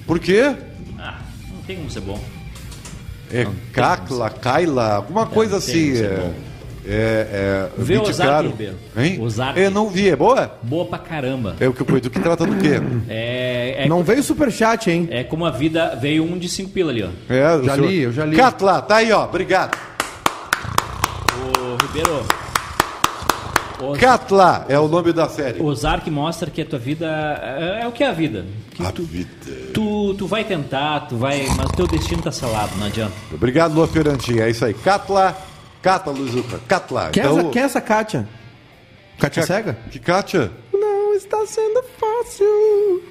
Por 0.07 0.17
quê? 0.19 0.55
Tem 1.69 1.77
como 1.77 1.91
ser 1.91 1.99
bom. 1.99 2.19
É 3.31 3.45
Kakla, 3.71 4.27
Kaila, 4.31 4.95
alguma 4.95 5.27
coisa 5.27 5.61
tem 5.61 5.91
assim. 5.91 6.03
É. 6.03 6.31
É, 6.83 7.27
é, 7.31 7.69
Vê 7.77 7.99
Ozark, 7.99 8.09
indicaram. 8.09 8.49
Ribeiro. 8.49 8.75
Hein? 8.97 9.19
Eu 9.55 9.69
não 9.69 9.87
vi, 9.87 10.09
é 10.09 10.15
boa? 10.15 10.57
Boa 10.63 10.85
pra 10.85 10.97
caramba. 10.97 11.55
É 11.59 11.67
o 11.67 11.73
que 11.73 11.83
do 11.83 12.09
que 12.09 12.19
trata 12.19 12.43
do 12.47 12.55
quê? 12.55 12.81
É, 13.07 13.83
é, 13.83 13.87
Não 13.87 14.01
veio 14.03 14.23
superchat, 14.23 14.89
hein? 14.89 15.07
é 15.11 15.23
como 15.23 15.45
a 15.45 15.51
vida. 15.51 15.95
Veio 16.01 16.23
um 16.23 16.39
de 16.39 16.49
cinco 16.49 16.71
pila 16.71 16.89
ali, 16.89 17.03
ó. 17.03 17.09
É, 17.31 17.55
o 17.57 17.63
Já 17.63 17.75
senhor- 17.75 17.87
li, 17.87 17.99
eu 17.99 18.11
já 18.11 18.25
li. 18.25 18.35
Catla, 18.35 18.81
tá 18.81 18.95
aí, 18.95 19.11
ó. 19.11 19.25
Obrigado. 19.25 19.77
Ô, 21.37 21.85
Ribeiro. 21.85 22.25
Catla 23.99 24.65
é 24.67 24.77
o 24.77 24.87
nome 24.87 25.13
da 25.13 25.29
série. 25.29 25.61
Ozark 25.61 26.09
mostra 26.11 26.49
que 26.51 26.61
a 26.61 26.65
tua 26.65 26.79
vida 26.79 27.07
é, 27.07 27.79
é 27.83 27.87
o 27.87 27.91
que 27.91 28.03
é 28.03 28.07
a 28.07 28.11
vida. 28.11 28.45
Que 28.71 28.85
A 28.85 28.91
tu, 28.91 29.03
vida. 29.03 29.29
tu, 29.73 30.13
tu 30.15 30.27
vai 30.27 30.43
tentar, 30.43 31.01
tu 31.01 31.15
vai, 31.17 31.45
mas 31.55 31.67
o 31.69 31.73
teu 31.73 31.87
destino 31.87 32.21
tá 32.21 32.31
selado, 32.31 32.75
não 32.77 32.87
adianta. 32.87 33.13
Obrigado, 33.33 33.73
Lua 33.73 33.87
Fiorantinha. 33.87 34.43
É 34.43 34.49
isso 34.49 34.65
aí. 34.65 34.73
Catla, 34.73 35.35
Catla, 35.81 36.11
Luizuca. 36.13 36.59
Catla. 36.67 37.09
Quem, 37.11 37.23
é 37.23 37.25
Então, 37.25 37.39
essa, 37.39 37.49
quem 37.49 37.61
é 37.61 37.65
essa 37.65 37.81
Kátia? 37.81 38.27
Kátia 39.17 39.45
Cega? 39.45 39.77
Que 39.91 39.99
Kátia? 39.99 40.51
Não 40.73 41.13
está 41.13 41.45
sendo 41.45 41.83
fácil. 41.97 43.03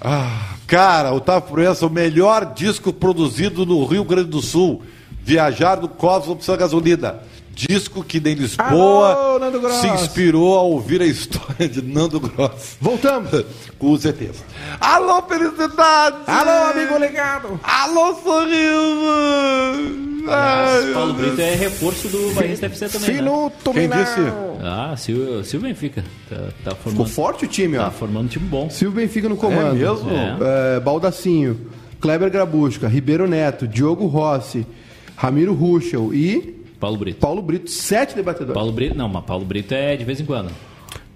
Ah, 0.00 0.54
cara, 0.66 1.12
Otávio 1.12 1.48
Proença, 1.48 1.86
o 1.86 1.90
melhor 1.90 2.52
disco 2.54 2.92
produzido 2.92 3.64
no 3.64 3.84
Rio 3.86 4.04
Grande 4.04 4.28
do 4.30 4.40
Sul. 4.42 4.82
Viajar 5.22 5.80
no 5.80 5.88
Cosmos 5.88 6.36
precisa 6.36 6.56
gasolina. 6.56 7.20
Disco 7.54 8.02
que 8.02 8.18
nem 8.20 8.34
Lisboa 8.34 9.14
Alô, 9.14 9.38
Nando 9.38 9.60
Gross. 9.60 9.76
se 9.76 9.86
inspirou 9.88 10.58
a 10.58 10.62
ouvir 10.62 11.00
a 11.00 11.06
história 11.06 11.68
de 11.68 11.80
Nando 11.80 12.18
Gross 12.20 12.76
Voltamos. 12.80 13.30
com 13.78 13.92
os 13.92 14.04
ETs. 14.04 14.42
Alô, 14.80 15.22
felicidade! 15.22 16.16
Alô, 16.26 16.70
amigo 16.72 16.98
ligado. 16.98 17.60
Alô, 17.62 18.14
sorriso! 18.14 20.04
Aliás, 20.26 20.94
Paulo 20.94 21.12
Brito 21.14 21.40
é 21.40 21.54
reforço 21.54 22.08
do 22.08 22.34
Barrista 22.34 22.66
FC 22.66 22.88
também. 22.88 23.20
Né? 23.22 23.52
Quem 23.72 23.88
disse? 23.88 24.20
Ah, 24.62 24.94
Silvio, 24.96 25.44
Silvio 25.44 25.68
Benfica. 25.68 26.02
Tá, 26.30 26.36
tá 26.36 26.70
Ficou 26.70 26.76
formando, 26.92 27.08
forte 27.10 27.44
o 27.44 27.48
time, 27.48 27.76
ó. 27.76 27.84
tá 27.84 27.90
formando 27.90 28.24
um 28.24 28.28
time 28.28 28.46
bom. 28.46 28.70
Silvio 28.70 29.02
Benfica 29.02 29.28
no 29.28 29.36
comando. 29.36 29.76
É 29.76 29.78
mesmo? 29.78 30.10
É, 30.40 30.80
Baldacinho, 30.80 31.70
Kleber 32.00 32.30
Grabusca, 32.30 32.88
Ribeiro 32.88 33.28
Neto, 33.28 33.68
Diogo 33.68 34.06
Rossi, 34.06 34.66
Ramiro 35.14 35.52
Ruschel 35.52 36.14
e 36.14 36.53
Paulo 36.84 36.98
Brito. 36.98 37.18
Paulo 37.20 37.40
Brito. 37.40 37.70
Sete 37.70 38.14
debatedores. 38.14 38.52
Paulo 38.52 38.70
Brito, 38.70 38.94
não, 38.94 39.08
mas 39.08 39.24
Paulo 39.24 39.42
Brito 39.44 39.72
é 39.72 39.96
de 39.96 40.04
vez 40.04 40.20
em 40.20 40.24
quando. 40.26 40.50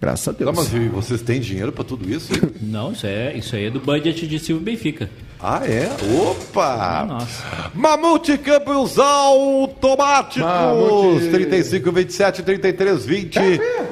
Graças 0.00 0.28
a 0.28 0.32
Tá, 0.32 0.44
Deus. 0.44 0.56
mas 0.56 0.72
e 0.72 0.88
vocês 0.88 1.20
têm 1.20 1.40
dinheiro 1.40 1.72
pra 1.72 1.82
tudo 1.84 2.08
isso? 2.08 2.32
Não, 2.62 2.92
isso 2.92 3.04
é, 3.04 3.36
isso 3.36 3.56
aí 3.56 3.64
é 3.66 3.70
do 3.70 3.80
budget 3.80 4.28
de 4.28 4.38
Silvio 4.38 4.64
Benfica. 4.64 5.10
ah, 5.40 5.60
é? 5.66 5.90
Opa! 6.30 7.04
Nossa. 7.04 7.44
Mamute 7.74 8.38
Câmbios 8.38 8.96
Automáticos! 8.96 10.42
Mamute. 10.48 11.28
35, 11.30 11.92
27, 11.92 12.42
33, 12.44 13.04
20. 13.06 13.38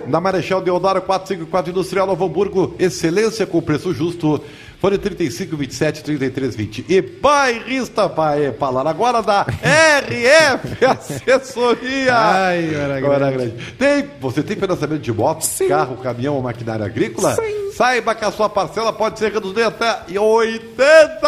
Na 0.06 0.20
Marechal 0.20 0.60
Deodoro 0.62 1.02
454 1.02 1.72
Industrial 1.72 2.06
Novo 2.06 2.24
Hamburgo. 2.24 2.74
Excelência 2.78 3.44
com 3.46 3.60
preço 3.60 3.92
justo. 3.92 4.40
Fone 4.80 4.98
35, 4.98 5.56
27, 5.56 6.04
33, 6.04 6.54
20. 6.54 6.84
E 6.88 7.00
bairrista 7.00 8.08
vai 8.08 8.52
falar 8.52 8.86
agora 8.86 9.22
da 9.22 9.42
RF 9.42 10.84
Assessoria. 10.84 12.14
Ai, 12.14 12.68
Guaragrande. 12.68 13.06
Guaragrande. 13.06 13.54
Tem, 13.78 14.10
você 14.20 14.42
tem 14.42 14.56
financiamento 14.56 15.00
de 15.00 15.12
moto, 15.12 15.46
carro, 15.68 15.96
caminhão 15.96 16.34
ou 16.34 16.42
maquinária 16.42 16.84
agrícola? 16.84 17.34
Sim. 17.34 17.72
Saiba 17.74 18.14
que 18.14 18.24
a 18.24 18.30
sua 18.30 18.48
parcela 18.48 18.92
pode 18.92 19.18
ser 19.18 19.32
reduzida 19.32 19.68
até 19.68 20.04
80%. 20.14 21.24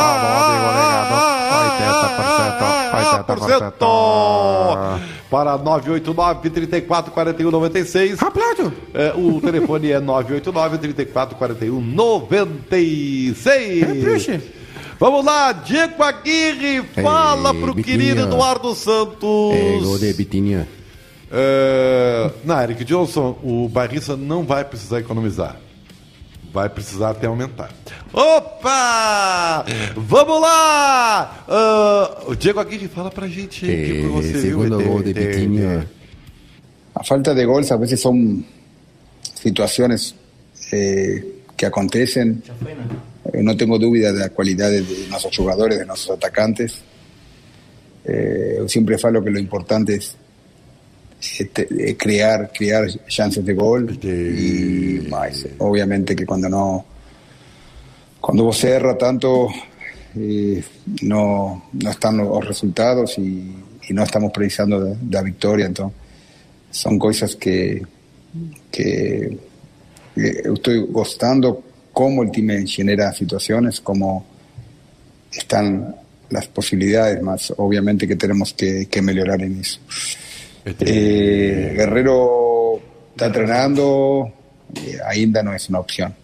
Alô, 0.00 0.26
amigo 0.44 0.66
ligado. 0.72 1.18
80%. 3.68 5.00
Para 5.30 5.58
989 5.58 6.50
34 6.50 7.12
41 7.12 7.50
96. 7.50 8.22
Aplaudo. 8.22 8.72
É, 8.94 9.12
o 9.14 9.40
telefone 9.40 9.90
é 9.90 10.00
989 10.00 10.78
34 10.78 11.36
41 11.36 11.80
96. 11.80 11.97
Repuxe. 13.80 14.40
Vamos 15.00 15.24
lá, 15.24 15.52
Diego 15.52 16.02
Aguirre, 16.02 16.82
fala 17.00 17.54
Ei, 17.54 17.60
pro 17.60 17.74
Biquinha. 17.74 17.98
querido 17.98 18.22
Eduardo 18.22 18.74
Santos. 18.74 19.54
É, 19.54 19.78
gol 19.80 19.98
de 19.98 20.12
Bitinha. 20.12 20.68
É, 21.30 22.30
não, 22.44 22.60
Eric 22.60 22.84
Johnson, 22.84 23.38
o 23.42 23.68
Barrista 23.68 24.16
não 24.16 24.44
vai 24.44 24.64
precisar 24.64 24.98
economizar. 24.98 25.56
Vai 26.52 26.68
precisar 26.68 27.10
até 27.10 27.26
aumentar. 27.26 27.70
Opa! 28.12 29.64
Vamos 29.96 30.40
lá! 30.40 31.44
Ah, 31.46 32.22
o 32.26 32.34
Diego 32.34 32.58
Aguirre 32.58 32.88
fala 32.88 33.10
pra 33.10 33.28
gente 33.28 33.66
aí, 33.66 34.02
que 34.02 34.08
você 34.08 34.32
viu, 34.32 34.40
segundo 34.40 34.80
ET, 34.80 34.86
gol 34.86 35.02
de 35.02 35.14
Bitinha. 35.14 35.88
A 36.94 37.04
falta 37.04 37.34
de 37.34 37.44
goles 37.44 37.70
a 37.70 37.76
veces 37.76 38.00
son 38.00 38.42
situaciones 39.22 40.14
eh, 40.72 41.22
que 41.58 41.66
acontecen. 41.66 42.42
Eh, 43.32 43.42
no 43.42 43.54
tengo 43.56 43.78
duda 43.78 44.12
de 44.12 44.20
la 44.20 44.28
calidad 44.30 44.70
de, 44.70 44.82
nuestros 45.10 45.36
jugadores, 45.36 45.78
de 45.78 45.84
nuestros 45.84 46.16
atacantes. 46.16 46.80
Eh, 48.04 48.54
yo 48.58 48.68
siempre 48.68 48.96
falo 48.96 49.22
que 49.22 49.30
lo 49.30 49.38
importante 49.38 49.96
es 49.96 50.16
este, 51.20 51.66
eh, 51.70 51.96
crear, 51.96 52.50
crear 52.56 52.86
chances 53.06 53.44
de 53.44 53.54
gol. 53.54 53.98
Y 54.02 55.06
más, 55.10 55.44
eh, 55.44 55.54
obviamente 55.58 56.14
que 56.14 56.24
cuando 56.24 56.48
no 56.48 56.84
cuando 58.20 58.44
vos 58.44 58.64
erra 58.64 58.96
tanto 58.98 59.48
eh, 60.16 60.62
no, 61.02 61.70
no 61.72 61.90
están 61.90 62.18
los 62.18 62.46
resultados 62.46 63.18
y, 63.18 63.54
y 63.88 63.92
no 63.92 64.02
estamos 64.02 64.32
precisando 64.32 64.80
de, 64.80 64.96
de 64.96 65.10
la 65.10 65.22
victoria. 65.22 65.66
Entonces, 65.66 65.96
son 66.70 66.98
cosas 66.98 67.36
que, 67.36 67.82
que 68.70 69.38
eh, 70.18 70.42
estoy 70.54 70.78
gustando 70.80 71.62
cómo 71.92 72.22
el 72.22 72.30
team 72.30 72.66
genera 72.66 73.12
situaciones, 73.12 73.80
cómo 73.80 74.24
están 75.32 75.96
las 76.30 76.46
posibilidades, 76.48 77.22
más 77.22 77.52
obviamente 77.56 78.06
que 78.06 78.16
tenemos 78.16 78.52
que, 78.54 78.86
que 78.86 79.02
mejorar 79.02 79.42
en 79.42 79.60
eso. 79.60 79.80
Eh, 80.64 81.72
Guerrero 81.74 82.80
está 83.10 83.26
entrenando, 83.26 84.32
eh, 84.74 84.98
ainda 85.06 85.42
no 85.42 85.54
es 85.54 85.68
una 85.68 85.80
opción. 85.80 86.14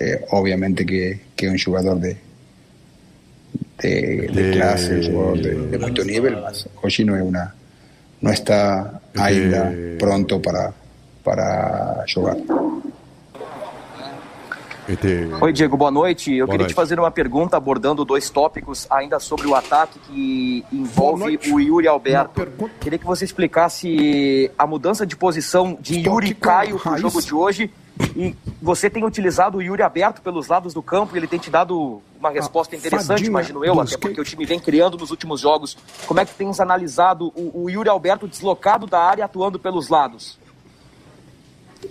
Eh, 0.00 0.24
obviamente 0.30 0.84
que, 0.84 1.20
que 1.36 1.48
un 1.48 1.58
jugador 1.58 2.00
de, 2.00 2.16
de, 3.80 4.28
de 4.32 4.50
clase, 4.50 4.96
un 4.96 5.12
jugador 5.12 5.42
de, 5.42 5.54
de 5.68 5.78
mucho 5.78 6.04
nivel, 6.04 6.36
mas 6.40 6.68
hoy 6.82 7.04
no 7.04 7.16
es 7.16 7.22
una 7.22 7.54
no 8.24 8.30
está 8.30 9.02
ainda 9.16 9.70
pronto 9.98 10.40
para, 10.40 10.72
para 11.22 12.04
jugar. 12.12 12.38
Oi, 15.40 15.52
Diego, 15.52 15.76
boa 15.78 15.90
noite. 15.90 16.30
Eu 16.34 16.46
Boa 16.46 16.52
queria 16.52 16.64
noite. 16.64 16.72
te 16.72 16.76
fazer 16.76 16.98
uma 16.98 17.10
pergunta 17.10 17.56
abordando 17.56 18.04
dois 18.04 18.28
tópicos 18.28 18.86
ainda 18.90 19.18
sobre 19.18 19.46
o 19.46 19.54
ataque 19.54 19.98
que 20.00 20.64
envolve 20.70 21.38
o 21.50 21.58
Yuri 21.60 21.88
Alberto. 21.88 22.46
Queria 22.80 22.98
que 22.98 23.06
você 23.06 23.24
explicasse 23.24 24.50
a 24.58 24.66
mudança 24.66 25.06
de 25.06 25.16
posição 25.16 25.78
de 25.80 25.98
Estou 25.98 26.14
Yuri 26.14 26.34
Caio 26.34 26.78
pro 26.78 26.90
raiz. 26.90 27.00
jogo 27.02 27.22
de 27.22 27.34
hoje. 27.34 27.70
E 28.16 28.34
você 28.60 28.90
tem 28.90 29.04
utilizado 29.04 29.58
o 29.58 29.62
Yuri 29.62 29.80
aberto 29.82 30.20
pelos 30.20 30.48
lados 30.48 30.74
do 30.74 30.82
campo 30.82 31.14
e 31.14 31.18
ele 31.18 31.28
tem 31.28 31.38
te 31.38 31.48
dado 31.48 32.02
uma 32.18 32.28
resposta 32.30 32.74
interessante, 32.74 33.24
imagino 33.24 33.64
eu, 33.64 33.80
até 33.80 33.96
porque 33.96 34.20
o 34.20 34.24
time 34.24 34.44
vem 34.44 34.58
criando 34.58 34.98
nos 34.98 35.10
últimos 35.12 35.40
jogos. 35.40 35.76
Como 36.06 36.18
é 36.18 36.24
que 36.24 36.34
tens 36.34 36.58
analisado 36.58 37.32
o, 37.36 37.62
o 37.64 37.70
Yuri 37.70 37.88
Alberto 37.88 38.26
deslocado 38.26 38.86
da 38.86 38.98
área 39.00 39.24
atuando 39.24 39.58
pelos 39.60 39.88
lados? 39.88 40.38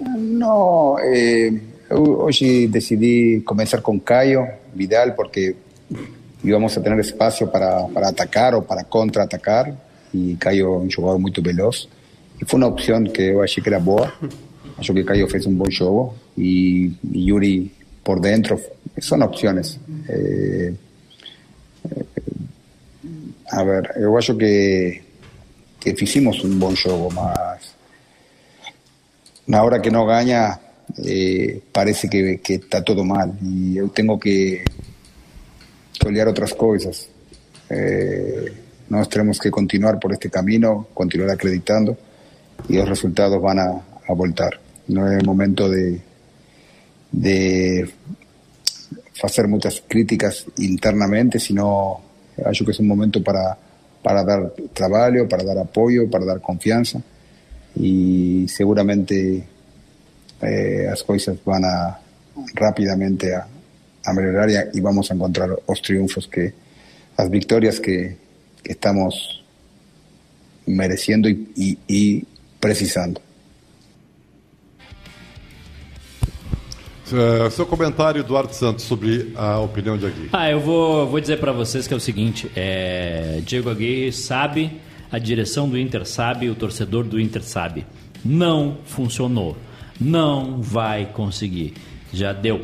No, 0.01 0.97
eh, 0.99 1.53
hoy 1.89 2.67
decidí 2.67 3.41
comenzar 3.43 3.81
con 3.81 3.99
Cayo 3.99 4.45
Vidal 4.73 5.15
porque 5.15 5.55
íbamos 6.43 6.77
a 6.77 6.83
tener 6.83 6.99
espacio 6.99 7.51
para, 7.51 7.87
para 7.87 8.09
atacar 8.09 8.55
o 8.55 8.63
para 8.63 8.83
contraatacar 8.83 9.75
y 10.11 10.35
Cayo 10.35 10.77
es 10.77 10.83
un 10.83 10.91
jugador 10.91 11.19
muy 11.19 11.31
veloz 11.41 11.87
y 12.39 12.45
fue 12.45 12.57
una 12.57 12.67
opción 12.67 13.11
que 13.11 13.33
yo 13.33 13.41
achei 13.41 13.63
que 13.63 13.69
era 13.69 13.79
boa. 13.79 14.13
Acho 14.77 14.93
que 14.93 15.05
Cayo 15.05 15.27
fez 15.27 15.45
un 15.45 15.57
buen 15.57 15.71
juego 15.71 16.15
y, 16.35 16.87
y 17.11 17.25
Yuri 17.25 17.71
por 18.03 18.19
dentro 18.19 18.59
son 18.97 19.21
opciones. 19.21 19.79
Eh, 20.09 20.75
eh, 21.89 22.05
a 23.51 23.63
ver, 23.63 23.91
yo 23.99 24.17
acho 24.17 24.37
que, 24.37 25.03
que 25.79 25.89
hicimos 25.91 26.43
un 26.43 26.59
buen 26.59 26.75
juego, 26.75 27.09
más 27.11 27.73
na 29.45 29.63
hora 29.63 29.81
que 29.81 29.91
no 29.91 30.05
ganha, 30.05 30.59
eh, 30.97 31.61
parece 31.71 32.09
que, 32.09 32.39
está 32.43 32.83
todo 32.83 33.03
mal. 33.03 33.33
Y 33.41 33.75
yo 33.75 33.87
tengo 33.89 34.19
que, 34.19 34.63
olhar 36.05 36.27
otras 36.27 36.53
cosas. 36.53 37.07
Eh, 37.69 38.51
nós 38.89 39.07
tenemos 39.07 39.39
que 39.39 39.49
continuar 39.49 39.99
por 39.99 40.11
este 40.11 40.29
camino, 40.29 40.87
continuar 40.93 41.31
acreditando 41.31 41.97
y 42.67 42.75
los 42.75 42.87
resultados 42.87 43.41
van 43.41 43.59
a, 43.59 43.69
a 44.07 44.13
voltar. 44.13 44.59
No 44.87 45.09
es 45.09 45.23
momento 45.23 45.69
de, 45.69 46.01
de 47.11 47.89
hacer 49.23 49.47
muchas 49.47 49.81
críticas 49.87 50.45
internamente, 50.57 51.39
sino 51.39 52.01
acho 52.45 52.65
que 52.65 52.71
es 52.71 52.79
un 52.79 52.87
momento 52.87 53.23
para, 53.23 53.57
para 54.01 54.23
dar 54.23 54.53
trabalho, 54.73 55.27
para 55.27 55.43
dar 55.43 55.57
apoio, 55.59 56.09
para 56.09 56.25
dar 56.25 56.41
confiança 56.41 57.01
e 57.75 58.45
seguramente 58.47 59.43
eh, 60.43 60.89
as 60.91 61.01
coisas 61.01 61.37
vão 61.45 61.63
a, 61.63 61.99
rapidamente 62.59 63.29
a, 63.31 63.47
a 64.05 64.13
melhorar 64.13 64.49
e, 64.49 64.77
e, 64.77 64.81
vamos 64.81 65.09
a 65.09 65.15
encontrar 65.15 65.49
os 65.67 65.79
triunfos 65.79 66.25
que 66.25 66.53
as 67.17 67.29
vitórias 67.29 67.79
que, 67.79 68.15
que 68.63 68.71
estamos 68.71 69.43
merecendo 70.67 71.29
e, 71.29 71.47
e, 71.55 71.77
e 71.89 72.27
precisando. 72.59 73.21
Uh, 77.11 77.51
seu 77.51 77.65
comentário, 77.65 78.21
Eduardo 78.21 78.55
Santos, 78.55 78.85
sobre 78.85 79.33
a 79.35 79.59
opinião 79.59 79.97
de 79.97 80.07
Aguirre. 80.07 80.29
Ah, 80.33 80.49
eu 80.49 80.59
vou, 80.59 81.07
vou 81.07 81.19
dizer 81.19 81.37
para 81.37 81.51
vocês 81.51 81.85
que 81.85 81.93
é 81.93 81.97
o 81.97 81.99
seguinte: 81.99 82.49
é, 82.55 83.39
Diego 83.45 83.69
Aguirre 83.69 84.11
sabe, 84.11 84.81
a 85.11 85.19
direção 85.19 85.69
do 85.69 85.77
Inter 85.77 86.07
sabe, 86.07 86.49
o 86.49 86.55
torcedor 86.55 87.03
do 87.03 87.19
Inter 87.19 87.43
sabe. 87.43 87.85
Não 88.25 88.77
funcionou. 88.85 89.55
Não 89.99 90.61
vai 90.61 91.05
conseguir. 91.05 91.73
Já 92.11 92.33
deu. 92.33 92.63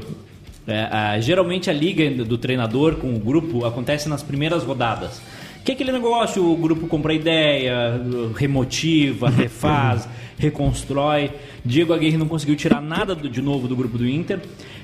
É, 0.67 1.19
geralmente 1.19 1.69
a 1.69 1.73
liga 1.73 2.23
do 2.23 2.37
treinador 2.37 2.97
com 2.97 3.15
o 3.15 3.19
grupo 3.19 3.65
acontece 3.65 4.07
nas 4.07 4.21
primeiras 4.21 4.63
rodadas. 4.63 5.21
Que 5.63 5.71
é 5.71 5.75
aquele 5.75 5.91
negócio, 5.91 6.45
o 6.45 6.55
grupo 6.55 6.87
compra 6.87 7.13
ideia, 7.13 8.01
remotiva, 8.35 9.29
refaz, 9.31 10.07
reconstrói. 10.37 11.31
Diego 11.65 11.93
Aguirre 11.93 12.17
não 12.17 12.27
conseguiu 12.27 12.55
tirar 12.55 12.81
nada 12.81 13.13
do, 13.13 13.29
de 13.29 13.41
novo 13.41 13.67
do 13.67 13.75
grupo 13.75 13.97
do 13.97 14.07
Inter. 14.07 14.39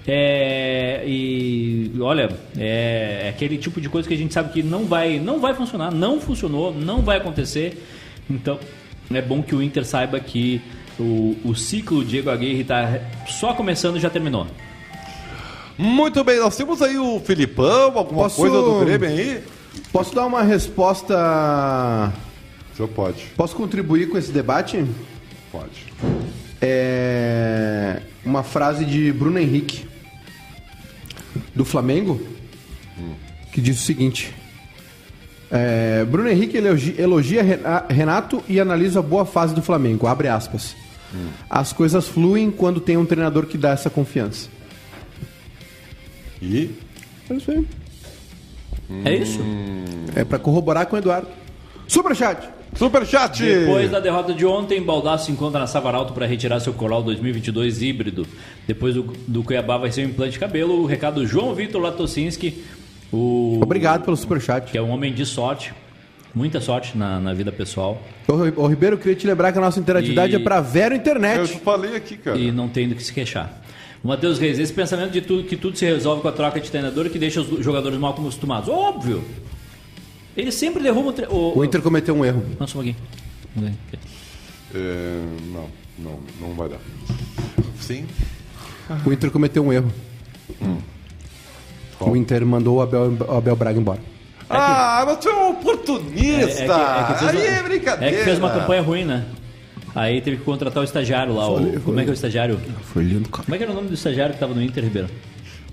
É, 0.08 1.04
e 1.08 1.92
olha, 2.00 2.30
é, 2.58 3.22
é, 3.24 3.30
aquele 3.30 3.58
tipo 3.58 3.82
de 3.82 3.90
coisa 3.90 4.08
que 4.08 4.14
a 4.14 4.18
gente 4.18 4.34
sabe 4.34 4.54
que 4.54 4.62
não 4.62 4.86
vai, 4.86 5.20
não 5.20 5.40
vai 5.40 5.54
funcionar, 5.54 5.92
não 5.92 6.20
funcionou, 6.20 6.74
não 6.74 7.02
vai 7.02 7.18
acontecer. 7.18 7.82
Então 8.30 8.60
é 9.14 9.22
bom 9.22 9.42
que 9.42 9.56
o 9.56 9.62
Inter 9.62 9.86
saiba 9.86 10.20
que 10.20 10.62
o, 11.00 11.36
o 11.44 11.56
ciclo 11.56 12.04
Diego 12.04 12.30
Aguirre 12.30 12.62
está 12.62 13.00
só 13.28 13.54
começando 13.54 13.98
e 13.98 14.00
já 14.00 14.10
terminou. 14.10 14.48
Muito 15.78 16.24
bem, 16.24 16.40
nós 16.40 16.56
temos 16.56 16.82
aí 16.82 16.98
o 16.98 17.20
Filipão, 17.20 17.98
alguma 17.98 18.24
Posso... 18.24 18.38
coisa 18.38 18.56
do 18.56 18.80
Grêmio 18.80 19.10
aí? 19.10 19.44
Posso 19.92 20.16
dar 20.16 20.26
uma 20.26 20.42
resposta. 20.42 22.14
O 22.72 22.76
senhor 22.76 22.88
pode. 22.90 23.26
Posso 23.36 23.56
contribuir 23.56 24.10
com 24.10 24.18
esse 24.18 24.32
debate? 24.32 24.86
Pode. 25.52 25.94
É... 26.62 28.02
Uma 28.24 28.42
frase 28.42 28.86
de 28.86 29.12
Bruno 29.12 29.38
Henrique, 29.38 29.86
do 31.54 31.66
Flamengo, 31.66 32.26
que 33.52 33.60
diz 33.60 33.82
o 33.82 33.84
seguinte: 33.84 34.34
é... 35.52 36.06
Bruno 36.06 36.30
Henrique 36.30 36.58
elogia 36.98 37.44
Renato 37.90 38.42
e 38.48 38.62
analisa 38.62 39.00
a 39.00 39.04
boa 39.04 39.26
fase 39.26 39.54
do 39.54 39.62
Flamengo. 39.62 40.08
Abre 40.08 40.30
aspas. 40.30 40.85
Hum. 41.16 41.30
As 41.50 41.72
coisas 41.72 42.08
fluem 42.08 42.52
quando 42.52 42.80
tem 42.80 42.98
um 42.98 43.06
treinador 43.06 43.46
que 43.46 43.58
dá 43.58 43.72
essa 43.72 43.90
confiança. 43.90 44.50
E? 46.42 46.72
É 47.30 47.34
isso 47.34 47.52
aí. 47.52 47.68
É 49.04 49.16
isso? 49.16 49.40
É 50.16 50.24
para 50.24 50.38
corroborar 50.38 50.86
com 50.88 50.96
o 50.96 51.00
Eduardo. 51.00 51.28
Superchat! 51.88 52.50
Superchat! 52.76 53.42
Depois 53.42 53.90
da 53.90 54.00
derrota 54.00 54.34
de 54.34 54.46
ontem, 54.46 54.82
Baldasso 54.82 55.28
se 55.28 55.32
encontra 55.32 55.60
na 55.60 55.68
Savaralto 55.68 56.14
para 56.14 56.26
retirar 56.26 56.60
seu 56.60 56.74
Coral 56.74 57.02
2022 57.02 57.82
híbrido. 57.82 58.28
Depois 58.68 58.94
do, 58.94 59.04
do 59.28 59.44
Cuiabá 59.44 59.78
vai 59.78 59.92
ser 59.92 60.06
um 60.06 60.10
implante 60.10 60.34
de 60.34 60.40
cabelo. 60.40 60.82
O 60.82 60.86
recado 60.86 61.26
João 61.26 61.56
Vitor 61.56 61.82
Latocinski. 61.82 62.64
O, 63.12 63.60
Obrigado 63.64 64.04
pelo 64.04 64.18
superchat. 64.18 64.72
Que 64.72 64.78
é 64.78 64.82
um 64.82 64.90
homem 64.90 65.14
de 65.14 65.26
sorte. 65.26 65.74
Muita 66.36 66.60
sorte 66.60 66.98
na, 66.98 67.18
na 67.18 67.34
vida 67.34 67.50
pessoal. 67.50 68.02
Ô, 68.28 68.64
ô 68.64 68.68
Ribeiro, 68.68 68.98
queria 68.98 69.16
te 69.16 69.26
lembrar 69.26 69.54
que 69.54 69.58
a 69.58 69.62
nossa 69.62 69.80
interatividade 69.80 70.34
e... 70.34 70.36
é 70.36 70.40
para 70.40 70.60
Vero 70.60 70.94
Internet. 70.94 71.40
Eu 71.40 71.48
falei 71.60 71.96
aqui, 71.96 72.18
cara. 72.18 72.38
E 72.38 72.52
não 72.52 72.68
tem 72.68 72.90
do 72.90 72.94
que 72.94 73.02
se 73.02 73.14
queixar. 73.14 73.62
Matheus 74.04 74.38
Reis, 74.38 74.60
esse 74.60 74.74
pensamento 74.74 75.12
de 75.12 75.22
tudo, 75.22 75.46
que 75.46 75.56
tudo 75.56 75.78
se 75.78 75.86
resolve 75.86 76.22
com 76.22 76.28
a 76.28 76.34
troca 76.34 76.60
de 76.60 76.70
treinador 76.70 77.10
que 77.10 77.18
deixa 77.18 77.40
os 77.40 77.64
jogadores 77.64 77.98
mal 77.98 78.12
acostumados. 78.12 78.68
Óbvio! 78.68 79.24
Ele 80.36 80.52
sempre 80.52 80.84
derruba 80.84 81.10
o, 81.10 81.14
tre... 81.14 81.26
o... 81.28 81.58
o 81.58 81.64
Inter 81.64 81.82
cometeu 81.82 82.14
um 82.14 82.26
erro. 82.26 82.44
Não, 82.60 82.68
só 82.68 82.80
um 82.80 82.84
pouquinho. 82.84 82.98
É, 84.76 85.24
não, 85.54 85.70
não, 85.98 86.20
não 86.42 86.54
vai 86.54 86.68
dar. 86.68 86.80
Sim? 87.80 88.06
O 89.06 89.14
Inter 89.14 89.32
cometeu 89.32 89.66
um 89.66 89.72
erro. 89.72 89.92
Hum. 90.62 90.78
O 92.02 92.16
Inter 92.16 92.46
mandou 92.46 92.76
o 92.76 92.82
Abel, 92.82 93.18
o 93.26 93.32
Abel 93.32 93.56
Braga 93.56 93.80
embora. 93.80 94.15
Ah, 94.50 95.04
mas 95.06 95.18
tu 95.18 95.30
é 95.30 95.34
um 95.34 95.50
oportunista! 95.52 96.64
É, 96.64 97.02
é, 97.02 97.06
que, 97.06 97.26
é, 97.26 97.30
que 97.32 97.38
Aí 97.38 97.48
é 97.48 97.64
brincadeira! 97.64 98.16
É 98.16 98.18
que 98.20 98.24
fez 98.24 98.38
uma 98.38 98.52
campanha 98.52 98.82
ruim, 98.82 99.06
né? 99.06 99.26
Aí 99.96 100.22
teve 100.22 100.38
que 100.38 100.44
contratar 100.44 100.82
o 100.82 100.84
estagiário 100.84 101.34
lá. 101.34 101.50
O, 101.50 101.58
foi, 101.58 101.80
como 101.80 102.00
é 102.00 102.04
que 102.04 102.10
é 102.10 102.12
o 102.12 102.14
estagiário? 102.14 102.60
Foi 102.84 103.04
lindo, 103.04 103.30
cara. 103.30 103.46
Como 103.46 103.56
é 103.56 103.58
que 103.58 103.64
era 103.64 103.72
o 103.72 103.76
nome 103.76 103.88
do 103.88 103.94
estagiário 103.94 104.34
que 104.34 104.38
estava 104.38 104.54
no 104.54 104.62
Inter, 104.62 104.84
Ribeiro? 104.84 105.08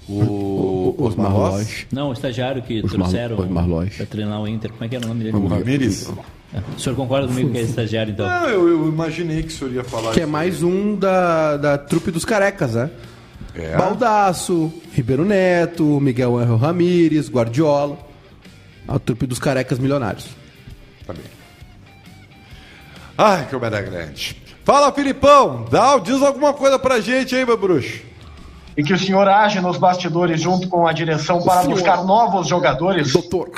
O, 0.08 0.94
o 0.96 1.04
Osmar 1.04 1.32
Lois. 1.32 1.86
Não, 1.92 2.10
o 2.10 2.12
estagiário 2.12 2.62
que 2.62 2.78
Osmar, 2.78 2.90
trouxeram 2.92 3.38
Osmar 3.38 3.66
para 3.96 4.06
treinar 4.06 4.40
o 4.40 4.46
Inter. 4.46 4.70
Como 4.70 4.84
é 4.84 4.88
que 4.88 4.96
era 4.96 5.04
o 5.04 5.08
nome 5.08 5.24
dele? 5.24 5.36
O 5.36 5.46
Ramires. 5.46 6.08
O 6.76 6.80
senhor 6.80 6.94
concorda 6.94 7.26
comigo 7.28 7.50
que 7.50 7.58
é 7.58 7.62
estagiário, 7.62 8.12
então? 8.12 8.26
Não, 8.26 8.48
eu, 8.48 8.68
eu, 8.68 8.88
imaginei 8.88 9.42
que 9.42 9.48
o 9.48 9.52
senhor 9.52 9.72
ia 9.72 9.84
falar 9.84 10.12
Que 10.12 10.20
é 10.20 10.26
mais 10.26 10.62
um 10.62 10.94
da, 10.94 11.56
da 11.56 11.78
trupe 11.78 12.10
dos 12.10 12.24
carecas, 12.24 12.74
né? 12.74 12.90
É. 13.54 13.76
Baldaço, 13.76 14.72
Ribeiro 14.92 15.24
Neto, 15.24 15.84
Miguel 16.00 16.38
Angel 16.38 16.56
Ramírez, 16.56 17.28
Guardiola. 17.28 17.98
A 18.88 18.98
trupe 18.98 19.26
dos 19.26 19.38
carecas 19.38 19.78
milionários. 19.78 20.28
Tá 21.06 21.12
bem. 21.12 21.24
Ai, 23.16 23.46
que 23.46 23.56
merda 23.56 23.80
grande. 23.80 24.42
Fala, 24.64 24.92
Filipão, 24.92 25.66
dá, 25.70 25.98
diz 25.98 26.22
alguma 26.22 26.52
coisa 26.52 26.78
pra 26.78 27.00
gente 27.00 27.34
aí, 27.34 27.44
meu 27.44 27.56
bruxo. 27.56 28.00
E 28.76 28.82
que 28.82 28.92
o 28.92 28.98
senhor 28.98 29.28
age 29.28 29.60
nos 29.60 29.76
bastidores 29.76 30.40
junto 30.40 30.68
com 30.68 30.86
a 30.86 30.92
direção 30.92 31.42
para 31.42 31.62
senhor... 31.62 31.74
buscar 31.74 32.04
novos 32.04 32.48
jogadores. 32.48 33.12
Doutor, 33.12 33.50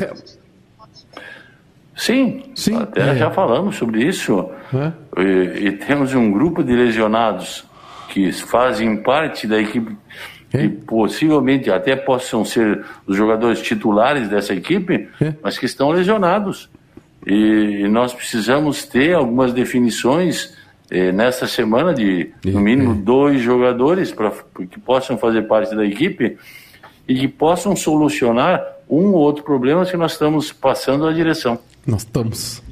Sim, 1.97 2.43
Sim 2.57 2.77
até 2.77 3.13
é. 3.13 3.17
já 3.17 3.31
falamos 3.31 3.77
sobre 3.77 4.05
isso. 4.05 4.51
É. 4.75 5.23
E, 5.23 5.69
e, 5.69 5.73
temos 5.73 6.13
um 6.13 6.31
grupo 6.33 6.65
de 6.65 6.75
lesionados 6.75 7.65
que 8.09 8.33
fazem 8.33 8.97
parte 8.97 9.47
da 9.47 9.61
equipe 9.61 9.97
é. 10.55 10.65
e 10.65 10.69
possivelmente 10.69 11.71
até 11.71 11.97
possam 11.97 12.45
ser 12.45 12.85
os 13.07 13.17
jogadores 13.17 13.61
titulares 13.61 14.29
dessa 14.29 14.55
equipe, 14.55 15.09
é. 15.21 15.35
mas 15.43 15.59
que 15.59 15.67
estão 15.67 15.91
lesionados. 15.91 16.71
E 17.27 17.89
nós 17.89 18.13
precisamos 18.13 18.85
ter 18.85 19.15
algumas 19.15 19.53
definições 19.53 20.55
eh, 20.91 21.11
nesta 21.11 21.47
semana 21.47 21.95
de 21.95 22.31
no 22.45 22.61
mínimo 22.61 22.93
é. 22.93 22.97
dois 22.97 23.41
jogadores 23.41 24.13
para 24.13 24.31
que 24.71 24.79
possam 24.79 25.17
fazer 25.17 25.43
parte 25.43 25.75
da 25.75 25.85
equipe 25.85 26.37
e 27.09 27.15
que 27.15 27.29
possam 27.29 27.75
solucionar 27.75 28.63
um 28.89 29.13
ou 29.13 29.15
outro 29.15 29.43
problema 29.43 29.85
que 29.87 29.97
nós 29.97 30.13
estamos 30.13 30.53
passando 30.53 31.07
à 31.07 31.13
direção. 31.13 31.59
Nós 31.87 32.03
estamos. 32.03 32.64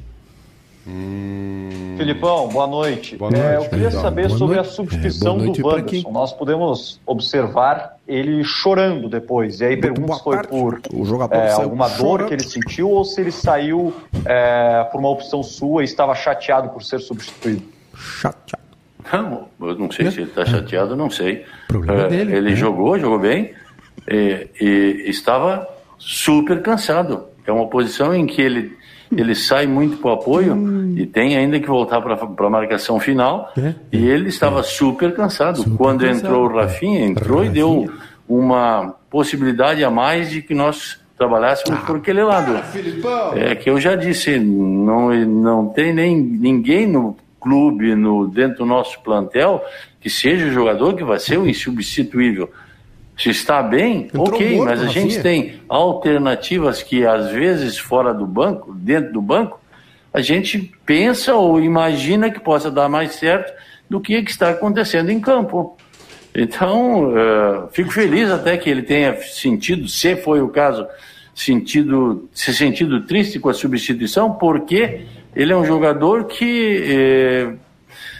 Hum... 0.87 1.95
Filipão, 1.97 2.49
boa 2.49 2.67
noite. 2.67 3.15
Boa 3.15 3.31
noite. 3.31 3.45
É, 3.45 3.57
eu 3.57 3.69
queria 3.69 3.91
saber 3.91 4.27
boa 4.27 4.37
sobre 4.37 4.55
noite. 4.55 4.69
a 4.69 4.71
substituição 4.71 5.39
é, 5.39 5.51
do 5.51 5.67
Wanderson. 5.67 6.11
Nós 6.11 6.33
podemos 6.33 6.99
observar 7.05 7.97
ele 8.07 8.43
chorando 8.43 9.07
depois. 9.07 9.61
E 9.61 9.65
aí 9.65 9.77
pergunto 9.77 10.13
se 10.13 10.23
foi 10.23 10.35
parte. 10.35 10.49
por 10.49 10.81
é, 11.31 11.51
alguma 11.51 11.87
dor 11.89 12.25
que 12.25 12.33
ele 12.33 12.43
sentiu 12.43 12.89
ou 12.89 13.05
se 13.05 13.21
ele 13.21 13.31
saiu 13.31 13.93
é, 14.25 14.83
por 14.91 14.99
uma 14.99 15.09
opção 15.09 15.41
sua 15.41 15.83
e 15.83 15.85
estava 15.85 16.13
chateado 16.15 16.69
por 16.69 16.83
ser 16.83 16.99
substituído. 16.99 17.63
Chateado. 17.95 18.63
Não, 19.11 19.47
eu 19.61 19.75
não 19.77 19.91
sei 19.91 20.09
se 20.11 20.21
ele 20.21 20.29
está 20.29 20.45
chateado, 20.45 20.95
não 20.95 21.09
sei. 21.09 21.45
Problema 21.67 22.03
é, 22.03 22.07
dele. 22.07 22.35
Ele 22.35 22.49
né? 22.49 22.55
jogou, 22.55 22.97
jogou 22.99 23.19
bem 23.19 23.53
e, 24.09 24.47
e 24.59 25.09
estava 25.09 25.67
super 25.97 26.61
cansado. 26.61 27.25
É 27.45 27.51
uma 27.51 27.67
posição 27.67 28.13
em 28.13 28.25
que 28.25 28.41
ele 28.41 28.77
ele 29.17 29.35
sai 29.35 29.67
muito 29.67 29.97
para 29.97 30.11
o 30.11 30.13
apoio 30.13 30.53
hum. 30.53 30.95
e 30.97 31.05
tem 31.05 31.37
ainda 31.37 31.59
que 31.59 31.67
voltar 31.67 32.01
para 32.01 32.15
a 32.15 32.49
marcação 32.49 32.99
final. 32.99 33.51
É, 33.57 33.73
e 33.91 34.07
ele 34.07 34.29
estava 34.29 34.59
é. 34.59 34.63
super 34.63 35.13
cansado. 35.13 35.57
Super 35.57 35.77
Quando 35.77 36.01
cansado. 36.01 36.25
entrou 36.25 36.45
o 36.45 36.55
Rafinha, 36.55 37.05
entrou 37.05 37.39
Rafinha. 37.39 37.51
e 37.51 37.53
deu 37.53 37.89
uma 38.27 38.95
possibilidade 39.09 39.83
a 39.83 39.91
mais 39.91 40.29
de 40.29 40.41
que 40.41 40.53
nós 40.53 40.99
trabalhássemos 41.17 41.79
ah, 41.81 41.85
por 41.85 41.97
aquele 41.97 42.23
lado. 42.23 42.53
Ah, 42.57 43.31
é 43.35 43.55
que 43.55 43.69
eu 43.69 43.79
já 43.79 43.95
disse, 43.95 44.39
não, 44.39 45.13
não 45.25 45.67
tem 45.67 45.93
nem 45.93 46.17
ninguém 46.17 46.87
no 46.87 47.15
clube, 47.39 47.93
no, 47.95 48.27
dentro 48.27 48.59
do 48.59 48.65
nosso 48.65 48.99
plantel, 49.01 49.63
que 49.99 50.09
seja 50.09 50.45
o 50.45 50.51
jogador 50.51 50.95
que 50.95 51.03
vai 51.03 51.19
ser 51.19 51.37
o 51.37 51.47
insubstituível. 51.47 52.49
Se 53.17 53.29
está 53.29 53.61
bem, 53.61 54.05
Entrou 54.05 54.27
ok, 54.27 54.55
morto, 54.55 54.69
mas 54.69 54.81
a 54.81 54.87
gente 54.87 55.21
tem 55.21 55.61
alternativas 55.69 56.81
que 56.81 57.05
às 57.05 57.31
vezes 57.31 57.77
fora 57.77 58.13
do 58.13 58.25
banco, 58.25 58.73
dentro 58.73 59.13
do 59.13 59.21
banco, 59.21 59.59
a 60.11 60.21
gente 60.21 60.71
pensa 60.85 61.35
ou 61.35 61.61
imagina 61.61 62.29
que 62.29 62.39
possa 62.39 62.71
dar 62.71 62.89
mais 62.89 63.13
certo 63.13 63.53
do 63.89 63.99
que, 63.99 64.21
que 64.23 64.31
está 64.31 64.49
acontecendo 64.49 65.11
em 65.11 65.19
campo. 65.19 65.77
Então, 66.35 67.11
uh, 67.11 67.67
fico 67.71 67.91
feliz 67.91 68.29
até 68.31 68.57
que 68.57 68.69
ele 68.69 68.81
tenha 68.81 69.15
sentido, 69.21 69.87
se 69.87 70.15
foi 70.15 70.41
o 70.41 70.49
caso, 70.49 70.87
sentido, 71.35 72.27
se 72.33 72.53
sentido 72.53 73.01
triste 73.01 73.39
com 73.39 73.49
a 73.49 73.53
substituição, 73.53 74.33
porque 74.33 75.05
ele 75.35 75.53
é 75.53 75.55
um 75.55 75.65
jogador 75.65 76.25
que, 76.25 76.83
eh, 76.85 77.53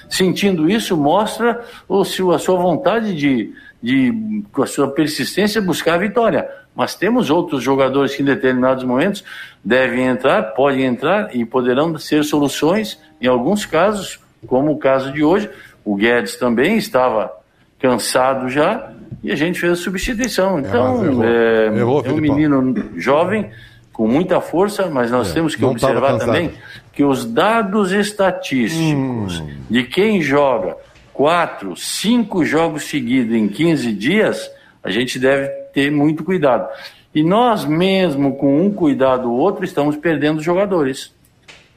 sentindo 0.10 0.70
isso, 0.70 0.98
mostra 0.98 1.64
o 1.88 2.04
seu, 2.04 2.32
a 2.32 2.40
sua 2.40 2.58
vontade 2.58 3.14
de, 3.14 3.54
de, 3.84 4.44
com 4.54 4.64
a 4.64 4.66
sua 4.66 4.88
persistência, 4.88 5.62
buscar 5.62 5.96
a 5.96 5.98
vitória. 5.98 6.50
Mas 6.74 6.96
temos 6.96 7.30
outros 7.30 7.62
jogadores 7.62 8.16
que 8.16 8.22
em 8.22 8.26
determinados 8.26 8.86
momentos 8.86 9.26
devem 9.64 10.06
entrar, 10.06 10.42
podem 10.54 10.86
entrar 10.86 11.36
e 11.36 11.46
poderão 11.46 11.96
ser 11.98 12.24
soluções 12.24 12.98
em 13.20 13.28
alguns 13.28 13.66
casos, 13.66 14.22
como 14.48 14.72
o 14.72 14.78
caso 14.78 15.12
de 15.12 15.22
hoje. 15.22 15.50
O 15.84 15.96
Guedes 15.96 16.38
também 16.38 16.78
estava 16.78 17.30
cansado 17.78 18.48
já 18.50 18.90
e 19.22 19.32
a 19.34 19.36
gente 19.36 19.60
fez 19.60 19.74
a 19.74 19.76
substituição. 19.76 20.60
Então, 20.60 21.06
errou, 21.06 21.24
é, 21.26 21.66
errou, 21.78 22.04
é 22.06 22.10
um 22.10 22.18
menino 22.18 22.90
jovem, 22.96 23.52
com 23.92 24.08
muita 24.08 24.40
força, 24.40 24.88
mas 24.88 25.12
nós 25.12 25.30
é, 25.30 25.34
temos 25.34 25.56
que 25.56 25.64
observar 25.64 26.18
também 26.18 26.54
que 26.94 27.04
os 27.04 27.26
dados 27.26 27.92
estatísticos 27.92 29.40
hum. 29.40 29.48
de 29.70 29.84
quem 29.84 30.22
joga 30.22 30.78
quatro, 31.14 31.76
cinco 31.78 32.44
jogos 32.44 32.86
seguidos 32.86 33.36
em 33.36 33.48
15 33.48 33.94
dias, 33.94 34.50
a 34.84 34.90
gente 34.90 35.20
deve 35.20 35.48
ter 35.74 35.92
muito 35.92 36.24
cuidado. 36.24 36.68
E 37.14 37.24
nós 37.24 37.64
mesmo, 37.64 38.36
com 38.36 38.66
um 38.66 38.72
cuidado 38.72 39.32
ou 39.32 39.38
outro, 39.38 39.64
estamos 39.64 39.96
perdendo 39.96 40.42
jogadores. 40.42 41.12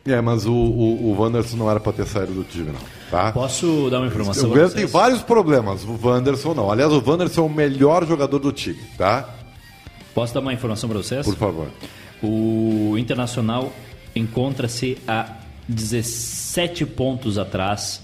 É, 0.06 0.20
mas 0.20 0.46
o, 0.46 0.52
o, 0.52 1.10
o 1.10 1.20
Wanderson 1.20 1.56
não 1.56 1.70
era 1.70 1.80
para 1.80 1.92
ter 1.92 2.06
saído 2.06 2.32
do 2.32 2.44
time, 2.44 2.70
não. 2.70 2.96
Tá? 3.10 3.32
Posso 3.32 3.88
dar 3.90 3.98
uma 3.98 4.06
informação? 4.06 4.48
O 4.48 4.52
Grêmio 4.52 4.70
tem 4.70 4.86
vários 4.86 5.20
problemas, 5.20 5.84
o 5.84 5.98
Wanderson 6.02 6.54
não. 6.54 6.70
Aliás, 6.70 6.92
o 6.92 7.02
Wanderson 7.04 7.42
é 7.42 7.44
o 7.44 7.48
melhor 7.48 8.06
jogador 8.06 8.38
do 8.38 8.52
time, 8.52 8.78
tá? 8.96 9.28
Posso 10.14 10.32
dar 10.32 10.40
uma 10.40 10.52
informação 10.52 10.88
para 10.88 10.98
vocês? 10.98 11.26
Por 11.26 11.36
favor. 11.36 11.68
O 12.22 12.96
Internacional 12.96 13.72
encontra-se 14.14 14.96
a 15.06 15.26
17 15.68 16.86
pontos 16.86 17.36
atrás 17.36 18.00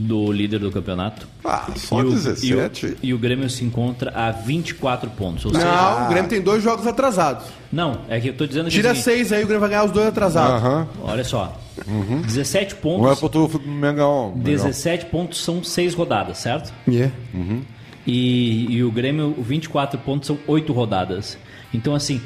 do 0.00 0.32
líder 0.32 0.58
do 0.60 0.70
campeonato. 0.70 1.28
Ah, 1.44 1.68
só 1.76 2.00
e 2.00 2.08
17? 2.08 2.86
O, 2.86 2.88
e, 2.88 2.92
o, 2.92 2.96
e 3.02 3.14
o 3.14 3.18
Grêmio 3.18 3.50
se 3.50 3.62
encontra 3.62 4.10
a 4.14 4.30
24 4.30 5.10
pontos. 5.10 5.44
não, 5.44 5.60
seja, 5.60 6.06
o 6.06 6.08
Grêmio 6.08 6.30
tem 6.30 6.40
dois 6.40 6.62
jogos 6.62 6.86
atrasados. 6.86 7.44
Não, 7.70 8.00
é 8.08 8.18
que 8.18 8.30
eu 8.30 8.34
tô 8.34 8.46
dizendo 8.46 8.70
que. 8.70 8.70
Tira 8.70 8.94
6 8.94 9.26
assim, 9.26 9.34
aí, 9.34 9.44
o 9.44 9.46
Grêmio 9.46 9.60
vai 9.60 9.68
ganhar 9.68 9.84
os 9.84 9.90
dois 9.90 10.06
atrasados. 10.06 10.62
Uhum. 10.62 10.86
Olha 11.02 11.22
só. 11.22 11.60
Uhum. 11.86 12.22
17 12.22 12.76
pontos. 12.76 13.02
Não 13.02 13.12
é 13.12 13.48
pro 13.48 13.60
Mengão. 13.66 14.32
17 14.36 15.06
pontos 15.06 15.44
são 15.44 15.62
6 15.62 15.92
rodadas, 15.92 16.38
certo? 16.38 16.72
Yeah. 16.88 17.14
Uhum. 17.34 17.60
E, 18.06 18.72
e 18.72 18.82
o 18.82 18.90
Grêmio, 18.90 19.36
24 19.38 19.98
pontos 20.00 20.28
são 20.28 20.38
8 20.46 20.72
rodadas. 20.72 21.36
Então, 21.74 21.94
assim, 21.94 22.22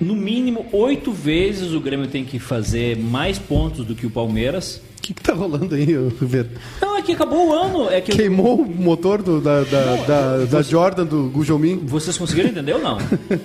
no 0.00 0.16
mínimo 0.16 0.66
oito 0.72 1.12
vezes 1.12 1.72
o 1.72 1.80
Grêmio 1.80 2.08
tem 2.08 2.24
que 2.24 2.40
fazer 2.40 2.98
mais 2.98 3.38
pontos 3.38 3.86
do 3.86 3.94
que 3.94 4.04
o 4.04 4.10
Palmeiras 4.10 4.82
que, 5.04 5.12
que 5.12 5.22
tá 5.22 5.34
rolando 5.34 5.74
aí, 5.74 5.84
Ribeiro? 5.84 6.48
Não, 6.80 6.96
é 6.96 7.02
que 7.02 7.12
acabou 7.12 7.48
o 7.48 7.52
ano. 7.52 7.90
É 7.90 8.00
que 8.00 8.12
Queimou 8.12 8.58
eu... 8.58 8.64
o 8.64 8.66
motor 8.66 9.22
do, 9.22 9.38
da, 9.40 9.62
da, 9.62 9.84
não, 9.84 10.06
da, 10.06 10.38
você... 10.38 10.46
da, 10.46 10.62
Jordan, 10.62 11.04
do 11.04 11.24
Gujomin. 11.24 11.76
Vocês 11.84 12.16
conseguiram 12.16 12.48
entender 12.48 12.72
ou 12.72 12.80
não? 12.80 12.96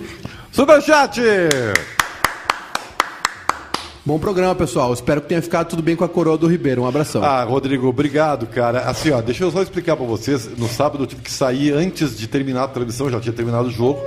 Superchat! 0.50 1.20
Bom 4.06 4.18
programa, 4.18 4.54
pessoal. 4.54 4.94
Espero 4.94 5.20
que 5.20 5.28
tenha 5.28 5.42
ficado 5.42 5.68
tudo 5.68 5.82
bem 5.82 5.94
com 5.94 6.02
a 6.02 6.08
coroa 6.08 6.38
do 6.38 6.46
Ribeiro. 6.46 6.82
Um 6.82 6.86
abração. 6.86 7.22
Ah, 7.22 7.44
Rodrigo, 7.44 7.86
obrigado, 7.86 8.46
cara. 8.46 8.80
Assim, 8.80 9.10
ó, 9.10 9.20
deixa 9.20 9.44
eu 9.44 9.50
só 9.50 9.60
explicar 9.60 9.96
para 9.96 10.06
vocês. 10.06 10.48
No 10.56 10.66
sábado 10.66 11.04
eu 11.04 11.06
tive 11.06 11.20
que 11.20 11.30
sair 11.30 11.72
antes 11.72 12.16
de 12.18 12.26
terminar 12.26 12.64
a 12.64 12.68
transmissão, 12.68 13.10
já 13.10 13.20
tinha 13.20 13.34
terminado 13.34 13.68
o 13.68 13.70
jogo 13.70 14.00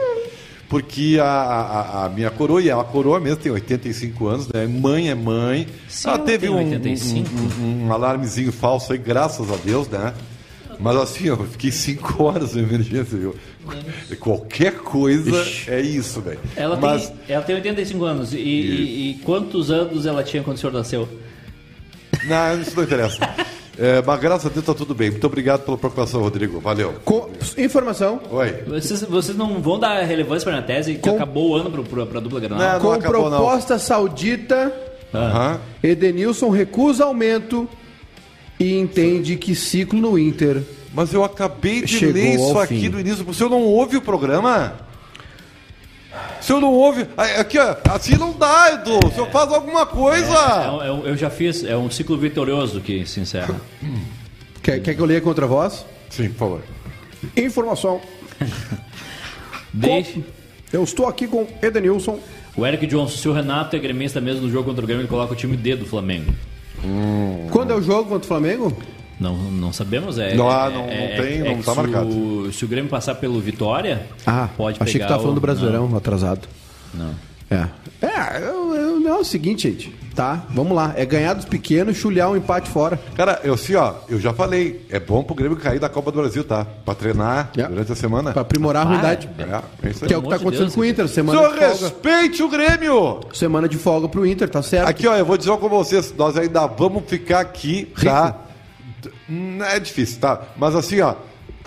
porque 0.74 1.20
a, 1.22 1.26
a, 1.26 2.06
a, 2.06 2.10
minha 2.10 2.32
coroa, 2.32 2.60
e 2.60 2.68
ela 2.68 2.84
coroa 2.84 3.20
mesmo, 3.20 3.38
tem 3.38 3.52
85 3.52 4.28
anos, 4.28 4.48
né? 4.48 4.66
Mãe 4.66 5.08
é 5.08 5.14
mãe. 5.14 5.68
Sim, 5.88 6.08
ela 6.08 6.18
teve 6.18 6.50
um, 6.50 6.58
um, 6.58 7.62
um, 7.62 7.86
um, 7.86 7.94
alarmezinho 7.94 8.52
falso 8.52 8.92
aí, 8.92 8.98
graças 8.98 9.52
a 9.52 9.56
Deus, 9.58 9.88
né? 9.88 10.16
Mas 10.80 10.98
assim, 10.98 11.26
eu 11.26 11.38
fiquei 11.46 11.70
5 11.70 12.18
horas 12.24 12.56
na 12.56 12.64
emergência, 12.64 13.16
viu? 13.16 13.36
É. 14.10 14.16
Qualquer 14.16 14.80
coisa 14.80 15.30
Ixi. 15.30 15.70
é 15.70 15.80
isso, 15.80 16.22
velho. 16.22 16.40
Ela, 16.56 16.76
Mas... 16.76 17.08
tem, 17.08 17.36
ela 17.36 17.44
tem 17.44 17.56
85 17.56 18.04
anos. 18.04 18.34
E, 18.34 18.38
e... 18.40 19.12
e, 19.12 19.14
quantos 19.24 19.70
anos 19.70 20.08
ela 20.08 20.24
tinha 20.24 20.42
quando 20.42 20.58
o 20.58 20.60
senhor 20.60 20.74
nasceu? 20.74 21.08
Não, 22.26 22.60
isso 22.60 22.76
não 22.76 22.84
interessa. 22.84 23.20
É, 23.78 24.04
mas 24.06 24.20
graças 24.20 24.46
a 24.46 24.50
Deus 24.50 24.60
está 24.60 24.74
tudo 24.74 24.94
bem. 24.94 25.10
Muito 25.10 25.26
obrigado 25.26 25.66
pela 25.66 25.78
preocupação, 25.78 26.22
Rodrigo. 26.22 26.60
Valeu. 26.60 26.94
Com... 27.04 27.30
Informação. 27.58 28.22
Oi. 28.30 28.64
Vocês, 28.68 29.02
vocês 29.04 29.38
não 29.38 29.62
vão 29.62 29.80
dar 29.80 30.02
relevância 30.04 30.50
para 30.50 30.60
a 30.60 30.62
tese 30.62 30.96
que 30.96 31.00
Com... 31.00 31.16
acabou 31.16 31.52
o 31.52 31.56
ano 31.56 31.72
para 31.84 32.20
a 32.20 32.22
dupla 32.22 32.40
Granal? 32.40 32.80
Com 32.80 32.92
acabou, 32.92 33.30
proposta 33.30 33.74
não. 33.74 33.80
saudita, 33.80 34.72
uhum. 35.14 35.60
Edenilson 35.82 36.50
recusa 36.50 37.06
aumento 37.06 37.68
e 38.60 38.78
entende 38.78 39.36
que 39.38 39.56
ciclo 39.56 40.00
no 40.00 40.20
Inter. 40.20 40.62
Mas 40.94 41.12
eu 41.12 41.24
acabei 41.24 41.82
de 41.82 42.06
ler 42.06 42.36
isso 42.36 42.60
aqui 42.60 42.82
fim. 42.82 42.90
do 42.92 43.00
início. 43.00 43.28
O 43.28 43.34
senhor 43.34 43.50
não 43.50 43.64
ouve 43.64 43.98
o 43.98 44.02
programa? 44.02 44.74
O 46.44 46.46
senhor 46.46 46.60
não 46.60 46.74
ouve. 46.74 47.08
Aqui, 47.16 47.58
ó, 47.58 47.78
assim 47.90 48.18
não 48.18 48.34
dá, 48.34 48.74
Edu. 48.74 49.00
O 49.08 49.12
senhor 49.12 49.32
faz 49.32 49.50
alguma 49.54 49.86
coisa. 49.86 50.28
É, 50.28 50.88
é, 50.88 50.90
é, 50.90 51.12
eu 51.12 51.16
já 51.16 51.30
fiz, 51.30 51.64
é 51.64 51.78
um 51.78 51.90
ciclo 51.90 52.18
vitorioso 52.18 52.82
que 52.82 53.06
se 53.06 53.22
encerra. 53.22 53.56
Quer, 54.62 54.82
quer 54.82 54.94
que 54.94 55.00
eu 55.00 55.06
leia 55.06 55.22
contra 55.22 55.46
a 55.46 55.48
voz? 55.48 55.86
Sim, 56.10 56.28
por 56.32 56.38
favor. 56.38 56.62
Informação. 57.38 58.02
Deixe. 59.72 60.22
Eu 60.74 60.84
estou 60.84 61.08
aqui 61.08 61.28
com 61.28 61.48
Edenilson. 61.62 62.20
O 62.58 62.68
Eric 62.68 62.88
Johnson, 62.88 63.18
se 63.18 63.30
o 63.30 63.32
Renato 63.32 63.78
é 63.78 63.80
gremista 63.80 64.20
mesmo 64.20 64.42
no 64.42 64.52
jogo 64.52 64.66
contra 64.66 64.84
o 64.84 64.86
Grêmio, 64.86 65.04
ele 65.04 65.08
coloca 65.08 65.32
o 65.32 65.38
time 65.38 65.56
D 65.56 65.78
do 65.78 65.86
Flamengo. 65.86 66.34
Hum. 66.84 67.48
Quando 67.52 67.72
é 67.72 67.76
o 67.76 67.82
jogo 67.82 68.10
contra 68.10 68.26
o 68.26 68.28
Flamengo? 68.28 68.76
Não, 69.20 69.36
não 69.36 69.72
sabemos. 69.72 70.18
É, 70.18 70.36
não, 70.36 70.52
é, 70.52 70.70
não, 70.70 70.86
não 70.86 70.90
é, 70.90 71.22
tem, 71.22 71.40
é 71.42 71.44
não 71.44 71.60
está 71.60 71.76
marcado. 71.76 72.08
O, 72.08 72.52
se 72.52 72.66
o 72.66 72.68
Grêmio 72.68 72.90
passar 72.90 73.16
pelo 73.16 73.40
Vitória, 73.40 74.06
ah, 74.26 74.50
pode 74.58 74.78
achei 74.82 74.94
pegar. 74.94 75.06
Achei 75.06 75.08
que 75.08 75.08
tá 75.08 75.18
falando 75.18 75.38
o... 75.38 75.40
do 75.40 75.42
Brasileirão, 75.42 75.88
não. 75.88 75.98
atrasado. 75.98 76.48
Não. 76.94 77.14
É. 77.50 77.68
É, 78.02 78.38
eu, 78.38 78.76
eu, 78.76 79.00
não, 79.00 79.16
é 79.16 79.20
o 79.20 79.24
seguinte, 79.24 79.70
gente. 79.70 80.04
Tá, 80.16 80.46
vamos 80.50 80.76
lá. 80.76 80.94
É 80.96 81.06
ganhar 81.06 81.34
dos 81.34 81.46
pequenos, 81.46 81.98
chulhar 81.98 82.30
um 82.30 82.36
empate 82.36 82.70
fora. 82.70 83.00
Cara, 83.16 83.40
eu 83.44 83.54
assim, 83.54 83.76
ó, 83.76 83.94
eu 84.08 84.20
já 84.20 84.34
falei, 84.34 84.86
é 84.90 85.00
bom 85.00 85.24
pro 85.24 85.34
Grêmio 85.34 85.58
cair 85.58 85.80
da 85.80 85.90
Copa 85.90 86.12
do 86.12 86.20
Brasil, 86.20 86.44
tá? 86.44 86.66
Pra 86.86 86.94
treinar 86.94 87.50
yeah. 87.56 87.74
durante 87.74 87.92
a 87.92 87.96
semana. 87.96 88.32
Pra 88.32 88.42
aprimorar 88.42 88.86
a 88.86 88.90
ruindade. 88.90 89.30
É, 89.40 89.44
é 89.90 90.08
que 90.08 90.14
é 90.14 90.18
o 90.18 90.22
que 90.22 90.30
tá 90.30 90.36
acontecendo 90.36 90.66
Deus, 90.66 90.76
com 90.76 90.82
o 90.82 90.86
Inter. 90.86 91.08
Semana 91.08 91.40
Senhor, 91.40 91.54
de 91.54 91.60
folga. 91.60 91.84
respeite 91.84 92.44
o 92.44 92.50
Grêmio! 92.50 93.20
Semana 93.34 93.68
de 93.68 93.78
folga 93.78 94.08
pro 94.08 94.26
Inter, 94.26 94.50
tá 94.50 94.62
certo? 94.62 94.88
Aqui, 94.88 95.08
ó, 95.08 95.16
eu 95.16 95.26
vou 95.26 95.38
dizer 95.38 95.50
uma 95.50 95.58
com 95.58 95.70
vocês, 95.70 96.14
nós 96.16 96.38
ainda 96.38 96.68
vamos 96.68 97.04
ficar 97.08 97.40
aqui, 97.40 97.92
Rico. 97.96 98.36
Tá? 99.10 99.68
É 99.74 99.80
difícil, 99.80 100.20
tá? 100.20 100.42
Mas 100.58 100.76
assim, 100.76 101.02
ó. 101.02 101.16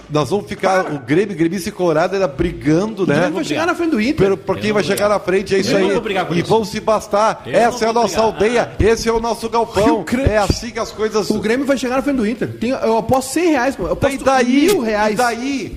Nós 0.08 0.30
vamos 0.30 0.46
ficar, 0.46 0.92
o 0.92 1.00
Grêmio, 1.00 1.36
Grêmio 1.36 1.58
e 1.58 1.70
Colorado 1.72 2.14
era 2.14 2.28
brigando, 2.28 3.04
né? 3.04 3.16
Grêmio 3.16 3.34
vai 3.34 3.44
chegar 3.44 3.66
na 3.66 3.74
frente 3.74 3.90
do 3.90 4.00
Inter. 4.00 4.36
Por 4.36 4.56
quem 4.56 4.72
vai 4.72 4.84
chegar 4.84 5.08
na 5.08 5.18
frente, 5.18 5.52
é 5.52 5.58
isso 5.58 5.72
eu 5.72 6.00
aí. 6.00 6.38
e 6.38 6.42
vão 6.42 6.64
se 6.64 6.78
bastar. 6.78 7.42
Eu 7.44 7.52
Essa 7.52 7.86
é 7.86 7.88
a 7.88 7.92
nossa 7.92 8.20
aldeia, 8.20 8.70
esse 8.78 9.08
é 9.08 9.12
o 9.12 9.18
nosso 9.18 9.48
galpão. 9.50 10.04
É 10.28 10.38
assim 10.38 10.70
que 10.70 10.78
as 10.78 10.92
coisas. 10.92 11.28
O 11.28 11.40
Grêmio 11.40 11.66
vai 11.66 11.76
chegar 11.76 11.96
na 11.96 12.02
frente 12.02 12.18
do 12.18 12.26
Inter. 12.26 12.56
Tem, 12.56 12.70
eu 12.70 12.98
aposto 12.98 13.32
100 13.32 13.50
reais, 13.50 13.76
eu 13.76 13.92
aposto 13.92 14.20
e 14.20 14.24
daí, 14.24 14.66
mil 14.66 14.80
reais. 14.80 15.14
E 15.14 15.16
daí? 15.16 15.76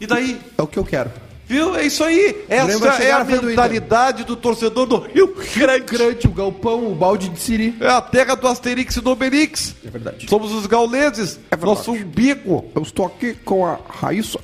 E 0.00 0.06
daí? 0.06 0.40
É 0.56 0.62
o 0.62 0.66
que 0.66 0.78
eu 0.78 0.84
quero. 0.84 1.10
Viu? 1.50 1.74
É 1.74 1.84
isso 1.84 2.04
aí. 2.04 2.44
Essa 2.48 3.02
é 3.02 3.10
a 3.10 3.24
mentalidade 3.24 4.22
do, 4.22 4.36
do, 4.36 4.40
torcedor 4.40 4.86
do 4.86 4.98
Rio 4.98 5.34
Grande. 5.56 5.84
Grande, 5.84 6.26
o 6.28 6.30
galpão, 6.30 6.92
o 6.92 6.94
balde 6.94 7.28
de 7.28 7.40
Siri. 7.40 7.74
É 7.80 7.88
a 7.88 8.00
terra 8.00 8.36
do 8.36 8.46
Asterix 8.46 8.94
e 8.94 9.00
do 9.00 9.10
Obelix. 9.10 9.74
É 9.84 9.90
verdade. 9.90 10.30
Somos 10.30 10.52
os 10.52 10.66
gauleses. 10.66 11.40
É 11.50 11.56
nosso 11.56 11.90
umbigo. 11.90 12.70
Eu 12.72 12.82
estou 12.82 13.04
aqui 13.04 13.34
com 13.34 13.66
a 13.66 13.80
Raíssa 13.88 14.38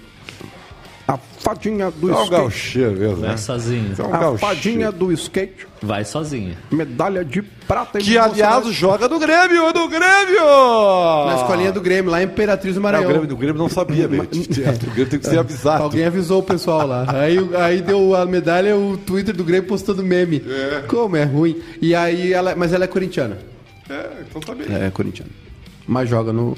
a 1.09 1.17
fadinha 1.17 1.89
do 1.89 2.11
é 2.11 2.17
um 2.17 2.29
gaucheiro 2.29 2.97
mesmo, 2.99 3.19
né? 3.19 3.29
Vai 3.29 3.39
sozinho. 3.39 3.95
É 3.97 4.03
um 4.03 4.07
a 4.07 4.19
gaucheiro. 4.19 4.39
fadinha 4.39 4.91
do 4.91 5.13
skate. 5.13 5.69
Vai 5.81 6.05
sozinha. 6.05 6.57
Medalha 6.69 7.25
de 7.25 7.43
prata. 7.43 8.01
Que, 8.01 8.19
aliás, 8.19 8.67
joga 8.73 9.09
no 9.09 9.21
Grêmio, 9.21 9.73
no 9.73 9.89
Grêmio! 9.89 11.27
Na 11.27 11.37
escolinha 11.37 11.71
do 11.71 11.81
Grêmio, 11.81 12.11
lá 12.11 12.21
em 12.21 12.25
Imperatriz 12.25 12.75
do 12.75 12.81
Maranhão. 12.81 13.05
Não, 13.05 13.11
o, 13.11 13.19
Grêmio, 13.21 13.37
o 13.37 13.39
Grêmio 13.39 13.59
não 13.59 13.69
sabia, 13.69 14.09
velho. 14.09 14.25
o 14.25 14.91
Grêmio 14.91 15.07
tem 15.07 15.21
que 15.21 15.27
ser 15.27 15.39
avisado. 15.39 15.85
Alguém 15.85 16.05
avisou 16.05 16.41
o 16.41 16.43
pessoal 16.43 16.85
lá. 16.85 17.07
Aí, 17.09 17.39
aí 17.55 17.81
deu 17.81 18.17
a 18.17 18.27
medalha, 18.27 18.77
o 18.77 18.97
Twitter 18.97 19.35
do 19.37 19.45
Grêmio 19.45 19.69
postando 19.69 20.03
meme. 20.03 20.43
É. 20.45 20.83
Como 20.89 21.17
é 21.17 21.23
ruim. 21.23 21.63
E 21.81 21.95
aí, 21.95 22.33
ela, 22.33 22.57
mas 22.57 22.73
ela 22.73 22.85
é 22.85 22.89
corintiana. 22.89 23.39
É, 23.89 24.25
então 24.29 24.41
tá 24.41 24.53
bem. 24.53 24.67
É, 24.75 24.87
é 24.87 24.91
corintiana. 24.91 25.31
Mas 25.87 26.09
joga 26.09 26.33
no, 26.33 26.57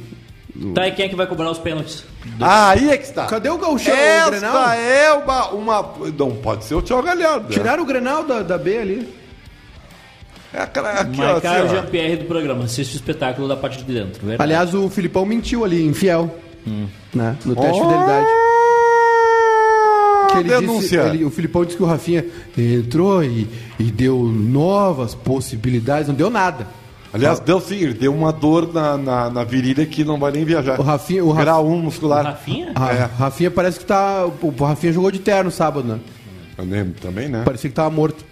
Tá, 0.74 0.88
e 0.88 0.92
quem 0.92 1.06
é 1.06 1.08
que 1.08 1.14
vai 1.14 1.26
cobrar 1.26 1.50
os 1.50 1.58
pênaltis? 1.58 2.04
Ah, 2.40 2.70
aí 2.70 2.90
é 2.90 2.96
que 2.96 3.04
está. 3.04 3.26
Cadê 3.26 3.48
o 3.48 3.58
Gauchão? 3.58 3.94
Esta 3.94 4.28
o 4.28 4.30
Grenal? 4.30 4.70
é 4.70 5.12
uma, 5.12 5.48
uma... 5.50 5.94
Não 6.18 6.32
pode 6.32 6.64
ser 6.64 6.74
o 6.74 6.82
Thiago 6.82 7.02
Galhardo. 7.02 7.48
Né? 7.48 7.50
Tiraram 7.50 7.82
o 7.82 7.86
Grenal 7.86 8.24
da, 8.24 8.42
da 8.42 8.58
B 8.58 8.78
ali. 8.78 9.14
É 10.52 10.62
aquela, 10.62 10.90
aqui, 10.92 11.18
Marcaram 11.18 11.66
assim, 11.66 11.74
o 11.74 11.76
Jean-Pierre 11.76 12.16
do 12.16 12.24
programa. 12.24 12.64
Assiste 12.64 12.94
o 12.94 12.96
espetáculo 12.96 13.46
da 13.46 13.56
parte 13.56 13.84
de 13.84 13.92
dentro. 13.92 14.26
Verdade. 14.26 14.42
Aliás, 14.42 14.74
o 14.74 14.88
Filipão 14.88 15.26
mentiu 15.26 15.64
ali, 15.64 15.84
infiel. 15.84 16.34
Hum. 16.66 16.86
Né? 17.14 17.36
No 17.44 17.54
teste 17.54 17.70
oh. 17.70 17.74
de 17.74 17.80
fidelidade. 17.80 18.26
Que 20.28 20.34
uma 20.34 20.42
denúncia. 20.42 21.02
Disse, 21.02 21.16
ele, 21.16 21.24
o 21.24 21.30
Filipão 21.30 21.64
disse 21.64 21.76
que 21.76 21.82
o 21.82 21.86
Rafinha 21.86 22.24
entrou 22.56 23.22
e, 23.22 23.46
e 23.78 23.84
deu 23.84 24.18
novas 24.18 25.14
possibilidades, 25.14 26.08
não 26.08 26.14
deu 26.14 26.30
nada. 26.30 26.66
Aliás, 27.12 27.40
deu 27.40 27.60
sim, 27.60 27.76
ele 27.76 27.94
deu 27.94 28.14
uma 28.14 28.32
dor 28.32 28.72
na, 28.72 28.96
na, 28.96 29.30
na, 29.30 29.44
virilha 29.44 29.86
que 29.86 30.04
não 30.04 30.18
vai 30.18 30.30
nem 30.30 30.44
viajar. 30.44 30.78
O 30.78 30.82
Rafinha. 30.82 31.24
O 31.24 31.32
Grau 31.32 31.66
1 31.66 31.82
muscular. 31.82 32.24
O 32.24 32.28
Rafinha? 32.28 32.72
Ah, 32.74 32.92
é. 32.92 33.08
Rafinha 33.18 33.50
parece 33.50 33.78
que 33.78 33.86
tá. 33.86 34.26
O 34.26 34.50
Rafinha 34.62 34.92
jogou 34.92 35.10
de 35.10 35.18
terno 35.18 35.50
sábado, 35.50 35.88
né? 35.88 35.98
Também, 36.56 36.90
também 37.00 37.28
né? 37.28 37.42
Parecia 37.44 37.70
que 37.70 37.76
tava 37.76 37.90
morto. 37.90 38.24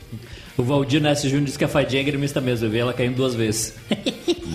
O 0.59 0.63
Valdir 0.63 1.03
Ness 1.03 1.23
Júnior 1.23 1.45
disse 1.45 1.59
que 1.59 1.65
a 1.65 1.69
fadinha 1.69 2.01
é 2.01 2.05
gremista 2.05 2.41
mesmo. 2.41 2.67
Eu 2.67 2.71
vi 2.71 2.79
ela 2.79 2.93
caindo 2.93 3.15
duas 3.15 3.35
vezes. 3.35 3.75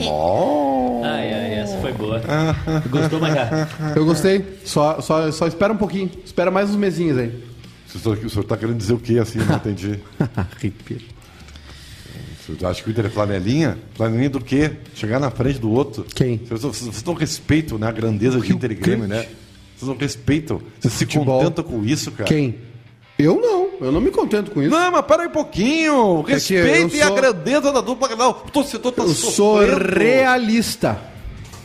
Oh. 0.03 1.01
ai, 1.05 1.33
ai, 1.33 1.53
essa 1.55 1.77
foi 1.77 1.93
boa. 1.93 2.21
Gostou, 2.89 3.19
Maga? 3.19 3.69
Eu 3.95 4.05
gostei. 4.05 4.43
Só, 4.65 4.99
só, 4.99 5.31
só 5.31 5.47
espera 5.47 5.71
um 5.71 5.77
pouquinho. 5.77 6.09
Espera 6.25 6.49
mais 6.49 6.69
uns 6.69 6.75
mesinhos 6.75 7.17
aí. 7.17 7.43
O 7.93 7.99
senhor, 7.99 8.17
o 8.17 8.29
senhor 8.29 8.43
tá 8.45 8.57
querendo 8.57 8.77
dizer 8.77 8.93
o 8.93 8.99
que 8.99 9.19
assim? 9.19 9.39
Eu 9.39 9.45
não 9.45 9.55
entendi. 9.55 9.99
Arrepio. 10.35 11.01
Você 12.57 12.65
acha 12.65 12.83
que 12.83 12.89
o 12.89 12.91
Inter 12.91 13.05
é 13.05 13.09
flanelinha? 13.09 13.77
Flanelinha 13.95 14.29
do 14.29 14.41
quê? 14.41 14.71
Chegar 14.95 15.19
na 15.19 15.29
frente 15.31 15.59
do 15.59 15.71
outro. 15.71 16.05
Quem? 16.15 16.37
Vocês, 16.37 16.61
vocês 16.61 17.03
não 17.03 17.13
respeitam 17.13 17.77
né, 17.77 17.87
a 17.87 17.91
grandeza 17.91 18.39
de 18.39 18.51
Inter 18.51 18.71
e 18.71 18.75
Grêmio, 18.75 19.07
né? 19.07 19.27
Vocês 19.77 19.89
não 19.89 19.97
respeitam. 19.97 20.61
Vocês 20.79 20.93
se 20.93 21.05
contentam 21.05 21.63
com 21.63 21.83
isso, 21.83 22.11
cara. 22.11 22.25
Quem? 22.25 22.55
Eu 23.17 23.39
não, 23.39 23.85
eu 23.85 23.91
não 23.91 24.01
me 24.01 24.09
contento 24.09 24.51
com 24.51 24.61
isso. 24.61 24.71
Não, 24.71 24.91
mas 24.91 25.05
para 25.05 25.23
aí 25.23 25.27
um 25.27 25.31
pouquinho. 25.31 26.25
É 26.27 26.33
Respeitem 26.33 26.89
sou... 27.01 27.13
a 27.13 27.15
grandeza 27.15 27.71
da 27.71 27.81
dupla 27.81 28.15
Não, 28.15 28.31
O 28.31 28.51
torcedor 28.51 28.91
tá 28.91 29.03
eu 29.03 29.09
sofrendo. 29.09 29.35
sou 29.35 29.59
realista. 29.99 30.99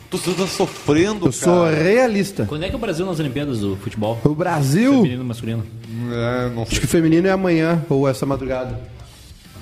O 0.06 0.08
torcedor 0.10 0.46
tá 0.46 0.46
sofrendo, 0.46 1.26
Eu 1.26 1.32
sou 1.32 1.68
realista. 1.68 2.44
Quando 2.46 2.64
é 2.64 2.68
que 2.68 2.76
o 2.76 2.78
Brasil 2.78 3.06
nas 3.06 3.18
Olimpíadas 3.18 3.60
do 3.60 3.76
futebol? 3.76 4.18
O 4.24 4.34
Brasil. 4.34 4.92
Feminino 4.92 5.22
e 5.22 5.26
masculino. 5.26 5.66
É, 6.12 6.48
não 6.50 6.66
sei. 6.66 6.72
Acho 6.72 6.80
que 6.82 6.86
feminino 6.86 7.26
é 7.26 7.30
amanhã 7.30 7.84
ou 7.88 8.06
essa 8.06 8.26
madrugada. 8.26 8.78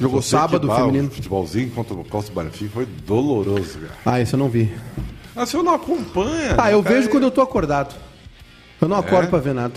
Jogou 0.01 0.21
Sei 0.23 0.39
sábado 0.39 0.73
feminino. 0.75 1.11
Futebolzinho 1.11 1.71
contra 1.71 1.95
o 1.95 2.05
Costa 2.05 2.33
Barfim 2.33 2.69
foi 2.69 2.87
doloroso, 3.07 3.79
cara. 3.79 3.93
Ah, 4.05 4.21
isso 4.21 4.35
eu 4.35 4.39
não 4.39 4.49
vi. 4.49 4.73
Ah, 5.37 5.47
você 5.47 5.57
não 5.57 5.75
acompanha. 5.75 6.55
Ah, 6.59 6.71
eu 6.71 6.83
cara, 6.83 6.95
vejo 6.97 7.09
quando 7.11 7.25
eu 7.25 7.31
tô 7.31 7.41
acordado. 7.41 7.95
Eu 8.81 8.89
não 8.89 8.97
acordo 8.97 9.27
É? 9.27 9.31
pra 9.31 9.39
ver 9.39 9.55
nada. 9.55 9.75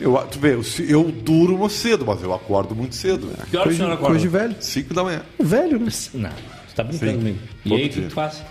Eu, 0.00 0.16
tu 0.30 0.38
vê, 0.38 0.54
eu, 0.54 0.62
eu 0.88 1.04
durmo 1.10 1.68
cedo, 1.68 2.04
mas 2.06 2.22
eu 2.22 2.32
acordo 2.32 2.74
muito 2.74 2.94
cedo. 2.94 3.28
Que 3.50 3.56
hora 3.56 3.68
o 3.68 3.74
senhor 3.74 3.90
acorda? 3.90 4.06
Coisa 4.06 4.20
de 4.20 4.28
velho. 4.28 4.56
5 4.60 4.94
da 4.94 5.02
manhã. 5.02 5.22
Velho, 5.38 5.78
né? 5.78 5.90
Não, 6.14 6.30
você 6.30 6.74
tá 6.76 6.84
brincando 6.84 7.10
Sim, 7.12 7.18
comigo. 7.18 7.38
E 7.64 7.68
todo 7.68 7.78
aí, 7.78 7.86
o 7.86 7.90
que 7.90 8.00
tu 8.02 8.10
faz? 8.10 8.42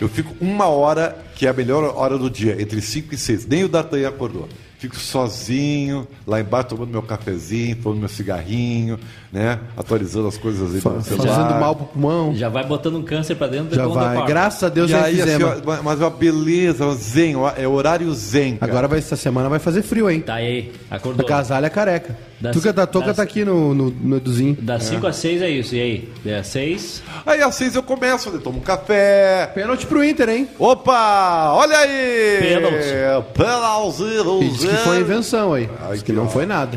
Eu 0.00 0.08
fico 0.08 0.34
uma 0.40 0.66
hora, 0.66 1.16
que 1.34 1.46
é 1.46 1.50
a 1.50 1.52
melhor 1.52 1.84
hora 1.96 2.16
do 2.18 2.28
dia, 2.30 2.60
entre 2.60 2.80
5 2.80 3.14
e 3.14 3.18
6. 3.18 3.46
Nem 3.46 3.64
o 3.64 3.68
D'Artagnan 3.68 4.08
acordou. 4.08 4.48
Fico 4.78 4.94
sozinho, 4.96 6.06
lá 6.26 6.38
embaixo 6.40 6.68
tomando 6.68 6.90
meu 6.90 7.00
cafezinho, 7.02 7.76
fumando 7.82 8.00
meu 8.00 8.08
cigarrinho, 8.10 8.98
né? 9.32 9.58
Atualizando 9.74 10.28
as 10.28 10.36
coisas 10.36 10.74
aí 10.74 10.80
Fa- 10.82 10.90
no 10.90 11.02
celular. 11.02 11.28
Fazendo 11.34 11.60
mal 11.60 11.74
pro 11.74 11.86
pulmão. 11.86 12.34
Já 12.34 12.48
vai 12.50 12.64
botando 12.64 12.96
um 12.96 13.02
câncer 13.02 13.36
pra 13.36 13.46
dentro 13.46 13.74
Já 13.74 13.86
vai. 13.86 14.26
Graças 14.26 14.62
a 14.64 14.68
Deus 14.68 14.90
E 14.90 14.94
é 14.94 15.00
aí, 15.00 15.20
assim, 15.22 15.42
ó, 15.42 15.82
mas 15.82 15.98
uma 15.98 16.10
beleza, 16.10 16.84
o 16.84 16.94
zen, 16.94 17.34
é 17.56 17.66
horário 17.66 18.12
zen. 18.12 18.56
cara. 18.58 18.70
Agora 18.70 18.88
vai, 18.88 18.98
essa 18.98 19.16
semana 19.16 19.48
vai 19.48 19.58
fazer 19.58 19.80
frio, 19.82 20.10
hein? 20.10 20.20
Tá 20.20 20.34
aí, 20.34 20.72
acordou. 20.90 21.24
Agasalha 21.24 21.70
careca. 21.70 22.16
Das- 22.40 22.54
Tuca 22.54 22.70
da 22.72 22.86
Toca 22.86 23.14
tá 23.14 23.22
aqui 23.22 23.44
no, 23.44 23.72
no, 23.74 23.90
no 23.90 24.16
Eduzinho. 24.16 24.56
Das 24.60 24.82
5 24.84 25.06
às 25.06 25.16
6 25.16 25.40
é 25.42 25.48
isso. 25.50 25.74
E 25.74 25.80
aí? 25.80 26.08
Das 26.24 26.46
6. 26.48 27.02
Aí 27.24 27.40
às 27.42 27.54
seis 27.54 27.74
eu 27.74 27.82
começo, 27.82 28.28
eu 28.28 28.40
tomo 28.40 28.58
um 28.58 28.62
café. 28.62 29.50
Pênalti 29.54 29.86
pro 29.86 30.04
Inter, 30.04 30.28
hein? 30.28 30.48
Opa! 30.58 31.52
Olha 31.54 31.78
aí! 31.78 32.38
Pênalti. 32.40 33.32
Pênalti. 33.34 34.48
Diz 34.50 34.64
que 34.64 34.76
foi 34.76 35.00
invenção 35.00 35.54
aí. 35.54 35.68
Ai, 35.80 35.92
Diz 35.92 36.02
que 36.02 36.12
que 36.12 36.12
não 36.12 36.24
ó. 36.26 36.28
foi 36.28 36.44
nada. 36.44 36.76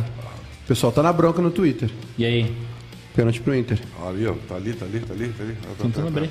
O 0.63 0.67
pessoal 0.67 0.91
tá 0.93 1.03
na 1.03 1.11
bronca 1.11 1.41
no 1.41 1.51
Twitter. 1.51 1.89
E 2.17 2.25
aí? 2.25 2.55
Pênalti 3.15 3.41
pro 3.41 3.53
Inter. 3.55 3.79
Ali, 4.07 4.27
ó, 4.27 4.33
tá 4.47 4.55
ali, 4.55 4.71
tá 4.73 4.85
ali, 4.85 4.99
tá 5.01 5.13
ali, 5.13 5.27
tá 5.29 5.43
ali. 5.43 5.53
Tá, 5.53 5.83
Tentando 5.83 6.13
tá, 6.13 6.21
tá. 6.21 6.27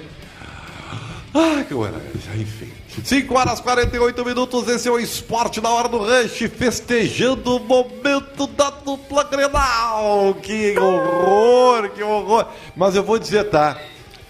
Ah, 1.34 1.62
que 1.66 1.74
hora. 1.74 1.94
Enfim. 2.34 2.68
5 3.04 3.34
horas 3.38 3.58
e 3.58 3.62
48 3.62 4.24
minutos, 4.24 4.68
esse 4.68 4.88
é 4.88 4.90
o 4.90 4.98
esporte 4.98 5.60
na 5.60 5.70
hora 5.70 5.88
do 5.88 5.98
rush, 5.98 6.50
festejando 6.56 7.56
o 7.56 7.60
momento 7.60 8.46
da 8.46 8.70
dupla 8.70 9.24
Grenal. 9.24 10.34
Que 10.42 10.76
horror, 10.78 11.90
que 11.90 12.02
horror. 12.02 12.46
Mas 12.74 12.96
eu 12.96 13.04
vou 13.04 13.18
dizer, 13.18 13.44
tá? 13.44 13.80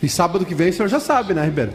E 0.03 0.09
sábado 0.09 0.45
que 0.45 0.55
vem 0.55 0.71
o 0.71 0.73
senhor 0.73 0.89
já 0.89 1.01
sabe, 1.01 1.35
né, 1.35 1.45
Ribeiro? 1.45 1.73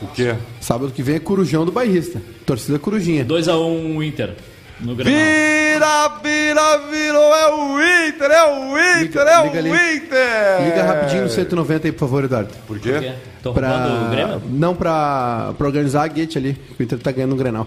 O 0.00 0.06
quê? 0.08 0.36
Sábado 0.60 0.92
que 0.92 1.02
vem 1.02 1.16
é 1.16 1.20
Corujão 1.20 1.64
do 1.64 1.72
Bairrista. 1.72 2.22
Torcida 2.46 2.78
Corujinha. 2.78 3.24
2x1 3.24 3.58
um, 3.58 4.02
Inter. 4.02 4.36
No. 4.80 4.94
Vira, 4.94 6.08
vira, 6.22 6.78
virou, 6.90 7.34
é 7.34 7.52
o 7.52 8.08
Inter, 8.08 8.30
é 8.30 8.44
o 8.46 9.02
Inter, 9.02 9.22
é 9.22 9.42
liga 9.42 9.54
o 9.54 9.58
ali. 9.58 9.70
Inter. 9.70 10.64
Liga 10.64 10.82
rapidinho 10.84 11.22
no 11.24 11.28
190 11.28 11.88
aí, 11.88 11.92
por 11.92 11.98
favor, 12.00 12.24
Eduardo. 12.24 12.50
Por 12.66 12.78
Por 12.78 12.80
quê? 12.80 13.12
Tô 13.42 13.50
roubando 13.52 14.06
o 14.06 14.10
Grêmio? 14.10 14.42
Não, 14.50 14.74
pra, 14.74 15.52
pra 15.58 15.66
organizar 15.66 16.04
a 16.04 16.08
guete 16.08 16.38
ali. 16.38 16.56
O 16.78 16.82
Inter 16.82 16.98
tá 16.98 17.10
ganhando 17.10 17.30
no 17.30 17.36
Grenal. 17.36 17.66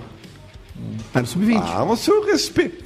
É 1.14 1.20
no 1.20 1.28
sub-20. 1.28 1.62
Ah, 1.62 1.86
mas 1.86 2.00
seu 2.00 2.26
respeito. 2.26 2.84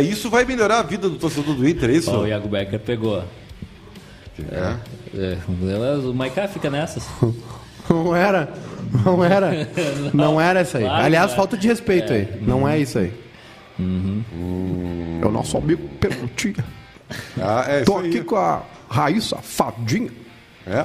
Isso 0.00 0.30
vai 0.30 0.44
melhorar 0.44 0.78
a 0.78 0.82
vida 0.82 1.08
do 1.08 1.16
torcedor 1.16 1.54
do 1.54 1.68
Inter, 1.68 1.90
é 1.90 1.92
isso? 1.92 2.10
Ó, 2.10 2.22
o 2.22 2.26
Iago 2.26 2.48
Becker 2.48 2.80
pegou. 2.80 3.22
É. 4.50 4.74
É, 5.14 5.36
o 5.46 6.14
Maiká 6.14 6.48
fica 6.48 6.70
nessas. 6.70 7.06
Não 7.90 8.14
era. 8.14 8.48
Não 9.04 9.24
era. 9.24 9.68
Não 10.14 10.40
era 10.40 10.60
essa 10.60 10.78
aí. 10.78 10.84
Claro 10.84 11.04
Aliás, 11.04 11.26
que 11.26 11.32
é. 11.32 11.36
falta 11.36 11.56
de 11.56 11.68
respeito 11.68 12.12
aí. 12.12 12.28
Não 12.40 12.66
é 12.66 12.78
isso 12.78 12.98
aí. 12.98 13.12
É 15.22 15.26
o 15.26 15.30
nosso 15.30 15.56
amigo 15.56 15.88
Perrutinha. 16.00 16.64
Ah, 17.42 17.64
é 17.66 17.80
Tô 17.82 17.96
aqui 17.98 18.18
aí. 18.18 18.22
com 18.24 18.36
a 18.36 18.62
Raíssa 18.88 19.36
Fadinha. 19.38 20.10
É? 20.64 20.84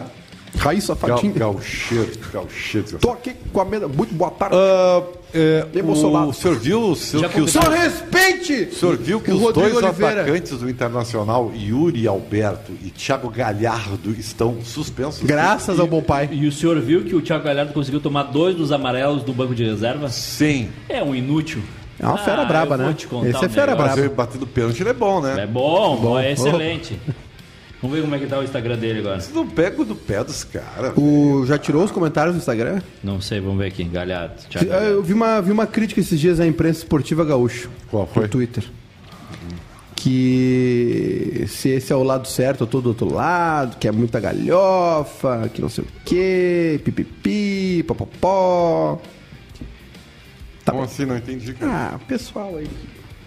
Raíssa 0.58 0.96
Gal, 0.96 1.18
Fadinha. 1.20 1.34
gaucheiro, 1.34 2.12
gaucheiro. 2.34 2.98
Tô 2.98 3.12
aqui 3.12 3.36
com 3.54 3.62
a 3.62 3.66
mesa. 3.66 3.88
Muito 3.88 4.12
boa 4.16 4.32
tarde. 4.32 4.56
Ah, 4.58 5.04
é, 5.36 5.68
Emocionado. 5.76 6.30
o 6.30 6.34
senhor 6.34 6.58
viu 6.58 6.82
o 6.82 6.96
senhor 6.96 7.22
Já 7.24 7.30
que 7.30 7.42
os, 7.42 7.52
Senhor, 7.52 7.70
respeite! 7.70 8.70
o 8.72 8.74
senhor 8.74 8.98
viu 8.98 9.22
que 9.22 9.30
o 9.30 9.36
os 9.36 9.42
Rodrigo 9.42 9.70
dois 9.70 9.84
Oliveira. 9.84 10.22
atacantes 10.22 10.58
do 10.58 10.68
Internacional, 10.68 11.52
Yuri 11.56 12.08
Alberto 12.08 12.72
e 12.84 12.90
Thiago 12.90 13.30
Galhardo, 13.30 14.10
estão 14.18 14.58
suspensos? 14.64 15.22
Graças 15.22 15.80
ao 15.80 15.86
bom 15.86 16.02
pai. 16.02 16.28
E 16.32 16.48
o 16.48 16.52
senhor 16.52 16.82
viu 16.82 17.04
que 17.04 17.14
o 17.14 17.22
Thiago 17.22 17.44
Galhardo 17.44 17.72
conseguiu 17.72 18.00
tomar 18.02 18.24
dois 18.24 18.56
dos 18.56 18.72
amarelos 18.72 19.22
do 19.24 19.32
banco 19.32 19.54
de 19.54 19.64
reserva? 19.64 20.10
Sim. 20.10 20.70
É 20.90 21.04
um 21.04 21.14
inútil. 21.14 21.62
É 22.06 22.10
uma 22.10 22.18
fera 22.18 22.42
Ah, 22.42 22.46
braba, 22.46 22.78
né? 22.78 22.96
Esse 23.30 23.46
é 23.46 23.50
fera 23.50 23.72
negócio. 23.74 23.96
Braba. 24.02 24.16
batendo 24.16 24.46
pênalti, 24.48 24.82
ele 24.82 24.90
é 24.90 24.94
bom, 24.94 25.22
né? 25.22 25.44
É 25.44 25.48
bom, 25.48 25.98
Bom. 25.98 26.20
é 26.20 26.32
excelente. 26.32 27.00
Vamos 27.82 27.98
ver 27.98 28.04
como 28.04 28.16
é 28.16 28.20
que 28.20 28.26
tá 28.26 28.40
o 28.40 28.44
Instagram 28.44 28.78
dele 28.78 29.00
agora. 29.00 29.20
Você 29.20 29.32
não 29.34 29.46
pega 29.48 29.84
do 29.84 29.96
pé 29.96 30.24
dos 30.24 30.44
caras. 30.44 30.94
O, 30.98 31.46
já 31.46 31.58
tirou 31.58 31.84
os 31.84 31.92
comentários 31.92 32.34
do 32.36 32.40
Instagram? 32.40 32.82
Não 33.04 33.22
sei, 33.22 33.40
vamos 33.40 33.60
ver 33.60 33.68
aqui. 33.68 33.84
Galhardo. 33.84 34.34
Thiago 34.50 34.72
Eu 34.72 35.04
vi 35.04 35.14
uma, 35.14 35.40
vi 35.42 35.52
uma 35.52 35.68
crítica 35.68 36.00
esses 36.00 36.20
dias 36.20 36.40
à 36.40 36.48
imprensa 36.48 36.80
esportiva 36.80 37.24
gaúcho. 37.24 37.70
Qual 37.92 38.08
foi? 38.08 38.24
No 38.24 38.30
Twitter. 38.30 38.64
Que 39.96 41.46
se 41.48 41.70
esse 41.70 41.92
é 41.92 41.96
o 41.96 42.04
lado 42.04 42.28
certo, 42.28 42.62
eu 42.62 42.68
tô 42.68 42.80
do 42.82 42.90
outro 42.90 43.12
lado, 43.12 43.78
que 43.78 43.88
é 43.88 43.92
muita 43.92 44.20
galhofa, 44.20 45.50
que 45.54 45.62
não 45.62 45.70
sei 45.70 45.84
o 45.84 45.88
quê, 46.06 46.80
pipipi, 46.84 47.84
popopó. 47.88 49.00
Como 50.66 50.84
assim? 50.84 51.06
Não 51.06 51.18
entendi, 51.18 51.54
cara. 51.54 51.92
Ah, 51.96 52.00
pessoal 52.08 52.56
aí. 52.58 52.68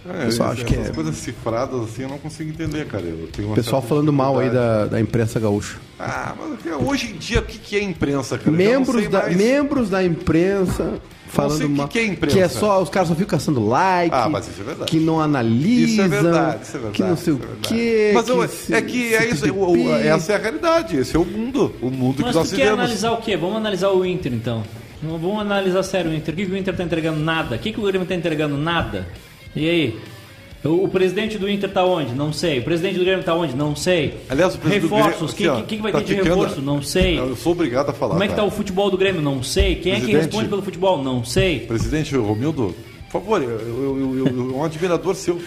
É, 0.08 0.24
pessoal, 0.26 0.52
acho 0.52 0.64
que 0.64 0.74
essas 0.74 0.88
é- 0.88 0.92
coisas 0.92 1.16
cifradas 1.16 1.80
assim 1.82 2.02
eu 2.02 2.08
não 2.08 2.18
consigo 2.18 2.48
entender, 2.48 2.86
cara. 2.86 3.04
Eu 3.04 3.28
tenho 3.30 3.48
uma 3.48 3.54
Pessoal 3.54 3.82
falando 3.82 4.10
mal 4.12 4.38
aí 4.38 4.48
da, 4.48 4.86
da 4.86 5.00
imprensa 5.00 5.38
gaúcha. 5.38 5.76
Ah, 5.98 6.34
mas 6.38 6.88
hoje 6.88 7.10
em 7.12 7.16
dia, 7.18 7.40
o 7.40 7.42
que, 7.42 7.58
que 7.58 7.76
é 7.76 7.82
imprensa, 7.82 8.38
cara? 8.38 8.50
Membros 8.50 9.06
da, 9.08 9.22
mais. 9.24 9.36
membros 9.36 9.90
da 9.90 10.02
imprensa 10.02 10.94
falando 11.26 11.56
o 11.56 11.68
que 11.68 11.68
mal. 11.68 11.88
que 11.88 11.98
é 11.98 12.06
imprensa. 12.06 12.36
Que 12.36 12.42
é 12.42 12.48
só, 12.48 12.80
os 12.82 12.88
caras 12.88 13.08
só 13.08 13.14
ficam 13.14 13.28
caçando 13.38 13.66
like. 13.68 14.14
Ah, 14.14 14.28
mas 14.30 14.48
isso 14.48 14.60
é 14.62 14.64
verdade. 14.64 14.90
Que 14.90 14.98
não 14.98 15.20
analisam. 15.20 15.88
Isso 15.90 16.00
é 16.00 16.08
verdade, 16.08 16.62
isso 16.62 16.70
é 16.76 16.80
verdade. 16.80 16.94
Que 16.96 17.02
não 17.02 17.16
sei 17.16 17.34
isso 17.34 17.42
o 17.42 17.44
é 17.44 17.56
quê. 17.60 18.10
Mas 18.14 18.28
eu- 18.28 18.48
se- 18.48 18.74
é 18.74 18.80
que 18.80 19.14
é 19.14 19.28
isso, 19.28 19.52
o- 19.52 19.72
o- 19.88 19.94
essa 19.94 20.32
é 20.32 20.36
a 20.36 20.38
realidade, 20.38 20.96
esse 20.96 21.14
é 21.14 21.18
o 21.18 21.24
mundo, 21.24 21.74
o 21.82 21.90
mundo 21.90 22.22
Mas 22.22 22.30
que 22.30 22.34
nós 22.38 22.48
tu 22.48 22.56
quer 22.56 22.62
vivemos. 22.62 22.78
analisar 22.80 23.12
o 23.12 23.16
quê? 23.18 23.36
Vamos 23.36 23.56
analisar 23.56 23.90
o 23.90 24.06
Inter 24.06 24.32
então. 24.32 24.62
Não, 25.02 25.18
Vamos 25.18 25.40
analisar 25.40 25.82
sério 25.82 26.10
o 26.10 26.14
Inter. 26.14 26.34
O 26.34 26.36
que, 26.36 26.46
que 26.46 26.52
o 26.52 26.56
Inter 26.56 26.76
tá 26.76 26.82
entregando? 26.84 27.20
Nada. 27.20 27.56
O 27.56 27.58
que, 27.58 27.72
que 27.72 27.80
o 27.80 27.84
Grêmio 27.84 28.06
tá 28.06 28.14
entregando? 28.14 28.56
Nada. 28.56 29.06
E 29.54 29.68
aí? 29.68 30.00
O, 30.64 30.84
o 30.84 30.88
presidente 30.88 31.38
do 31.38 31.48
Inter 31.48 31.70
tá 31.70 31.84
onde? 31.84 32.12
Não 32.14 32.32
sei. 32.32 32.58
O 32.58 32.64
presidente 32.64 32.98
do 32.98 33.04
Grêmio 33.04 33.24
tá 33.24 33.32
onde? 33.34 33.54
Não 33.54 33.76
sei. 33.76 34.18
Aliás, 34.28 34.54
o 34.56 34.58
presidente 34.58 34.88
do 34.88 34.94
Reforços. 34.96 35.32
O 35.32 35.36
Grêmio- 35.36 35.56
que, 35.56 35.62
que, 35.62 35.76
que 35.76 35.82
vai 35.82 35.92
tá 35.92 35.98
ter 36.00 36.04
de 36.04 36.14
ficando- 36.16 36.40
reforço? 36.40 36.60
Não 36.62 36.82
sei. 36.82 37.18
Eu 37.18 37.36
sou 37.36 37.52
obrigado 37.52 37.90
a 37.90 37.92
falar. 37.92 38.12
Como 38.14 38.24
é 38.24 38.28
que 38.28 38.34
tá 38.34 38.42
tá? 38.42 38.46
o 38.48 38.50
futebol 38.50 38.90
do 38.90 38.98
Grêmio? 38.98 39.22
Não 39.22 39.42
sei. 39.42 39.76
Quem 39.76 39.92
é 39.92 39.94
que 39.96 40.00
Presidente. 40.02 40.24
responde 40.26 40.48
pelo 40.48 40.62
futebol? 40.62 41.02
Não 41.02 41.24
sei. 41.24 41.60
Presidente 41.60 42.16
Romildo, 42.16 42.74
por 43.10 43.20
favor, 43.22 43.40
eu, 43.42 43.50
eu, 43.50 43.58
eu, 43.60 44.18
eu, 44.18 44.26
eu- 44.26 44.56
um 44.56 44.64
admirador 44.64 45.14
seu. 45.14 45.40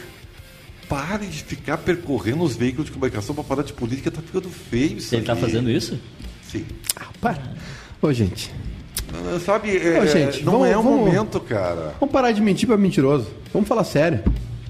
Pare 0.88 1.26
de 1.26 1.44
ficar 1.44 1.78
percorrendo 1.78 2.44
os 2.44 2.54
veículos 2.56 2.86
de 2.88 2.92
comunicação 2.92 3.34
para 3.34 3.44
falar 3.46 3.64
de 3.64 3.72
política, 3.72 4.12
tá 4.12 4.22
ficando 4.22 4.50
feio 4.50 4.98
isso 4.98 5.16
Ele 5.16 5.24
tá 5.24 5.32
aqui. 5.34 5.42
fazendo 5.42 5.70
isso? 5.72 5.98
Sim. 6.44 6.66
Para. 7.22 7.42
Ô, 8.02 8.12
gente. 8.12 8.52
Sabe, 9.46 9.78
é, 9.78 10.00
Ô, 10.00 10.06
gente, 10.06 10.44
não 10.44 10.54
vamos- 10.54 10.68
é 10.68 10.78
o 10.78 10.82
vamos- 10.82 11.00
momento, 11.00 11.40
cara. 11.40 11.94
Vamos 12.00 12.14
parar 12.14 12.32
de 12.32 12.42
mentir 12.42 12.68
pra 12.68 12.78
mentiroso. 12.78 13.28
Vamos 13.54 13.68
falar 13.68 13.84
sério. 13.84 14.24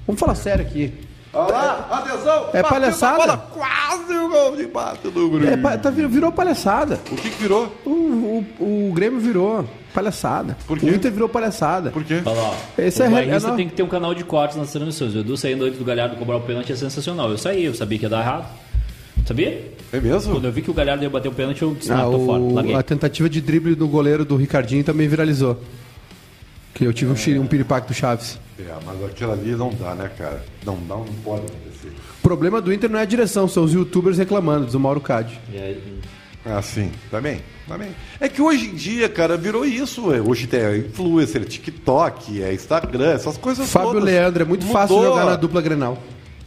Vamos 0.06 0.18
falar 0.20 0.34
sério 0.34 0.64
aqui. 0.64 0.92
Olha 1.34 1.50
lá, 1.50 1.88
atenção! 1.90 2.50
É 2.52 2.62
palhaçada. 2.62 3.16
Bola, 3.16 3.50
quase 3.54 4.12
o 4.12 4.28
gol 4.28 4.54
de 4.54 4.66
bate 4.66 5.08
do 5.08 5.30
Grêmio. 5.30 5.66
É, 5.68 5.76
tá, 5.78 5.88
virou 5.88 6.30
palhaçada. 6.30 7.00
O 7.10 7.16
que, 7.16 7.30
que 7.30 7.42
virou? 7.42 7.72
O, 7.86 7.90
o, 7.90 8.46
o, 8.60 8.92
Grêmio 8.92 9.18
virou 9.18 9.64
palhaçada. 9.94 10.58
Por 10.66 10.78
quê? 10.78 10.86
O 10.86 10.94
Inter 10.94 11.10
virou 11.10 11.30
palhaçada. 11.30 11.90
Por 11.90 12.04
quê? 12.04 12.20
Olha 12.24 12.38
lá. 12.38 12.54
Esse 12.76 13.02
o 13.02 13.16
é, 13.16 13.28
é 13.30 13.40
tem 13.56 13.66
que 13.66 13.74
ter 13.74 13.82
um 13.82 13.88
canal 13.88 14.14
de 14.14 14.24
cortes 14.24 14.58
nas 14.58 14.70
transmissões. 14.70 15.14
O 15.14 15.20
Edu 15.20 15.34
saindo 15.38 15.64
antes 15.64 15.78
do 15.78 15.84
Galhardo 15.86 16.16
cobrar 16.16 16.36
o 16.36 16.42
pênalti 16.42 16.70
é 16.70 16.76
sensacional. 16.76 17.30
Eu 17.30 17.38
saí, 17.38 17.64
eu 17.64 17.74
sabia 17.74 17.98
que 17.98 18.04
ia 18.04 18.10
dar 18.10 18.20
errado. 18.20 18.46
Sabia? 19.26 19.72
É 19.92 20.00
mesmo? 20.00 20.32
Quando 20.32 20.46
eu 20.46 20.52
vi 20.52 20.62
que 20.62 20.70
o 20.70 20.74
Galhardo 20.74 21.02
ia 21.02 21.10
bater 21.10 21.28
o 21.28 21.32
pênalti, 21.32 21.62
eu 21.62 21.74
disse, 21.74 21.92
ah, 21.92 22.02
tô 22.04 22.24
fora, 22.24 22.42
larguei. 22.42 22.74
A 22.74 22.82
tentativa 22.82 23.28
de 23.28 23.40
drible 23.40 23.74
do 23.74 23.86
goleiro 23.86 24.24
do 24.24 24.36
Ricardinho 24.36 24.82
também 24.82 25.06
viralizou. 25.06 25.60
Que 26.74 26.84
eu 26.84 26.92
tive 26.92 27.10
é... 27.10 27.38
um, 27.38 27.42
um 27.42 27.46
piripaque 27.46 27.88
do 27.88 27.94
Chaves. 27.94 28.38
É, 28.58 28.64
mas 28.86 29.04
aquilo 29.04 29.32
ali 29.32 29.52
não 29.52 29.70
dá, 29.70 29.94
né, 29.94 30.10
cara? 30.16 30.44
Não 30.64 30.76
dá, 30.88 30.96
não 30.96 31.04
pode 31.22 31.42
acontecer. 31.42 31.92
O 32.18 32.22
problema 32.22 32.60
do 32.60 32.72
Inter 32.72 32.88
não 32.88 32.98
é 32.98 33.02
a 33.02 33.06
direção, 33.06 33.46
são 33.46 33.64
os 33.64 33.74
youtubers 33.74 34.16
reclamando, 34.16 34.66
do 34.66 34.80
Mauro 34.80 35.00
Cade. 35.00 35.38
Ah, 36.44 36.60
sim, 36.62 36.90
também, 37.10 37.40
também. 37.68 37.90
É 38.18 38.28
que 38.28 38.42
hoje 38.42 38.66
em 38.66 38.74
dia, 38.74 39.08
cara, 39.08 39.36
virou 39.36 39.64
isso. 39.64 40.08
Hoje 40.10 40.46
tem 40.46 40.78
influencer, 40.78 41.44
TikTok, 41.44 42.42
é 42.42 42.52
Instagram, 42.52 43.12
essas 43.12 43.36
coisas 43.36 43.70
Fábio 43.70 43.92
todas. 43.92 44.04
Leandro, 44.04 44.42
é 44.42 44.46
muito 44.46 44.66
Mudou. 44.66 44.80
fácil 44.80 45.02
jogar 45.02 45.24
na 45.24 45.36
dupla 45.36 45.60
Grenal. 45.60 46.02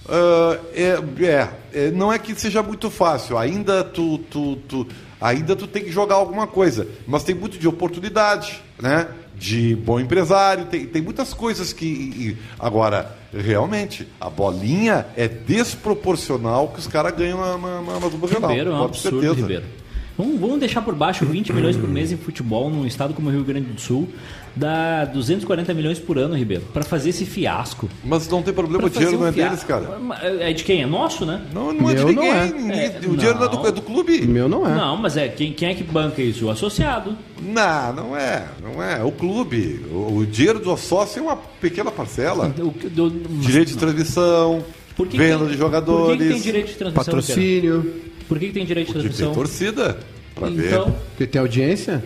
Uh, 0.05 0.63
é, 0.73 1.49
é, 1.73 1.91
não 1.91 2.13
é 2.13 2.19
que 2.19 2.35
seja 2.35 2.61
muito 2.61 2.89
fácil. 2.91 3.37
Ainda 3.37 3.83
tu, 3.83 4.19
tu, 4.29 4.55
tu, 4.67 4.87
ainda 5.19 5.55
tu 5.55 5.65
tem 5.65 5.83
que 5.83 5.91
jogar 5.91 6.15
alguma 6.15 6.45
coisa. 6.45 6.87
Mas 7.07 7.23
tem 7.23 7.33
muito 7.33 7.57
de 7.57 7.67
oportunidade, 7.67 8.61
né? 8.79 9.07
De 9.35 9.75
bom 9.75 9.99
empresário, 9.99 10.65
tem, 10.65 10.85
tem 10.85 11.01
muitas 11.01 11.33
coisas 11.33 11.73
que. 11.73 11.85
E, 11.85 12.37
agora, 12.57 13.17
realmente, 13.33 14.07
a 14.21 14.29
bolinha 14.29 15.07
é 15.17 15.27
desproporcional 15.27 16.69
que 16.69 16.79
os 16.79 16.87
caras 16.87 17.13
ganham 17.15 17.39
na, 17.39 17.57
na, 17.57 17.81
na, 17.81 17.99
na 17.99 18.07
Ribeiro, 18.07 18.71
é 18.71 18.73
um 18.73 18.83
absurdo, 18.83 19.19
certeza. 19.19 19.41
Ribeiro. 19.41 19.84
Vamos, 20.17 20.39
vamos 20.39 20.59
deixar 20.59 20.81
por 20.81 20.95
baixo 20.95 21.25
20 21.25 21.51
milhões 21.51 21.75
por 21.75 21.89
mês 21.89 22.11
em 22.11 22.17
futebol 22.17 22.69
num 22.69 22.85
estado 22.85 23.13
como 23.13 23.29
o 23.29 23.31
Rio 23.31 23.43
Grande 23.43 23.69
do 23.71 23.79
Sul. 23.79 24.07
Dá 24.55 25.03
240 25.03 25.73
milhões 25.73 25.99
por 25.99 26.17
ano, 26.17 26.33
Ribeiro, 26.33 26.63
para 26.73 26.83
fazer 26.83 27.09
esse 27.09 27.25
fiasco. 27.25 27.89
Mas 28.03 28.29
não 28.29 28.41
tem 28.41 28.53
problema, 28.53 28.85
o 28.85 28.89
dinheiro 28.89 29.17
um 29.17 29.19
não 29.19 29.27
é 29.27 29.31
deles, 29.31 29.63
cara. 29.65 29.99
É 30.39 30.53
de 30.53 30.63
quem? 30.63 30.81
É 30.81 30.85
nosso, 30.85 31.25
né? 31.25 31.41
Não, 31.53 31.73
não 31.73 31.89
é 31.89 31.93
de 31.93 32.05
ninguém. 32.05 32.53
Não 32.53 32.71
é. 32.71 32.85
é. 32.85 32.99
o 33.05 33.17
dinheiro 33.17 33.37
não. 33.37 33.45
é, 33.45 33.49
do, 33.49 33.67
é 33.67 33.71
do 33.71 33.81
clube. 33.81 34.25
Meu 34.25 34.47
não 34.47 34.65
é. 34.65 34.73
Não, 34.73 34.95
mas 34.95 35.17
é 35.17 35.27
quem, 35.27 35.51
quem 35.51 35.69
é 35.69 35.75
que 35.75 35.83
banca 35.83 36.21
isso? 36.21 36.45
O 36.45 36.49
associado. 36.49 37.17
Não, 37.41 37.93
não 37.93 38.17
é. 38.17 38.47
Não 38.63 38.81
é. 38.81 39.03
O 39.03 39.11
clube. 39.11 39.85
O, 39.91 40.19
o 40.19 40.25
dinheiro 40.25 40.59
do 40.59 40.77
sócio 40.77 41.19
é 41.19 41.21
uma 41.21 41.35
pequena 41.35 41.91
parcela. 41.91 42.53
O, 42.57 42.71
do, 42.89 43.09
direito 43.41 43.69
de 43.69 43.77
transmissão, 43.77 44.63
venda 44.97 45.39
tem, 45.39 45.47
de 45.47 45.57
jogadores. 45.57 46.07
Por 46.07 46.17
que, 46.17 46.23
que, 46.23 46.29
tem 46.29 46.41
direito 46.41 46.67
de 46.67 46.75
transmissão? 46.75 47.03
Patrocínio. 47.03 48.04
Por 48.27 48.39
que, 48.39 48.47
que 48.47 48.53
tem 48.53 48.65
direito 48.65 48.87
de 48.87 48.93
transmissão? 48.93 49.27
Tem 49.27 49.35
torcida. 49.35 49.99
Pra 50.33 50.49
então, 50.49 50.85
ver. 50.85 50.93
Porque 51.09 51.27
tem 51.27 51.39
audiência? 51.39 52.03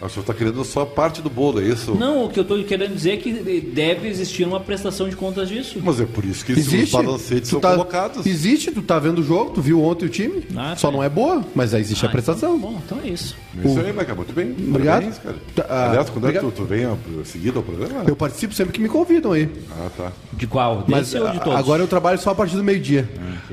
O 0.00 0.08
senhor 0.08 0.20
está 0.20 0.32
querendo 0.32 0.64
só 0.64 0.84
parte 0.84 1.20
do 1.20 1.28
bolo, 1.28 1.60
é 1.60 1.64
isso? 1.64 1.92
Não, 1.92 2.26
o 2.26 2.28
que 2.28 2.38
eu 2.38 2.42
estou 2.42 2.62
querendo 2.62 2.94
dizer 2.94 3.14
é 3.14 3.16
que 3.16 3.60
deve 3.60 4.06
existir 4.06 4.44
uma 4.44 4.60
prestação 4.60 5.08
de 5.08 5.16
contas 5.16 5.48
disso. 5.48 5.80
Mas 5.82 6.00
é 6.00 6.06
por 6.06 6.24
isso 6.24 6.44
que 6.44 6.52
existe. 6.52 6.84
os 6.84 6.90
balancetes 6.92 7.50
são 7.50 7.58
tá, 7.58 7.72
colocados. 7.72 8.24
Existe, 8.24 8.70
tu 8.70 8.80
tá 8.80 9.00
vendo 9.00 9.18
o 9.18 9.24
jogo, 9.24 9.50
tu 9.50 9.60
viu 9.60 9.82
ontem 9.82 10.06
o 10.06 10.08
time, 10.08 10.44
ah, 10.56 10.76
só 10.76 10.92
não 10.92 11.02
é 11.02 11.08
boa, 11.08 11.44
mas 11.52 11.74
existe 11.74 12.06
ah, 12.06 12.08
a 12.08 12.12
prestação. 12.12 12.56
Então, 12.56 12.70
bom, 12.70 12.80
então 12.84 13.00
é 13.02 13.08
isso. 13.08 13.36
Isso 13.58 13.74
o... 13.74 13.80
aí, 13.80 13.92
Michael, 13.92 14.16
muito 14.16 14.32
bem. 14.32 14.52
Obrigado. 14.52 15.02
Parabéns, 15.02 15.18
cara. 15.18 15.36
Ah, 15.68 15.88
Aliás, 15.88 16.10
quando 16.10 16.24
obrigado. 16.24 16.46
é 16.46 16.50
que 16.50 16.56
tu, 16.56 16.62
tu 16.62 16.68
vem 16.68 16.86
seguido 17.24 17.58
ao 17.58 17.64
programa? 17.64 18.04
Eu 18.06 18.14
participo 18.14 18.54
sempre 18.54 18.72
que 18.72 18.80
me 18.80 18.88
convidam 18.88 19.32
aí. 19.32 19.48
Ah, 19.72 19.90
tá. 19.96 20.12
De 20.32 20.46
qual? 20.46 20.84
Mas 20.86 21.12
ou 21.12 21.28
de 21.28 21.40
todos? 21.40 21.58
agora 21.58 21.82
eu 21.82 21.88
trabalho 21.88 22.20
só 22.20 22.30
a 22.30 22.34
partir 22.36 22.54
do 22.54 22.62
meio-dia. 22.62 23.08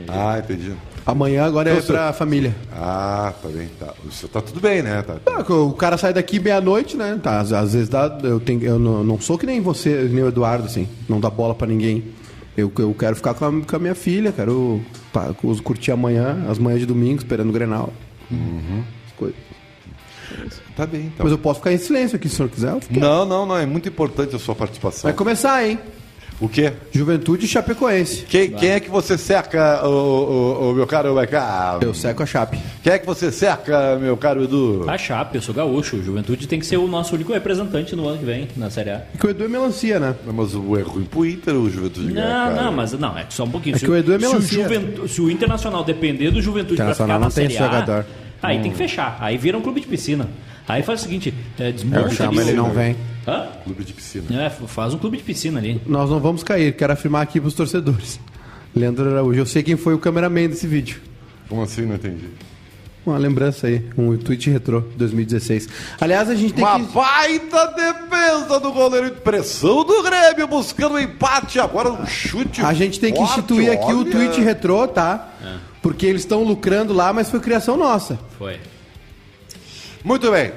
Ah, 0.07 0.37
entendi. 0.37 0.73
Amanhã 1.05 1.45
agora 1.45 1.69
então, 1.69 1.83
é 1.83 1.85
pra 1.85 2.13
família. 2.13 2.55
Ah, 2.73 3.31
tá 3.39 3.47
bem. 3.47 3.69
Tá. 3.79 3.93
Isso 4.09 4.27
tá 4.27 4.41
tudo 4.41 4.59
bem, 4.59 4.81
né? 4.81 5.03
Tá, 5.03 5.19
tá. 5.19 5.53
o 5.53 5.73
cara 5.73 5.97
sai 5.97 6.11
daqui 6.13 6.39
meia-noite, 6.39 6.97
né? 6.97 7.19
Tá, 7.21 7.39
às, 7.39 7.53
às, 7.53 7.73
vezes 7.73 7.89
dá. 7.89 8.17
Eu, 8.23 8.39
tenho, 8.39 8.63
eu 8.63 8.79
não, 8.79 9.03
não, 9.03 9.21
sou 9.21 9.37
que 9.37 9.45
nem 9.45 9.61
você, 9.61 10.09
nem 10.11 10.23
o 10.23 10.27
Eduardo, 10.29 10.65
assim. 10.65 10.87
Não 11.07 11.19
dá 11.19 11.29
bola 11.29 11.53
pra 11.53 11.67
ninguém. 11.67 12.03
Eu, 12.57 12.71
eu 12.79 12.95
quero 12.97 13.15
ficar 13.15 13.35
com 13.35 13.45
a, 13.45 13.61
com 13.61 13.75
a 13.75 13.79
minha 13.79 13.93
filha, 13.93 14.31
quero 14.31 14.81
pra, 15.13 15.33
curtir 15.63 15.91
amanhã, 15.91 16.45
as 16.49 16.57
manhãs 16.57 16.79
de 16.79 16.87
domingo, 16.87 17.17
esperando 17.17 17.49
o 17.49 17.53
Grenal. 17.53 17.93
Uhum. 18.31 18.83
Coisas. 19.15 19.35
Tá 20.75 20.87
bem, 20.87 21.01
então. 21.01 21.23
Mas 21.23 21.31
eu 21.31 21.37
posso 21.37 21.59
ficar 21.59 21.71
em 21.71 21.77
silêncio 21.77 22.15
aqui 22.15 22.27
se 22.27 22.33
o 22.33 22.37
senhor 22.37 22.49
quiser. 22.49 22.75
Não, 22.89 23.25
não, 23.25 23.45
não. 23.45 23.57
É 23.57 23.65
muito 23.65 23.87
importante 23.87 24.35
a 24.35 24.39
sua 24.39 24.55
participação. 24.55 25.03
Vai 25.03 25.13
começar, 25.13 25.65
hein? 25.65 25.79
O 26.39 26.49
quê? 26.49 26.73
Juventude 26.91 27.47
Chapecoense. 27.47 28.23
Quem, 28.23 28.51
quem 28.51 28.71
é 28.71 28.79
que 28.79 28.89
você 28.89 29.17
seca, 29.17 29.87
o, 29.87 29.89
o, 29.89 30.71
o 30.71 30.73
meu 30.73 30.85
caro 30.85 31.15
Becá? 31.15 31.79
Eu 31.81 31.93
seco 31.93 32.23
a 32.23 32.25
Chape. 32.25 32.59
Quem 32.83 32.93
é 32.93 32.99
que 32.99 33.05
você 33.05 33.31
seca, 33.31 33.97
meu 33.97 34.17
caro 34.17 34.43
Edu? 34.43 34.85
A 34.89 34.97
Chape, 34.97 35.35
eu 35.35 35.41
sou 35.41 35.55
gaúcho. 35.55 36.03
Juventude 36.03 36.45
tem 36.45 36.59
que 36.59 36.65
ser 36.65 36.77
o 36.77 36.87
nosso 36.87 37.15
único 37.15 37.31
representante 37.31 37.95
no 37.95 38.07
ano 38.07 38.17
que 38.17 38.25
vem, 38.25 38.49
na 38.57 38.69
Série 38.69 38.89
A. 38.89 38.93
É 38.95 39.17
que 39.17 39.25
o 39.25 39.29
Edu 39.29 39.45
é 39.45 39.47
melancia, 39.47 39.97
né? 39.97 40.13
Mas 40.25 40.53
o 40.53 40.77
é 40.77 40.81
ruim 40.81 41.05
pro 41.05 41.25
Inter, 41.25 41.55
o 41.55 41.69
Juventude 41.69 42.07
Não, 42.07 42.13
ganha, 42.13 42.49
não, 42.63 42.71
mas 42.71 42.91
não, 42.93 43.17
é 43.17 43.25
só 43.29 43.45
um 43.45 43.49
pouquinho. 43.49 43.75
É 43.77 43.79
se, 43.79 43.85
que 43.85 43.91
o 43.91 43.95
Edu 43.95 44.13
é 44.13 44.17
melancia. 44.17 44.67
Se 44.67 45.01
o, 45.01 45.07
se 45.07 45.21
o 45.21 45.31
Internacional 45.31 45.85
depender 45.85 46.31
do 46.31 46.41
Juventude 46.41 46.75
pra 46.75 46.93
ficar 46.93 47.17
na 47.17 47.29
Série 47.29 47.57
A, 47.57 47.63
jogador. 47.63 48.05
aí 48.43 48.57
hum. 48.57 48.61
tem 48.61 48.71
que 48.71 48.77
fechar. 48.77 49.17
Aí 49.21 49.37
vira 49.37 49.57
um 49.57 49.61
clube 49.61 49.79
de 49.79 49.87
piscina. 49.87 50.27
Aí 50.67 50.81
faz 50.81 51.01
o 51.01 51.03
seguinte, 51.03 51.33
é, 51.59 51.71
desmonta... 51.71 51.99
Eu 51.99 52.09
chamo, 52.09 52.41
ele 52.41 52.53
não 52.53 52.71
vem. 52.71 52.95
Hã? 53.27 53.47
Clube 53.63 53.83
de 53.83 53.93
piscina. 53.93 54.43
É, 54.43 54.49
faz 54.49 54.93
um 54.93 54.97
clube 54.97 55.17
de 55.17 55.23
piscina 55.23 55.59
ali. 55.59 55.81
Nós 55.85 56.09
não 56.09 56.19
vamos 56.19 56.43
cair, 56.43 56.75
quero 56.75 56.93
afirmar 56.93 57.23
aqui 57.23 57.39
para 57.39 57.47
os 57.47 57.53
torcedores. 57.53 58.19
Leandro 58.75 59.09
Araújo, 59.09 59.39
eu 59.39 59.45
sei 59.45 59.63
quem 59.63 59.75
foi 59.77 59.93
o 59.93 59.99
cameraman 59.99 60.47
desse 60.47 60.67
vídeo. 60.67 61.01
Como 61.47 61.61
assim? 61.61 61.83
Não 61.83 61.95
entendi. 61.95 62.29
Uma 63.05 63.17
lembrança 63.19 63.67
aí, 63.67 63.87
um 63.95 64.17
tweet 64.17 64.49
retrô 64.49 64.81
2016. 64.97 65.69
Aliás, 66.01 66.27
a 66.27 66.33
gente 66.33 66.53
tem 66.53 66.63
Uma 66.63 66.79
que... 66.79 66.91
baita 66.91 67.67
defesa 67.67 68.59
do 68.59 68.71
goleiro 68.71 69.11
de 69.11 69.21
pressão 69.21 69.85
do 69.85 70.01
Grêmio, 70.01 70.47
buscando 70.47 70.93
o 70.93 70.95
um 70.95 70.99
empate. 70.99 71.59
Agora 71.59 71.91
um 71.91 72.05
chute 72.07 72.61
A 72.61 72.73
gente 72.73 72.99
tem 72.99 73.13
que 73.13 73.19
forte, 73.19 73.31
instituir 73.39 73.71
aqui 73.71 73.85
olha. 73.85 73.97
o 73.97 74.05
tweet 74.05 74.41
retrô, 74.41 74.87
tá? 74.87 75.29
É. 75.43 75.53
Porque 75.83 76.07
eles 76.07 76.21
estão 76.23 76.43
lucrando 76.43 76.93
lá, 76.93 77.13
mas 77.13 77.29
foi 77.29 77.39
criação 77.39 77.77
nossa. 77.77 78.19
Foi. 78.39 78.59
Muito 80.03 80.31
bem. 80.31 80.51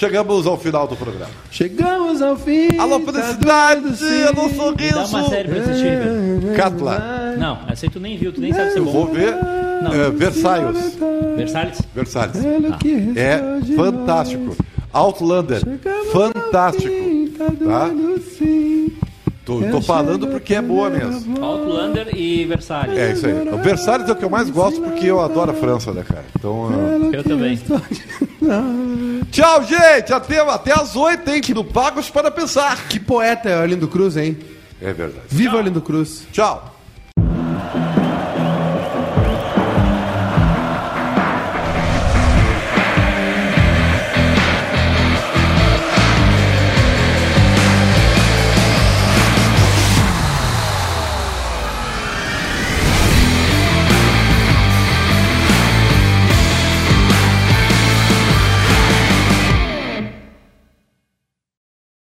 Chegamos 0.00 0.46
ao 0.46 0.56
final 0.56 0.88
do 0.88 0.96
programa. 0.96 1.30
Chegamos 1.50 2.22
ao 2.22 2.34
fim. 2.34 2.74
Alô, 2.78 3.00
felicidade! 3.00 3.84
Alô, 4.28 4.48
sorriso! 4.48 4.94
Dá 4.94 5.04
uma 5.04 5.28
série 5.28 5.48
pra 5.48 5.60
assistir. 5.60 6.56
Catla. 6.56 7.34
Não, 7.38 7.58
essa 7.68 7.84
aí 7.84 7.90
tu 7.90 8.00
nem 8.00 8.16
viu, 8.16 8.32
tu 8.32 8.40
nem 8.40 8.50
sabe 8.50 8.70
se 8.70 8.78
é 8.78 8.80
bom. 8.80 8.92
Vou 8.92 9.06
ver. 9.08 9.36
Não. 9.82 9.92
É, 9.92 10.10
Versailles. 10.10 10.96
Versalhes? 11.36 11.82
Versalhes. 11.94 12.36
Ah. 12.38 12.78
É 13.14 13.76
fantástico. 13.76 14.56
Outlander. 14.90 15.60
Fantástico. 16.10 16.94
Tá? 17.38 17.90
Tô, 19.50 19.60
tô 19.68 19.82
falando 19.82 20.28
porque 20.28 20.54
é 20.54 20.62
boa 20.62 20.88
mesmo. 20.88 21.44
Outlander 21.44 22.14
e 22.14 22.44
Versalhes. 22.44 22.96
É 22.96 23.12
isso 23.12 23.26
aí. 23.26 23.48
O 23.48 23.58
Versalhes 23.58 24.08
é 24.08 24.12
o 24.12 24.14
que 24.16 24.24
eu 24.24 24.30
mais 24.30 24.48
gosto 24.48 24.80
porque 24.80 25.06
eu 25.06 25.20
adoro 25.20 25.50
a 25.50 25.54
França, 25.54 25.92
né, 25.92 26.04
cara? 26.06 26.24
Então. 26.38 26.70
Eu, 26.72 27.12
eu 27.14 27.24
também. 27.24 27.60
Tchau, 29.32 29.64
gente. 29.64 30.12
Até, 30.12 30.38
até 30.38 30.72
as 30.72 30.94
oito, 30.94 31.28
hein? 31.28 31.40
Que 31.40 31.52
no 31.52 31.64
Pagos 31.64 32.08
para 32.08 32.30
Pensar. 32.30 32.86
Que 32.88 33.00
poeta 33.00 33.48
é 33.48 33.56
o 33.56 33.62
Arlindo 33.62 33.88
Cruz, 33.88 34.16
hein? 34.16 34.38
É 34.80 34.92
verdade. 34.92 35.24
Viva 35.28 35.58
Arlindo 35.58 35.80
Cruz. 35.80 36.22
Tchau. 36.30 36.76